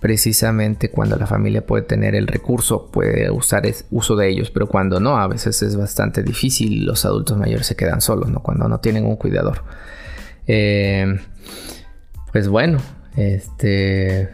precisamente 0.00 0.90
cuando 0.90 1.16
la 1.16 1.26
familia 1.26 1.64
puede 1.66 1.84
tener 1.84 2.14
el 2.14 2.26
recurso, 2.26 2.90
puede 2.90 3.30
usar 3.30 3.62
uso 3.90 4.16
de 4.16 4.28
ellos, 4.28 4.50
pero 4.50 4.66
cuando 4.68 5.00
no, 5.00 5.16
a 5.16 5.26
veces 5.26 5.62
es 5.62 5.76
bastante 5.76 6.22
difícil, 6.22 6.84
los 6.84 7.04
adultos 7.04 7.38
mayores 7.38 7.66
se 7.66 7.76
quedan 7.76 8.00
solos, 8.00 8.28
¿no? 8.30 8.42
Cuando 8.42 8.68
no 8.68 8.80
tienen 8.80 9.06
un 9.06 9.16
cuidador. 9.16 9.62
Em, 10.46 11.18
pues 12.32 12.48
bueno, 12.48 12.78
este 13.16 14.28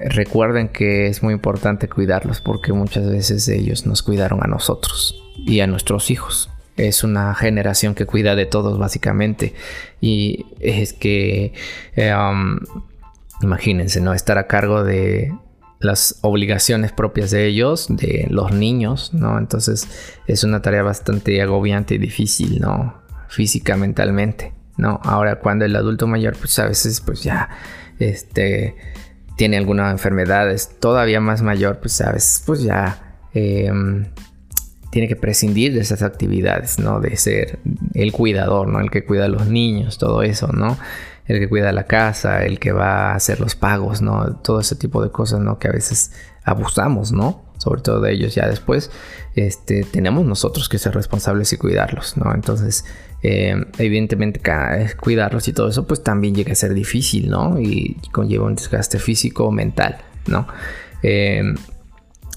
recuerden 0.00 0.68
que 0.68 1.08
es 1.08 1.22
muy 1.24 1.34
importante 1.34 1.88
cuidarlos 1.88 2.40
porque 2.40 2.72
muchas 2.72 3.10
veces 3.10 3.48
ellos 3.48 3.84
nos 3.84 4.02
cuidaron 4.02 4.42
a 4.44 4.46
nosotros 4.46 5.27
y 5.46 5.60
a 5.60 5.66
nuestros 5.66 6.10
hijos. 6.10 6.50
Es 6.76 7.02
una 7.02 7.34
generación 7.34 7.94
que 7.94 8.06
cuida 8.06 8.36
de 8.36 8.46
todos 8.46 8.78
básicamente 8.78 9.54
y 10.00 10.46
es 10.60 10.92
que 10.92 11.52
eh, 11.96 12.14
um, 12.14 12.60
imagínense, 13.42 14.00
¿no? 14.00 14.14
Estar 14.14 14.38
a 14.38 14.46
cargo 14.46 14.84
de 14.84 15.32
las 15.80 16.18
obligaciones 16.22 16.92
propias 16.92 17.30
de 17.30 17.46
ellos, 17.46 17.86
de 17.88 18.26
los 18.30 18.52
niños, 18.52 19.12
¿no? 19.14 19.38
Entonces 19.38 19.88
es 20.26 20.44
una 20.44 20.62
tarea 20.62 20.82
bastante 20.82 21.40
agobiante 21.40 21.94
y 21.94 21.98
difícil, 21.98 22.60
¿no? 22.60 22.94
Física, 23.28 23.76
mentalmente, 23.76 24.52
¿no? 24.76 25.00
Ahora 25.02 25.40
cuando 25.40 25.64
el 25.64 25.76
adulto 25.76 26.06
mayor, 26.06 26.36
pues 26.36 26.58
a 26.58 26.66
veces 26.66 27.00
pues 27.00 27.22
ya, 27.22 27.48
este, 27.98 28.76
tiene 29.36 29.56
alguna 29.56 29.90
enfermedad, 29.90 30.50
es 30.50 30.78
todavía 30.80 31.20
más 31.20 31.42
mayor, 31.42 31.78
pues 31.78 32.00
a 32.00 32.12
veces 32.12 32.42
pues 32.44 32.62
ya... 32.62 33.16
Em, 33.34 34.06
tiene 34.98 35.06
que 35.06 35.14
prescindir 35.14 35.74
de 35.74 35.80
esas 35.80 36.02
actividades, 36.02 36.80
¿no? 36.80 36.98
De 36.98 37.16
ser 37.16 37.60
el 37.94 38.10
cuidador, 38.10 38.66
¿no? 38.66 38.80
El 38.80 38.90
que 38.90 39.04
cuida 39.04 39.26
a 39.26 39.28
los 39.28 39.46
niños, 39.46 39.96
todo 39.96 40.24
eso, 40.24 40.48
¿no? 40.48 40.76
El 41.26 41.38
que 41.38 41.48
cuida 41.48 41.70
la 41.70 41.84
casa, 41.84 42.44
el 42.44 42.58
que 42.58 42.72
va 42.72 43.12
a 43.12 43.14
hacer 43.14 43.38
los 43.38 43.54
pagos, 43.54 44.02
¿no? 44.02 44.34
Todo 44.42 44.58
ese 44.58 44.74
tipo 44.74 45.00
de 45.00 45.12
cosas, 45.12 45.38
¿no? 45.38 45.60
Que 45.60 45.68
a 45.68 45.70
veces 45.70 46.10
abusamos, 46.42 47.12
¿no? 47.12 47.44
Sobre 47.58 47.80
todo 47.80 48.00
de 48.00 48.12
ellos 48.12 48.34
ya 48.34 48.48
después, 48.48 48.90
este, 49.36 49.84
tenemos 49.84 50.26
nosotros 50.26 50.68
que 50.68 50.78
ser 50.78 50.96
responsables 50.96 51.52
y 51.52 51.58
cuidarlos, 51.58 52.16
¿no? 52.16 52.34
Entonces, 52.34 52.84
eh, 53.22 53.54
evidentemente 53.78 54.40
cuidarlos 54.98 55.46
y 55.46 55.52
todo 55.52 55.68
eso, 55.68 55.86
pues 55.86 56.02
también 56.02 56.34
llega 56.34 56.50
a 56.50 56.56
ser 56.56 56.74
difícil, 56.74 57.30
¿no? 57.30 57.60
Y 57.60 57.98
conlleva 58.10 58.46
un 58.46 58.56
desgaste 58.56 58.98
físico 58.98 59.44
o 59.44 59.52
mental, 59.52 59.98
¿no? 60.26 60.48
Eh, 61.04 61.54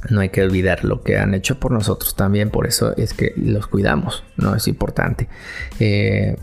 no 0.10 0.22
hay 0.22 0.30
que 0.30 0.41
olvidar 0.41 0.84
lo 0.84 1.04
que 1.04 1.18
han 1.18 1.34
hecho 1.34 1.60
por 1.60 1.72
nosotros 1.72 2.16
también, 2.16 2.49
por 2.49 2.68
eso 2.68 2.95
es 2.97 3.14
que 3.14 3.34
los 3.36 3.68
cuidamos, 3.68 4.24
¿no? 4.38 4.56
Es 4.56 4.68
importante. 4.68 5.28
Eh, 5.80 6.36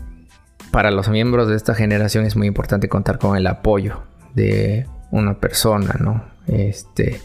para 0.71 0.91
los 0.91 1.09
miembros 1.09 1.47
de 1.47 1.55
esta 1.55 1.73
generación 1.73 2.25
es 2.25 2.35
muy 2.35 2.47
importante 2.47 2.87
contar 2.87 3.19
con 3.19 3.35
el 3.35 3.47
apoyo 3.47 4.03
de 4.35 4.85
una 5.11 5.39
persona, 5.39 5.95
¿no? 5.99 6.23
Este, 6.47 7.19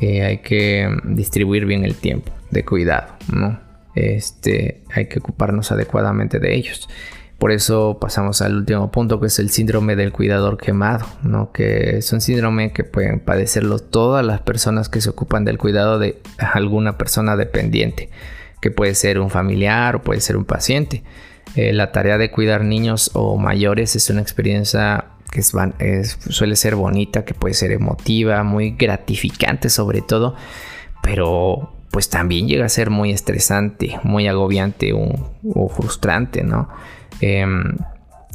eh, 0.00 0.22
hay 0.22 0.38
que 0.38 0.88
distribuir 1.04 1.66
bien 1.66 1.84
el 1.84 1.96
tiempo 1.96 2.32
de 2.50 2.64
cuidado, 2.64 3.14
¿no? 3.32 3.60
Este, 3.94 4.82
hay 4.92 5.06
que 5.06 5.18
ocuparnos 5.18 5.72
adecuadamente 5.72 6.38
de 6.38 6.54
ellos. 6.54 6.88
Por 7.38 7.52
eso 7.52 7.98
pasamos 8.00 8.40
al 8.40 8.56
último 8.56 8.90
punto, 8.90 9.20
que 9.20 9.26
es 9.26 9.38
el 9.38 9.50
síndrome 9.50 9.94
del 9.94 10.10
cuidador 10.10 10.56
quemado, 10.56 11.04
¿no? 11.22 11.52
que 11.52 11.98
es 11.98 12.10
un 12.12 12.22
síndrome 12.22 12.72
que 12.72 12.82
pueden 12.82 13.20
padecerlo 13.20 13.78
todas 13.78 14.24
las 14.24 14.40
personas 14.40 14.88
que 14.88 15.02
se 15.02 15.10
ocupan 15.10 15.44
del 15.44 15.58
cuidado 15.58 15.98
de 15.98 16.18
alguna 16.38 16.96
persona 16.96 17.36
dependiente, 17.36 18.08
que 18.62 18.70
puede 18.70 18.94
ser 18.94 19.20
un 19.20 19.28
familiar 19.28 19.96
o 19.96 20.02
puede 20.02 20.22
ser 20.22 20.38
un 20.38 20.46
paciente. 20.46 21.02
Eh, 21.56 21.74
la 21.74 21.92
tarea 21.92 22.16
de 22.16 22.30
cuidar 22.30 22.64
niños 22.64 23.10
o 23.12 23.36
mayores 23.36 23.96
es 23.96 24.08
una 24.08 24.22
experiencia 24.22 25.04
que 25.30 25.42
suele 25.42 26.56
ser 26.56 26.74
bonita, 26.74 27.26
que 27.26 27.34
puede 27.34 27.52
ser 27.52 27.70
emotiva, 27.70 28.42
muy 28.44 28.70
gratificante 28.70 29.68
sobre 29.68 30.00
todo, 30.00 30.34
pero 31.02 31.74
pues 31.90 32.08
también 32.08 32.48
llega 32.48 32.64
a 32.64 32.70
ser 32.70 32.88
muy 32.88 33.10
estresante, 33.10 34.00
muy 34.02 34.26
agobiante 34.26 34.94
o 34.94 35.68
frustrante, 35.68 36.42
¿no? 36.42 36.70
Em, 37.20 37.76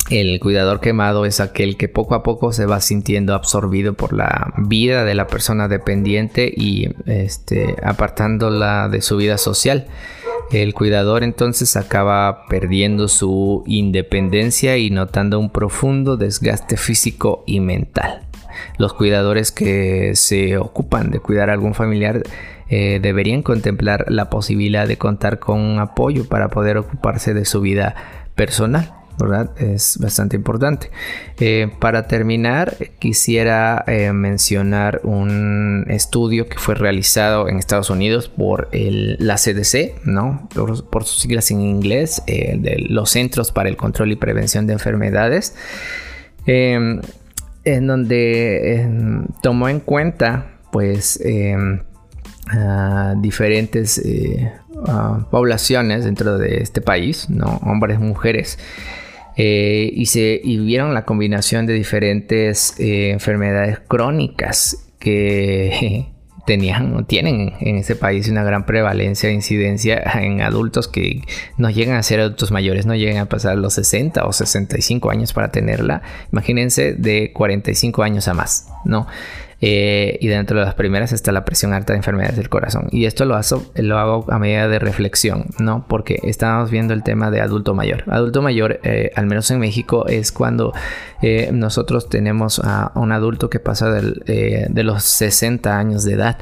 el 0.10 0.40
cuidador 0.40 0.82
quemado 0.82 1.26
es 1.26 1.40
aquel 1.40 1.78
que 1.78 1.88
poco 1.88 2.16
a 2.16 2.24
poco 2.24 2.52
se 2.52 2.66
va 2.66 2.82
sintiendo 2.82 3.34
absorbido 3.34 3.94
por 3.94 4.14
la 4.14 4.54
vida 4.58 5.06
de 5.06 5.16
la 5.16 5.28
persona 5.28 5.68
dependiente 5.68 6.52
y 6.54 6.90
este, 7.06 7.76
apartándola 7.84 8.90
de 8.90 9.02
su 9.02 9.18
vida 9.18 9.38
social. 9.38 9.88
El 10.52 10.74
cuidador 10.74 11.24
entonces 11.24 11.78
acaba 11.78 12.46
perdiendo 12.48 13.08
su 13.08 13.64
independencia 13.68 14.78
y 14.78 14.90
notando 14.90 15.40
un 15.40 15.50
profundo 15.50 16.18
desgaste 16.18 16.76
físico 16.76 17.46
y 17.48 17.62
mental. 17.62 18.24
Los 18.78 18.94
cuidadores 18.94 19.52
que 19.52 20.12
se 20.16 20.58
ocupan 20.58 21.10
de 21.10 21.20
cuidar 21.20 21.50
a 21.50 21.54
algún 21.54 21.74
familiar 21.74 22.24
eh, 22.68 23.00
deberían 23.02 23.44
contemplar 23.44 24.06
la 24.10 24.30
posibilidad 24.30 24.88
de 24.88 24.98
contar 24.98 25.40
con 25.40 25.60
un 25.60 25.80
apoyo 25.80 26.28
para 26.28 26.50
poder 26.50 26.78
ocuparse 26.78 27.34
de 27.34 27.46
su 27.46 27.62
vida 27.62 27.96
personal. 28.36 28.94
¿verdad? 29.22 29.52
Es 29.58 29.98
bastante 30.00 30.36
importante. 30.36 30.92
Eh, 31.40 31.70
para 31.80 32.08
terminar, 32.08 32.76
quisiera 33.00 33.84
eh, 33.88 34.12
mencionar 34.14 35.02
un 35.04 35.86
estudio 35.90 36.48
que 36.48 36.58
fue 36.58 36.76
realizado 36.76 37.48
en 37.48 37.58
Estados 37.58 37.90
Unidos 37.90 38.30
por 38.30 38.70
la 38.72 39.36
CDC, 39.36 40.06
¿no? 40.06 40.50
Por, 40.54 41.06
sus 41.06 41.22
siglas 41.22 41.52
en 41.52 41.62
inglés, 41.62 42.24
eh, 42.28 42.58
de 42.58 42.78
los 42.90 43.12
Centros 43.12 43.52
para 43.52 43.70
el 43.70 43.78
Control 43.78 44.12
y 44.12 44.16
Prevención 44.16 44.68
de 44.68 44.74
Enfermedades, 44.74 45.56
em, 46.46 47.02
en 47.64 47.88
donde 47.88 48.76
em, 48.76 49.28
tomó 49.42 49.70
en 49.70 49.80
cuenta, 49.80 50.58
pues, 50.72 51.20
diferentes 53.18 54.02
poblaciones 55.30 56.06
dentro 56.06 56.38
de 56.38 56.58
este 56.58 56.82
país, 56.82 57.30
¿no? 57.30 57.60
Hombres, 57.64 57.99
mujeres. 57.99 58.58
Eh, 59.38 59.89
y, 59.93 60.08
se, 60.08 60.41
vieron 60.43 60.93
la 60.93 61.06
combinación 61.06 61.66
de 61.66 61.74
diferentes 61.74 62.80
eh, 62.80 63.12
enfermedades 63.12 63.80
crónicas 63.80 64.89
que 64.99 66.08
tenían 66.45 66.95
o 66.95 67.06
tienen 67.06 67.54
en 67.62 67.78
ese 67.78 67.95
país 67.95 68.28
una 68.28 68.43
gran 68.43 68.66
prevalencia 68.66 69.30
de 69.30 69.36
incidencia 69.36 70.02
en 70.16 70.41
adultos 70.41 70.88
que 70.88 71.22
no 71.58 71.70
llegan 71.70 71.95
a 71.95 72.04
ser 72.04 72.20
adultos 72.20 72.52
mayores, 72.52 72.86
no 72.86 72.95
llegan 72.95 73.18
a 73.18 73.30
pasar 73.30 73.58
los 73.58 73.76
60 73.76 74.26
o 74.26 74.34
65 74.34 75.10
años 75.10 75.34
para 75.34 75.52
tenerla. 75.52 76.02
Imagínense 76.32 76.93
de 76.93 77.32
45 77.32 78.04
años 78.04 78.28
a 78.28 78.34
más, 78.34 78.68
¿no? 78.84 79.08
Eh, 79.64 80.18
y 80.20 80.28
dentro 80.28 80.59
de 80.59 80.66
las 80.66 80.74
primeras 80.74 81.14
está 81.14 81.32
la 81.32 81.45
presión 81.45 81.74
alta 81.74 81.93
de 81.93 81.97
enfermedades 81.97 82.36
del 82.36 82.49
corazón. 82.49 82.88
Y 82.91 83.05
esto 83.05 83.26
lo, 83.26 83.36
hago 83.36 84.26
a 84.30 84.39
medida 84.39 84.68
de 84.68 84.80
reflexión, 84.80 85.45
¿no? 85.59 85.86
Porque 85.88 86.20
estamos 86.24 86.72
viendo 86.72 86.95
el 86.95 87.03
tema 87.03 87.30
de 87.30 87.41
adulto 87.41 87.76
mayor. 87.76 88.03
Adulto 88.07 88.41
mayor, 88.41 88.80
eh, 88.84 89.12
al 89.16 89.28
menos 89.28 89.51
en 89.51 89.59
México, 89.59 90.07
es 90.07 90.32
cuando 90.32 90.74
eh, 91.22 91.51
nosotros 91.53 92.09
tenemos 92.09 92.59
a 92.64 92.91
un 92.95 93.12
adulto 93.12 93.51
que 93.51 93.59
pasa 93.59 93.91
de 93.91 94.84
los 94.84 95.03
60 95.03 95.78
años 95.78 96.03
de 96.03 96.14
edad. 96.14 96.38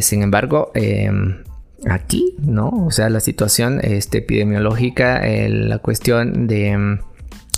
sin 0.00 0.22
embargo, 0.22 0.72
em, 0.74 1.44
aquí, 1.88 2.34
¿no? 2.38 2.68
O 2.86 2.90
sea, 2.90 3.08
la 3.10 3.20
situación 3.20 3.80
este, 3.82 4.18
epidemiológica, 4.18 5.22
la 5.48 5.78
cuestión 5.78 6.48
de 6.48 6.68
em, 6.70 6.98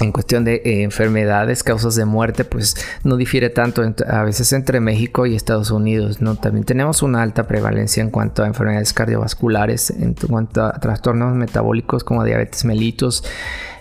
en 0.03 0.13
cuestión 0.13 0.45
de 0.45 0.57
eh, 0.65 0.83
enfermedades, 0.83 1.63
causas 1.63 1.95
de 1.95 2.05
muerte, 2.05 2.45
pues 2.45 2.77
no 3.05 3.17
difiere 3.17 3.51
tanto 3.51 3.83
a 4.09 4.23
veces 4.23 4.53
entre 4.53 4.81
México 4.81 5.27
y 5.27 5.35
Estados 5.35 5.71
Unidos, 5.71 6.21
¿no? 6.21 6.37
También 6.37 6.65
tenemos 6.65 7.03
una 7.03 7.23
alta 7.23 7.47
prevalencia 7.47 8.03
en 8.03 8.11
cuanto 8.11 8.43
a 8.43 8.47
enfermedades 8.47 8.93
cardiovasculares, 8.93 9.91
en 9.91 10.15
cuanto 10.15 10.65
a 10.65 10.73
trastornos 10.73 11.35
metabólicos 11.35 12.05
como 12.05 12.25
diabetes 12.25 12.65
mellitus, 12.65 13.25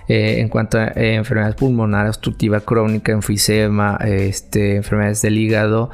eh, 0.07 0.39
en 0.39 0.49
cuanto 0.49 0.77
a 0.77 0.87
eh, 0.87 1.15
enfermedades 1.15 1.55
pulmonares, 1.55 2.15
obstructiva 2.17 2.59
crónica, 2.61 3.11
enfisema, 3.11 3.97
este, 4.03 4.77
enfermedades 4.77 5.21
del 5.21 5.37
hígado, 5.37 5.89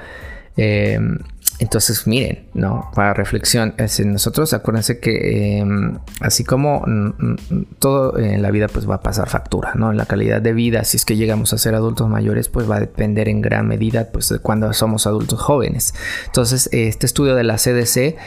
entonces, 1.59 2.05
miren, 2.05 2.45
¿no? 2.53 2.91
Para 2.93 3.13
reflexión, 3.15 3.73
nosotros 4.05 4.53
acuérdense 4.53 4.99
que 4.99 5.57
em, 5.57 5.97
así 6.21 6.43
como 6.43 6.83
mm, 6.85 7.13
mm, 7.17 7.65
todo 7.79 8.19
en 8.19 8.43
la 8.43 8.51
vida 8.51 8.67
pues 8.67 8.87
va 8.87 8.95
a 8.95 9.01
pasar 9.01 9.27
factura, 9.27 9.73
¿no? 9.73 9.91
La 9.91 10.05
calidad 10.05 10.39
de 10.39 10.53
vida, 10.53 10.83
si 10.83 10.97
es 10.97 11.05
que 11.05 11.15
llegamos 11.15 11.53
a 11.53 11.57
ser 11.57 11.73
adultos 11.73 12.07
mayores, 12.09 12.47
pues 12.49 12.69
va 12.69 12.75
a 12.75 12.79
depender 12.79 13.27
en 13.27 13.41
gran 13.41 13.67
medida 13.67 14.09
pues 14.11 14.29
de 14.29 14.37
cuando 14.37 14.71
somos 14.73 15.07
adultos 15.07 15.39
jóvenes. 15.39 15.95
Entonces, 16.27 16.69
este 16.71 17.07
estudio 17.07 17.33
de 17.33 17.43
la 17.43 17.55
CDC 17.55 18.17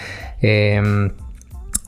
em, 0.40 1.12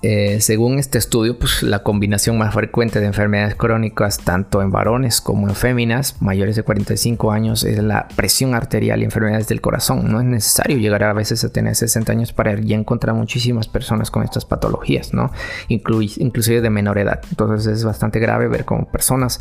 eh, 0.03 0.41
según 0.41 0.81
este 0.81 0.99
estudio, 0.99 1.39
pues, 1.39 1.63
la 1.63 1.85
combinación 1.85 2.37
más 2.37 2.53
frecuente 2.53 2.99
de 2.99 3.07
enfermedades 3.07 3.55
crónicas, 3.55 4.19
tanto 4.19 4.61
en 4.61 4.73
varones 4.73 5.21
como 5.21 5.49
en 5.49 5.55
féminas 5.55 6.21
mayores 6.21 6.57
de 6.57 6.65
45 6.65 7.31
años, 7.31 7.63
es 7.63 7.79
la 7.79 8.09
presión 8.17 8.55
arterial 8.55 9.01
y 9.01 9.05
enfermedades 9.05 9.47
del 9.47 9.61
corazón. 9.61 10.11
No 10.11 10.21
es 10.21 10.27
necesario 10.27 10.79
llegar 10.79 11.05
a 11.05 11.13
veces 11.13 11.45
a 11.45 11.53
tener 11.53 11.77
60 11.77 12.11
años 12.11 12.33
para 12.33 12.59
ya 12.59 12.77
encontrar 12.77 13.15
muchísimas 13.15 13.69
personas 13.69 14.11
con 14.11 14.25
estas 14.25 14.45
patologías, 14.45 15.15
¿no? 15.15 15.31
inclusive 15.69 16.61
de 16.61 16.71
menor 16.71 16.99
edad. 16.99 17.21
Entonces 17.31 17.67
es 17.73 17.85
bastante 17.85 18.19
grave 18.19 18.49
ver 18.49 18.65
cómo 18.65 18.91
personas 18.91 19.41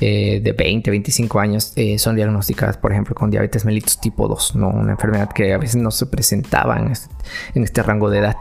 eh, 0.00 0.40
de 0.42 0.52
20, 0.52 0.90
25 0.90 1.38
años 1.38 1.72
eh, 1.76 1.98
son 1.98 2.16
diagnosticadas, 2.16 2.76
por 2.78 2.90
ejemplo, 2.90 3.14
con 3.14 3.30
diabetes 3.30 3.64
mellitus 3.64 4.00
tipo 4.00 4.26
2, 4.26 4.56
¿no? 4.56 4.70
Una 4.70 4.92
enfermedad 4.92 5.30
que 5.32 5.52
a 5.52 5.58
veces 5.58 5.76
no 5.76 5.92
se 5.92 6.06
presentaba 6.06 6.78
en 6.78 6.88
este, 6.90 7.14
en 7.54 7.62
este 7.62 7.82
rango 7.82 8.10
de 8.10 8.18
edad. 8.18 8.36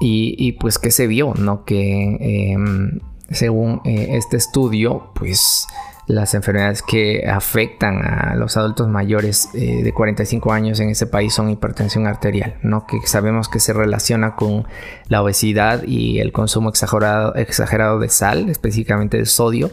Y, 0.00 0.52
pues 0.52 0.78
que 0.78 0.90
se 0.90 1.06
vio, 1.06 1.34
¿no? 1.34 1.64
Que 1.64 2.52
em, 2.52 3.00
según 3.28 3.82
eh, 3.84 4.08
este 4.12 4.38
estudio, 4.38 5.12
pues 5.14 5.66
las 6.10 6.34
enfermedades 6.34 6.82
que 6.82 7.28
afectan 7.28 8.02
a 8.04 8.34
los 8.34 8.56
adultos 8.56 8.88
mayores 8.88 9.48
eh, 9.54 9.82
de 9.82 9.92
45 9.92 10.52
años 10.52 10.80
en 10.80 10.90
ese 10.90 11.06
país 11.06 11.32
son 11.32 11.50
hipertensión 11.50 12.06
arterial, 12.06 12.56
¿no? 12.62 12.84
que 12.86 12.98
sabemos 13.06 13.48
que 13.48 13.60
se 13.60 13.72
relaciona 13.72 14.34
con 14.34 14.66
la 15.06 15.22
obesidad 15.22 15.84
y 15.84 16.18
el 16.18 16.32
consumo 16.32 16.68
exagerado, 16.68 17.34
exagerado 17.36 18.00
de 18.00 18.08
sal, 18.08 18.48
específicamente 18.48 19.18
de 19.18 19.26
sodio, 19.26 19.70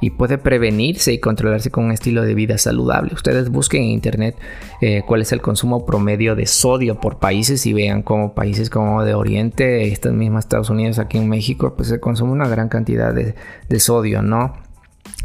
y 0.00 0.10
puede 0.10 0.38
prevenirse 0.38 1.12
y 1.12 1.18
controlarse 1.18 1.70
con 1.70 1.86
un 1.86 1.92
estilo 1.92 2.22
de 2.22 2.34
vida 2.34 2.58
saludable. 2.58 3.14
Ustedes 3.14 3.50
busquen 3.50 3.82
en 3.82 3.90
internet 3.90 4.36
eh, 4.80 5.02
cuál 5.06 5.22
es 5.22 5.32
el 5.32 5.40
consumo 5.40 5.84
promedio 5.86 6.36
de 6.36 6.46
sodio 6.46 7.00
por 7.00 7.18
países 7.18 7.66
y 7.66 7.72
vean 7.72 8.02
cómo 8.02 8.34
países 8.34 8.70
como 8.70 9.04
de 9.04 9.14
Oriente, 9.14 9.88
estas 9.88 10.12
mismas 10.12 10.44
Estados 10.44 10.70
Unidos, 10.70 10.98
aquí 10.98 11.18
en 11.18 11.28
México, 11.28 11.74
pues 11.76 11.88
se 11.88 12.00
consume 12.00 12.32
una 12.32 12.48
gran 12.48 12.68
cantidad 12.68 13.12
de, 13.12 13.34
sodio, 13.80 14.22
¿no? 14.22 14.54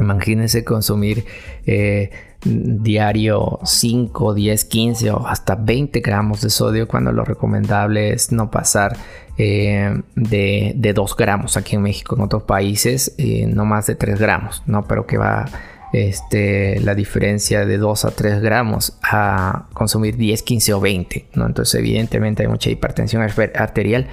Imagínense 0.00 0.64
consumir 0.64 1.24
eh, 1.66 2.10
diario 2.44 3.60
5, 3.64 4.34
10, 4.34 4.64
15 4.64 5.10
o 5.10 5.26
hasta 5.26 5.54
20 5.54 6.00
gramos 6.00 6.40
de 6.40 6.50
sodio 6.50 6.86
cuando 6.86 7.12
lo 7.12 7.24
recomendable 7.24 8.12
es 8.12 8.32
no 8.32 8.50
pasar 8.50 8.96
eh, 9.38 10.02
de, 10.14 10.92
2 10.94 11.16
gramos 11.16 11.56
aquí 11.56 11.76
en 11.76 11.82
México, 11.82 12.16
en 12.16 12.22
otros 12.22 12.44
países 12.44 13.14
eh, 13.18 13.46
no 13.46 13.64
más 13.64 13.86
de 13.86 13.94
3 13.94 14.18
gramos, 14.18 14.62
¿no? 14.66 14.84
Pero 14.84 15.06
que 15.06 15.18
va 15.18 15.46
este, 15.92 16.80
la 16.80 16.94
diferencia 16.94 17.64
de 17.64 17.78
2 17.78 18.04
a 18.04 18.10
3 18.10 18.40
gramos 18.40 18.98
a 19.02 19.68
consumir 19.74 20.16
10, 20.16 20.42
15 20.42 20.74
o 20.74 20.80
20, 20.80 21.28
¿no? 21.34 21.46
Entonces 21.46 21.74
evidentemente 21.76 22.42
hay 22.42 22.48
mucha 22.48 22.70
hipertensión 22.70 23.22
arterial 23.22 24.08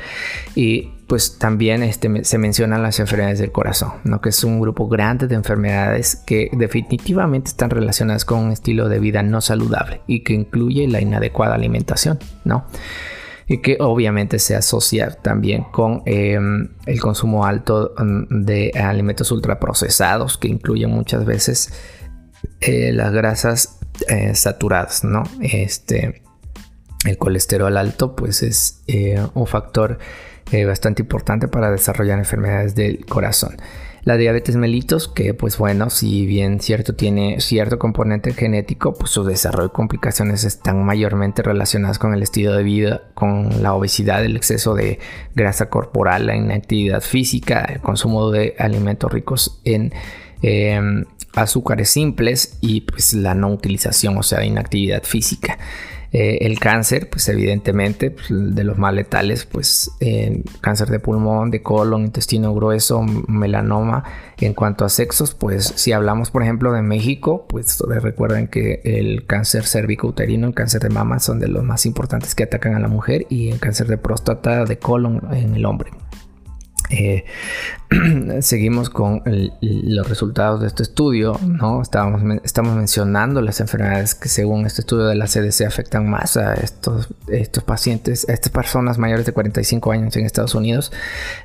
y 0.55 0.91
pues 1.11 1.37
también 1.37 1.83
este, 1.83 2.23
se 2.23 2.37
mencionan 2.37 2.83
las 2.83 3.01
enfermedades 3.01 3.39
del 3.39 3.51
corazón, 3.51 3.91
¿no? 4.05 4.21
que 4.21 4.29
es 4.29 4.45
un 4.45 4.61
grupo 4.61 4.87
grande 4.87 5.27
de 5.27 5.35
enfermedades 5.35 6.15
que 6.15 6.49
definitivamente 6.53 7.49
están 7.49 7.69
relacionadas 7.69 8.23
con 8.23 8.39
un 8.39 8.51
estilo 8.53 8.87
de 8.87 8.99
vida 8.99 9.21
no 9.21 9.41
saludable 9.41 9.99
y 10.07 10.21
que 10.21 10.31
incluye 10.31 10.87
la 10.87 11.01
inadecuada 11.01 11.55
alimentación, 11.55 12.17
¿no? 12.45 12.63
Y 13.51 13.57
que 13.57 13.75
obviamente 13.81 14.39
se 14.39 14.55
asocia 14.55 15.11
también 15.11 15.63
con 15.63 16.03
em, 16.05 16.69
el 16.85 17.01
consumo 17.01 17.45
alto 17.45 17.93
mm, 17.97 18.45
de 18.45 18.71
alimentos 18.81 19.29
ultraprocesados 19.29 20.37
que 20.37 20.47
incluyen 20.47 20.89
muchas 20.89 21.25
veces 21.25 21.73
eh, 22.61 22.93
las 22.93 23.11
grasas 23.11 23.79
eh, 24.07 24.35
saturadas, 24.35 25.03
¿no? 25.03 25.23
Este, 25.41 26.23
el 27.03 27.17
colesterol 27.17 27.75
alto 27.75 28.15
pues 28.15 28.41
es 28.41 28.83
eh, 28.87 29.21
un 29.33 29.47
factor 29.47 29.99
bastante 30.65 31.01
importante 31.01 31.47
para 31.47 31.71
desarrollar 31.71 32.19
enfermedades 32.19 32.73
del 32.73 33.05
corazón. 33.05 33.57
La 34.03 34.17
diabetes 34.17 34.55
mellitus, 34.55 35.07
que 35.07 35.35
pues 35.35 35.57
bueno, 35.59 35.91
si 35.91 36.25
bien 36.25 36.59
cierto 36.59 36.95
tiene 36.95 37.39
cierto 37.39 37.77
componente 37.77 38.33
genético, 38.33 38.95
pues 38.95 39.11
su 39.11 39.23
desarrollo 39.23 39.67
y 39.67 39.75
complicaciones 39.75 40.43
están 40.43 40.83
mayormente 40.83 41.43
relacionadas 41.43 41.99
con 41.99 42.15
el 42.15 42.23
estilo 42.23 42.53
de 42.53 42.63
vida, 42.63 43.03
con 43.13 43.61
la 43.61 43.73
obesidad, 43.73 44.25
el 44.25 44.35
exceso 44.35 44.73
de 44.73 44.97
grasa 45.35 45.69
corporal, 45.69 46.25
la 46.25 46.35
inactividad 46.35 47.01
física, 47.01 47.61
el 47.61 47.79
consumo 47.79 48.31
de 48.31 48.55
alimentos 48.57 49.11
ricos 49.11 49.61
en 49.65 49.93
em, 50.41 51.05
azúcares 51.35 51.89
simples 51.91 52.57
y 52.59 52.81
pues 52.81 53.13
la 53.13 53.35
no 53.35 53.49
utilización, 53.49 54.17
o 54.17 54.23
sea, 54.23 54.43
inactividad 54.43 55.03
física. 55.03 55.59
Eh, 56.13 56.39
el 56.41 56.59
cáncer, 56.59 57.09
pues 57.09 57.29
evidentemente, 57.29 58.11
pues, 58.11 58.27
de 58.29 58.63
los 58.63 58.77
más 58.77 58.93
letales, 58.93 59.45
pues 59.45 59.91
cáncer 60.59 60.89
de 60.89 60.99
pulmón, 60.99 61.51
de 61.51 61.61
colon, 61.61 62.03
intestino 62.03 62.53
grueso, 62.53 63.01
melanoma. 63.01 64.03
En 64.39 64.53
cuanto 64.53 64.85
a 64.85 64.89
sexos, 64.89 65.33
pues 65.33 65.65
si 65.75 65.91
hablamos, 65.91 66.31
por 66.31 66.43
ejemplo, 66.43 66.73
de 66.73 66.81
México, 66.81 67.45
pues 67.47 67.79
recuerden 68.01 68.47
que 68.47 68.81
el 68.83 69.25
cáncer 69.25 69.65
cervicouterino, 69.65 70.47
el 70.47 70.53
cáncer 70.53 70.81
de 70.81 70.89
mama 70.89 71.19
son 71.19 71.39
de 71.39 71.47
los 71.47 71.63
más 71.63 71.85
importantes 71.85 72.35
que 72.35 72.43
atacan 72.43 72.75
a 72.75 72.79
la 72.79 72.87
mujer 72.87 73.25
y 73.29 73.49
el 73.49 73.59
cáncer 73.59 73.87
de 73.87 73.97
próstata, 73.97 74.65
de 74.65 74.79
colon 74.79 75.21
en 75.31 75.55
el 75.55 75.65
hombre. 75.65 75.91
Eh, 76.91 77.25
seguimos 78.41 78.89
con 78.89 79.23
los 79.61 80.09
resultados 80.09 80.61
de 80.61 80.67
este 80.67 80.83
estudio, 80.83 81.37
¿no? 81.45 81.81
Estábamos, 81.81 82.21
estamos 82.43 82.75
mencionando 82.75 83.41
las 83.41 83.59
enfermedades 83.59 84.15
que 84.15 84.29
según 84.29 84.65
este 84.65 84.81
estudio 84.81 85.05
de 85.05 85.15
la 85.15 85.25
CDC 85.25 85.65
afectan 85.65 86.09
más 86.09 86.37
a 86.37 86.53
estos, 86.53 87.09
estos 87.27 87.63
pacientes, 87.63 88.27
a 88.29 88.33
estas 88.33 88.51
personas 88.51 88.97
mayores 88.97 89.25
de 89.25 89.31
45 89.31 89.91
años 89.91 90.15
en 90.15 90.25
Estados 90.25 90.55
Unidos. 90.55 90.91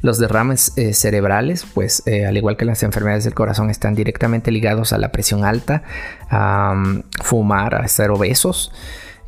Los 0.03 0.19
derrames 0.19 0.73
eh, 0.77 0.93
cerebrales, 0.95 1.65
pues 1.75 2.03
eh, 2.07 2.27
al 2.27 2.37
igual 2.37 2.57
que 2.57 2.65
las 2.65 2.83
enfermedades 2.83 3.25
del 3.25 3.35
corazón, 3.35 3.71
están 3.71 3.95
directamente 3.95 4.51
ligados 4.51 4.93
a 4.93 4.99
la 4.99 5.13
presión 5.13 5.45
alta, 5.45 5.83
a 6.31 6.75
fumar, 7.23 7.75
a 7.75 7.89
ser 7.89 8.11
obesos. 8.11 8.73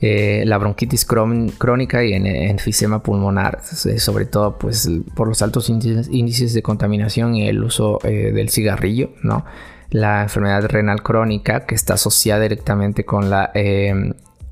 Eh, 0.01 0.45
la 0.47 0.59
bronquitis 0.59 1.05
crónica 1.05 2.05
y 2.05 2.13
en, 2.13 2.27
enfisema 2.27 3.03
pulmonar, 3.03 3.61
eh, 3.87 3.99
sobre 3.99 4.27
todo 4.27 4.57
pues, 4.57 4.89
por 5.17 5.27
los 5.27 5.43
altos 5.43 5.69
índices 5.69 6.55
de 6.55 6.63
contaminación 6.63 7.35
y 7.35 7.49
el 7.49 7.65
uso 7.65 7.99
eh, 8.05 8.31
del 8.33 8.49
cigarrillo, 8.49 9.11
¿no? 9.23 9.45
La 9.91 10.23
enfermedad 10.23 10.67
renal 10.67 11.03
crónica 11.03 11.67
que 11.67 11.75
está 11.75 11.95
asociada 11.95 12.43
directamente 12.43 13.05
con 13.05 13.29
la 13.29 13.51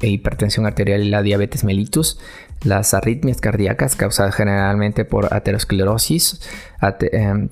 hipertensión 0.01 0.67
arterial 0.67 1.03
y 1.05 1.11
la 1.11 1.23
diabetes 1.23 1.63
mellitus, 1.63 2.19
las 2.65 2.95
arritmias 2.95 3.41
cardíacas 3.41 3.95
causadas 3.97 4.35
generalmente 4.35 5.05
por 5.05 5.33
aterosclerosis, 5.33 6.41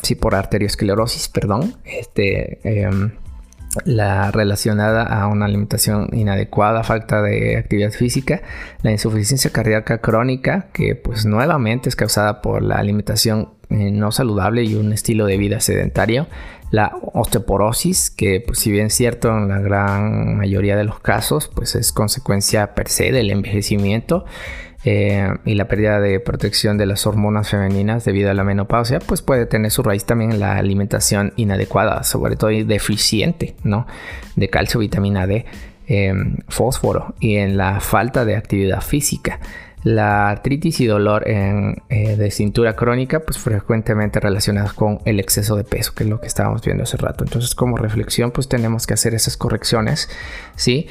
sí, 0.03 0.14
por 0.14 0.34
arteriosclerosis, 0.34 1.28
perdón, 1.28 1.76
este, 1.84 2.59
em, 2.64 3.12
la 3.85 4.31
relacionada 4.31 5.03
a 5.03 5.27
una 5.27 5.47
alimentación 5.47 6.09
inadecuada, 6.12 6.85
falta 6.85 7.23
de 7.23 7.57
actividad 7.57 7.91
física, 7.91 8.43
la 8.83 8.93
insuficiencia 8.93 9.51
cardíaca 9.51 9.99
crónica, 9.99 10.69
que 10.73 10.95
pues 10.95 11.27
nuevamente 11.27 11.89
es 11.89 11.97
causada 11.97 12.41
por 12.41 12.62
la 12.62 12.77
alimentación 12.77 13.51
eh, 13.71 13.91
no 13.91 14.12
saludable 14.12 14.62
y 14.62 14.75
un 14.75 14.93
estilo 14.93 15.27
de 15.27 15.37
vida 15.37 15.61
sedentario, 15.61 16.29
la 16.71 16.97
osteoporosis, 17.12 18.11
que 18.11 18.41
pues, 18.41 18.59
si 18.59 18.71
bien 18.71 18.87
es 18.87 18.95
cierto 18.95 19.29
en 19.37 19.49
la 19.49 19.61
gran 19.61 20.37
mayoría 20.37 20.77
de 20.77 20.85
los 20.85 21.01
casos, 21.01 21.51
pues 21.55 21.75
es 21.75 21.93
consecuencia 21.93 22.75
per 22.75 22.89
se 22.89 23.12
del 23.12 23.31
envejecimiento, 23.31 24.25
eh, 24.87 25.28
y 25.47 25.55
la 25.55 25.66
pérdida 25.66 25.99
de 25.99 26.20
protección 26.20 26.76
de 26.76 26.85
las 26.85 27.07
hormonas 27.07 27.49
femeninas 27.49 28.05
debido 28.05 28.30
a 28.30 28.35
la 28.35 28.45
menopausia, 28.45 28.99
pues 28.99 29.22
puede 29.22 29.47
tener 29.47 29.70
su 29.70 29.82
raíz 29.82 30.05
también 30.05 30.32
en 30.32 30.41
la 30.41 30.57
alimentación 30.57 31.32
inadecuada, 31.37 32.03
sobre 32.03 32.37
todo 32.37 32.51
deficiente, 32.51 33.57
¿no? 33.64 33.87
De 34.37 34.51
calcio, 34.51 34.80
vitamina 34.80 35.26
D, 35.26 35.47
em, 35.87 36.37
fósforo 36.49 37.14
y 37.18 37.37
en 37.37 37.57
la 37.57 37.80
falta 37.80 38.26
de 38.26 38.37
actividad 38.37 38.82
física. 38.82 39.41
La 39.85 40.30
artritis 40.30 40.80
y 40.80 40.87
dolor 40.87 41.28
en, 41.28 41.82
eh, 41.91 42.16
de 42.16 42.30
cintura 42.30 42.74
crónica, 42.74 43.20
pues 43.20 43.39
frecuentemente 43.39 44.18
relacionados 44.20 44.72
con 44.72 45.01
el 45.05 45.20
exceso 45.20 45.57
de 45.57 45.64
peso, 45.64 45.95
que 45.95 46.05
es 46.05 46.11
lo 46.11 46.20
que 46.20 46.26
estábamos 46.26 46.62
viendo 46.62 46.85
hace 46.85 46.97
rato. 46.97 47.24
Entonces, 47.24 47.55
como 47.55 47.76
reflexión, 47.76 48.30
pues 48.32 48.49
tenemos 48.49 48.87
que 48.87 48.95
hacer 48.95 49.14
esas 49.14 49.37
correcciones, 49.37 50.09
¿sí? 50.57 50.89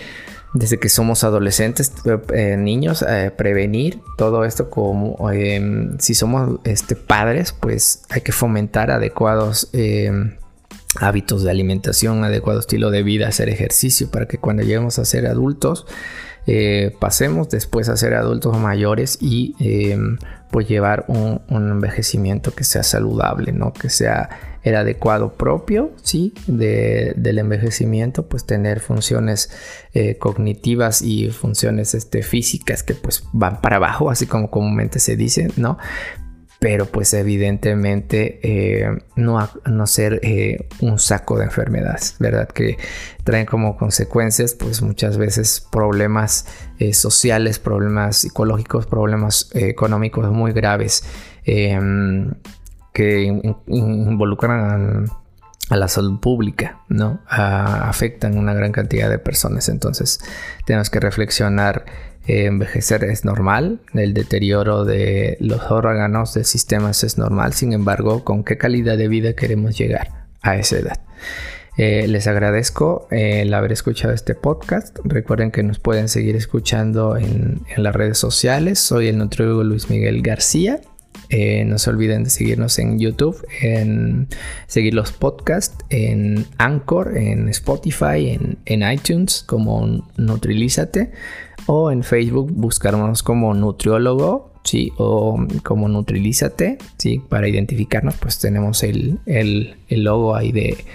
Desde 0.53 0.79
que 0.79 0.87
somos 0.87 1.23
adolescentes, 1.23 1.91
eh, 2.05 2.19
eh, 2.33 2.57
niños, 2.57 3.03
eh, 3.07 3.31
prevenir 3.35 4.01
todo 4.17 4.45
esto 4.45 4.69
como 4.69 5.31
em, 5.31 5.97
si 5.99 6.13
somos 6.13 6.59
este, 6.63 6.95
padres, 6.95 7.53
pues 7.53 8.03
hay 8.09 8.21
que 8.21 8.31
fomentar 8.31 8.91
adecuados 8.91 9.69
em, 9.73 10.37
hábitos 10.99 11.43
de 11.43 11.49
alimentación, 11.49 12.23
adecuado 12.23 12.59
estilo 12.59 12.91
de 12.91 13.01
vida, 13.01 13.27
hacer 13.27 13.49
ejercicio 13.49 14.11
para 14.11 14.27
que 14.27 14.37
cuando 14.37 14.61
lleguemos 14.61 14.99
a 14.99 15.05
ser 15.05 15.25
adultos, 15.25 15.87
pasemos 16.99 17.49
después 17.49 17.89
a 17.89 17.97
ser 17.97 18.13
adultos 18.15 18.57
mayores 18.57 19.17
y 19.21 19.55
em, 19.59 20.17
pues 20.51 20.67
llevar 20.67 21.05
un, 21.07 21.41
envejecimiento 21.49 22.53
que 22.53 22.63
sea 22.63 22.83
saludable, 22.83 23.51
¿no? 23.51 23.73
Que 23.73 23.89
sea 23.89 24.29
el 24.61 24.75
adecuado 24.75 25.33
propio, 25.33 25.91
sí, 26.03 26.33
del 26.45 27.39
envejecimiento, 27.39 28.27
pues 28.27 28.45
tener 28.45 28.79
funciones 28.79 29.49
eh, 29.93 30.17
cognitivas 30.17 31.01
y 31.01 31.29
funciones 31.31 31.95
este, 31.95 32.23
físicas 32.23 32.83
que 32.83 32.93
pues 32.93 33.23
van 33.33 33.61
para 33.61 33.77
abajo, 33.77 34.09
así 34.09 34.25
como 34.25 34.51
comúnmente 34.51 34.99
se 34.99 35.15
dice, 35.15 35.49
¿no? 35.57 35.77
Pero 36.63 36.85
pues 36.85 37.13
evidentemente 37.13 38.39
eh, 38.41 38.87
no, 39.17 39.49
no 39.65 39.85
ser 39.85 40.21
eh, 40.23 40.69
un 40.79 40.97
saco 40.97 41.37
de 41.37 41.43
enfermedades, 41.43 42.15
¿verdad? 42.19 42.47
Que 42.47 42.77
traen 43.25 43.45
como 43.45 43.75
consecuencias 43.75 44.53
pues 44.53 44.81
muchas 44.81 45.17
veces 45.17 45.67
problemas 45.69 46.47
sociales, 46.93 47.59
problemas 47.59 48.15
psicológicos, 48.15 48.85
problemas 48.85 49.49
económicos 49.53 50.31
muy 50.31 50.53
graves 50.53 51.03
que 51.43 53.41
involucran 53.67 55.09
a 55.69 55.75
la 55.75 55.87
salud 55.89 56.21
pública, 56.21 56.79
¿no? 56.87 57.19
afectan 57.27 58.37
una 58.37 58.53
gran 58.53 58.71
cantidad 58.71 59.09
de 59.09 59.19
personas. 59.19 59.67
Entonces, 59.67 60.21
tenemos 60.65 60.89
que 60.89 61.01
reflexionar. 61.01 62.12
Eh, 62.25 62.45
envejecer 62.45 63.03
es 63.03 63.25
normal, 63.25 63.81
el 63.93 64.13
deterioro 64.13 64.85
de 64.85 65.37
los 65.41 65.69
órganos 65.71 66.33
del 66.33 66.45
sistema 66.45 66.91
es 66.91 67.17
normal. 67.17 67.53
Sin 67.53 67.73
embargo, 67.73 68.23
¿con 68.23 68.43
qué 68.43 68.57
calidad 68.57 68.97
de 68.97 69.09
vida 69.09 69.33
queremos 69.33 69.77
llegar 69.77 70.25
a 70.41 70.55
esa 70.55 70.77
edad? 70.77 70.99
Eh, 71.75 72.07
les 72.07 72.27
agradezco 72.27 73.07
eh, 73.11 73.41
el 73.41 73.53
haber 73.53 73.73
escuchado 73.73 74.13
este 74.13 74.35
podcast. 74.35 74.99
Recuerden 75.03 75.51
que 75.51 75.63
nos 75.63 75.79
pueden 75.79 76.07
seguir 76.07 76.35
escuchando 76.35 77.17
en, 77.17 77.61
en 77.75 77.83
las 77.83 77.93
redes 77.93 78.17
sociales. 78.17 78.79
Soy 78.79 79.07
el 79.07 79.17
nutriólogo 79.17 79.63
Luis 79.63 79.89
Miguel 79.89 80.21
García 80.21 80.79
no 81.65 81.79
se 81.79 81.89
olviden 81.89 82.23
de 82.23 82.29
seguirnos 82.29 82.77
en 82.79 82.99
YouTube, 82.99 83.43
en 83.61 84.27
seguir 84.67 84.93
los 84.93 85.11
podcasts, 85.11 85.83
en 85.89 86.45
Anchor, 86.57 87.17
en 87.17 87.49
Spotify, 87.49 88.37
en, 88.65 88.83
iTunes 88.83 89.43
como 89.45 90.07
Nutrilízate 90.17 91.11
o 91.65 91.91
en 91.91 92.03
Facebook 92.03 92.51
buscarnos 92.51 93.23
como 93.23 93.53
nutriólogo, 93.53 94.51
sí, 94.63 94.91
o 94.97 95.37
como 95.63 95.87
Nutrilízate, 95.87 96.77
sí, 96.97 97.21
para 97.27 97.47
identificarnos 97.47 98.15
pues 98.15 98.39
tenemos 98.39 98.83
el, 98.83 99.19
logo 99.89 100.35
ahí 100.35 100.51
de 100.51 100.85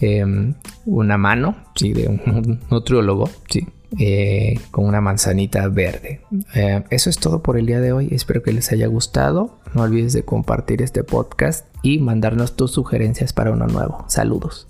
em, 0.00 0.54
una 0.84 1.18
mano, 1.18 1.56
sí, 1.74 1.92
de 1.92 2.08
un 2.08 2.60
nutriólogo, 2.70 3.28
sí, 3.48 3.66
eh, 3.98 4.58
con 4.70 4.84
una 4.84 5.00
manzanita 5.00 5.68
verde. 5.68 6.20
Eh, 6.54 6.82
eso 6.90 7.08
es 7.08 7.18
todo 7.18 7.42
por 7.42 7.56
el 7.56 7.66
día 7.66 7.80
de 7.80 7.92
hoy. 7.92 8.08
Espero 8.10 8.42
que 8.42 8.52
les 8.52 8.72
haya 8.72 8.86
gustado. 8.88 9.58
No 9.74 9.82
olvides 9.82 10.12
de 10.12 10.24
compartir 10.24 10.82
este 10.82 11.04
podcast 11.04 11.66
y 11.82 11.98
mandarnos 11.98 12.56
tus 12.56 12.72
sugerencias 12.72 13.32
para 13.32 13.52
uno 13.52 13.66
nuevo. 13.66 14.04
Saludos. 14.08 14.66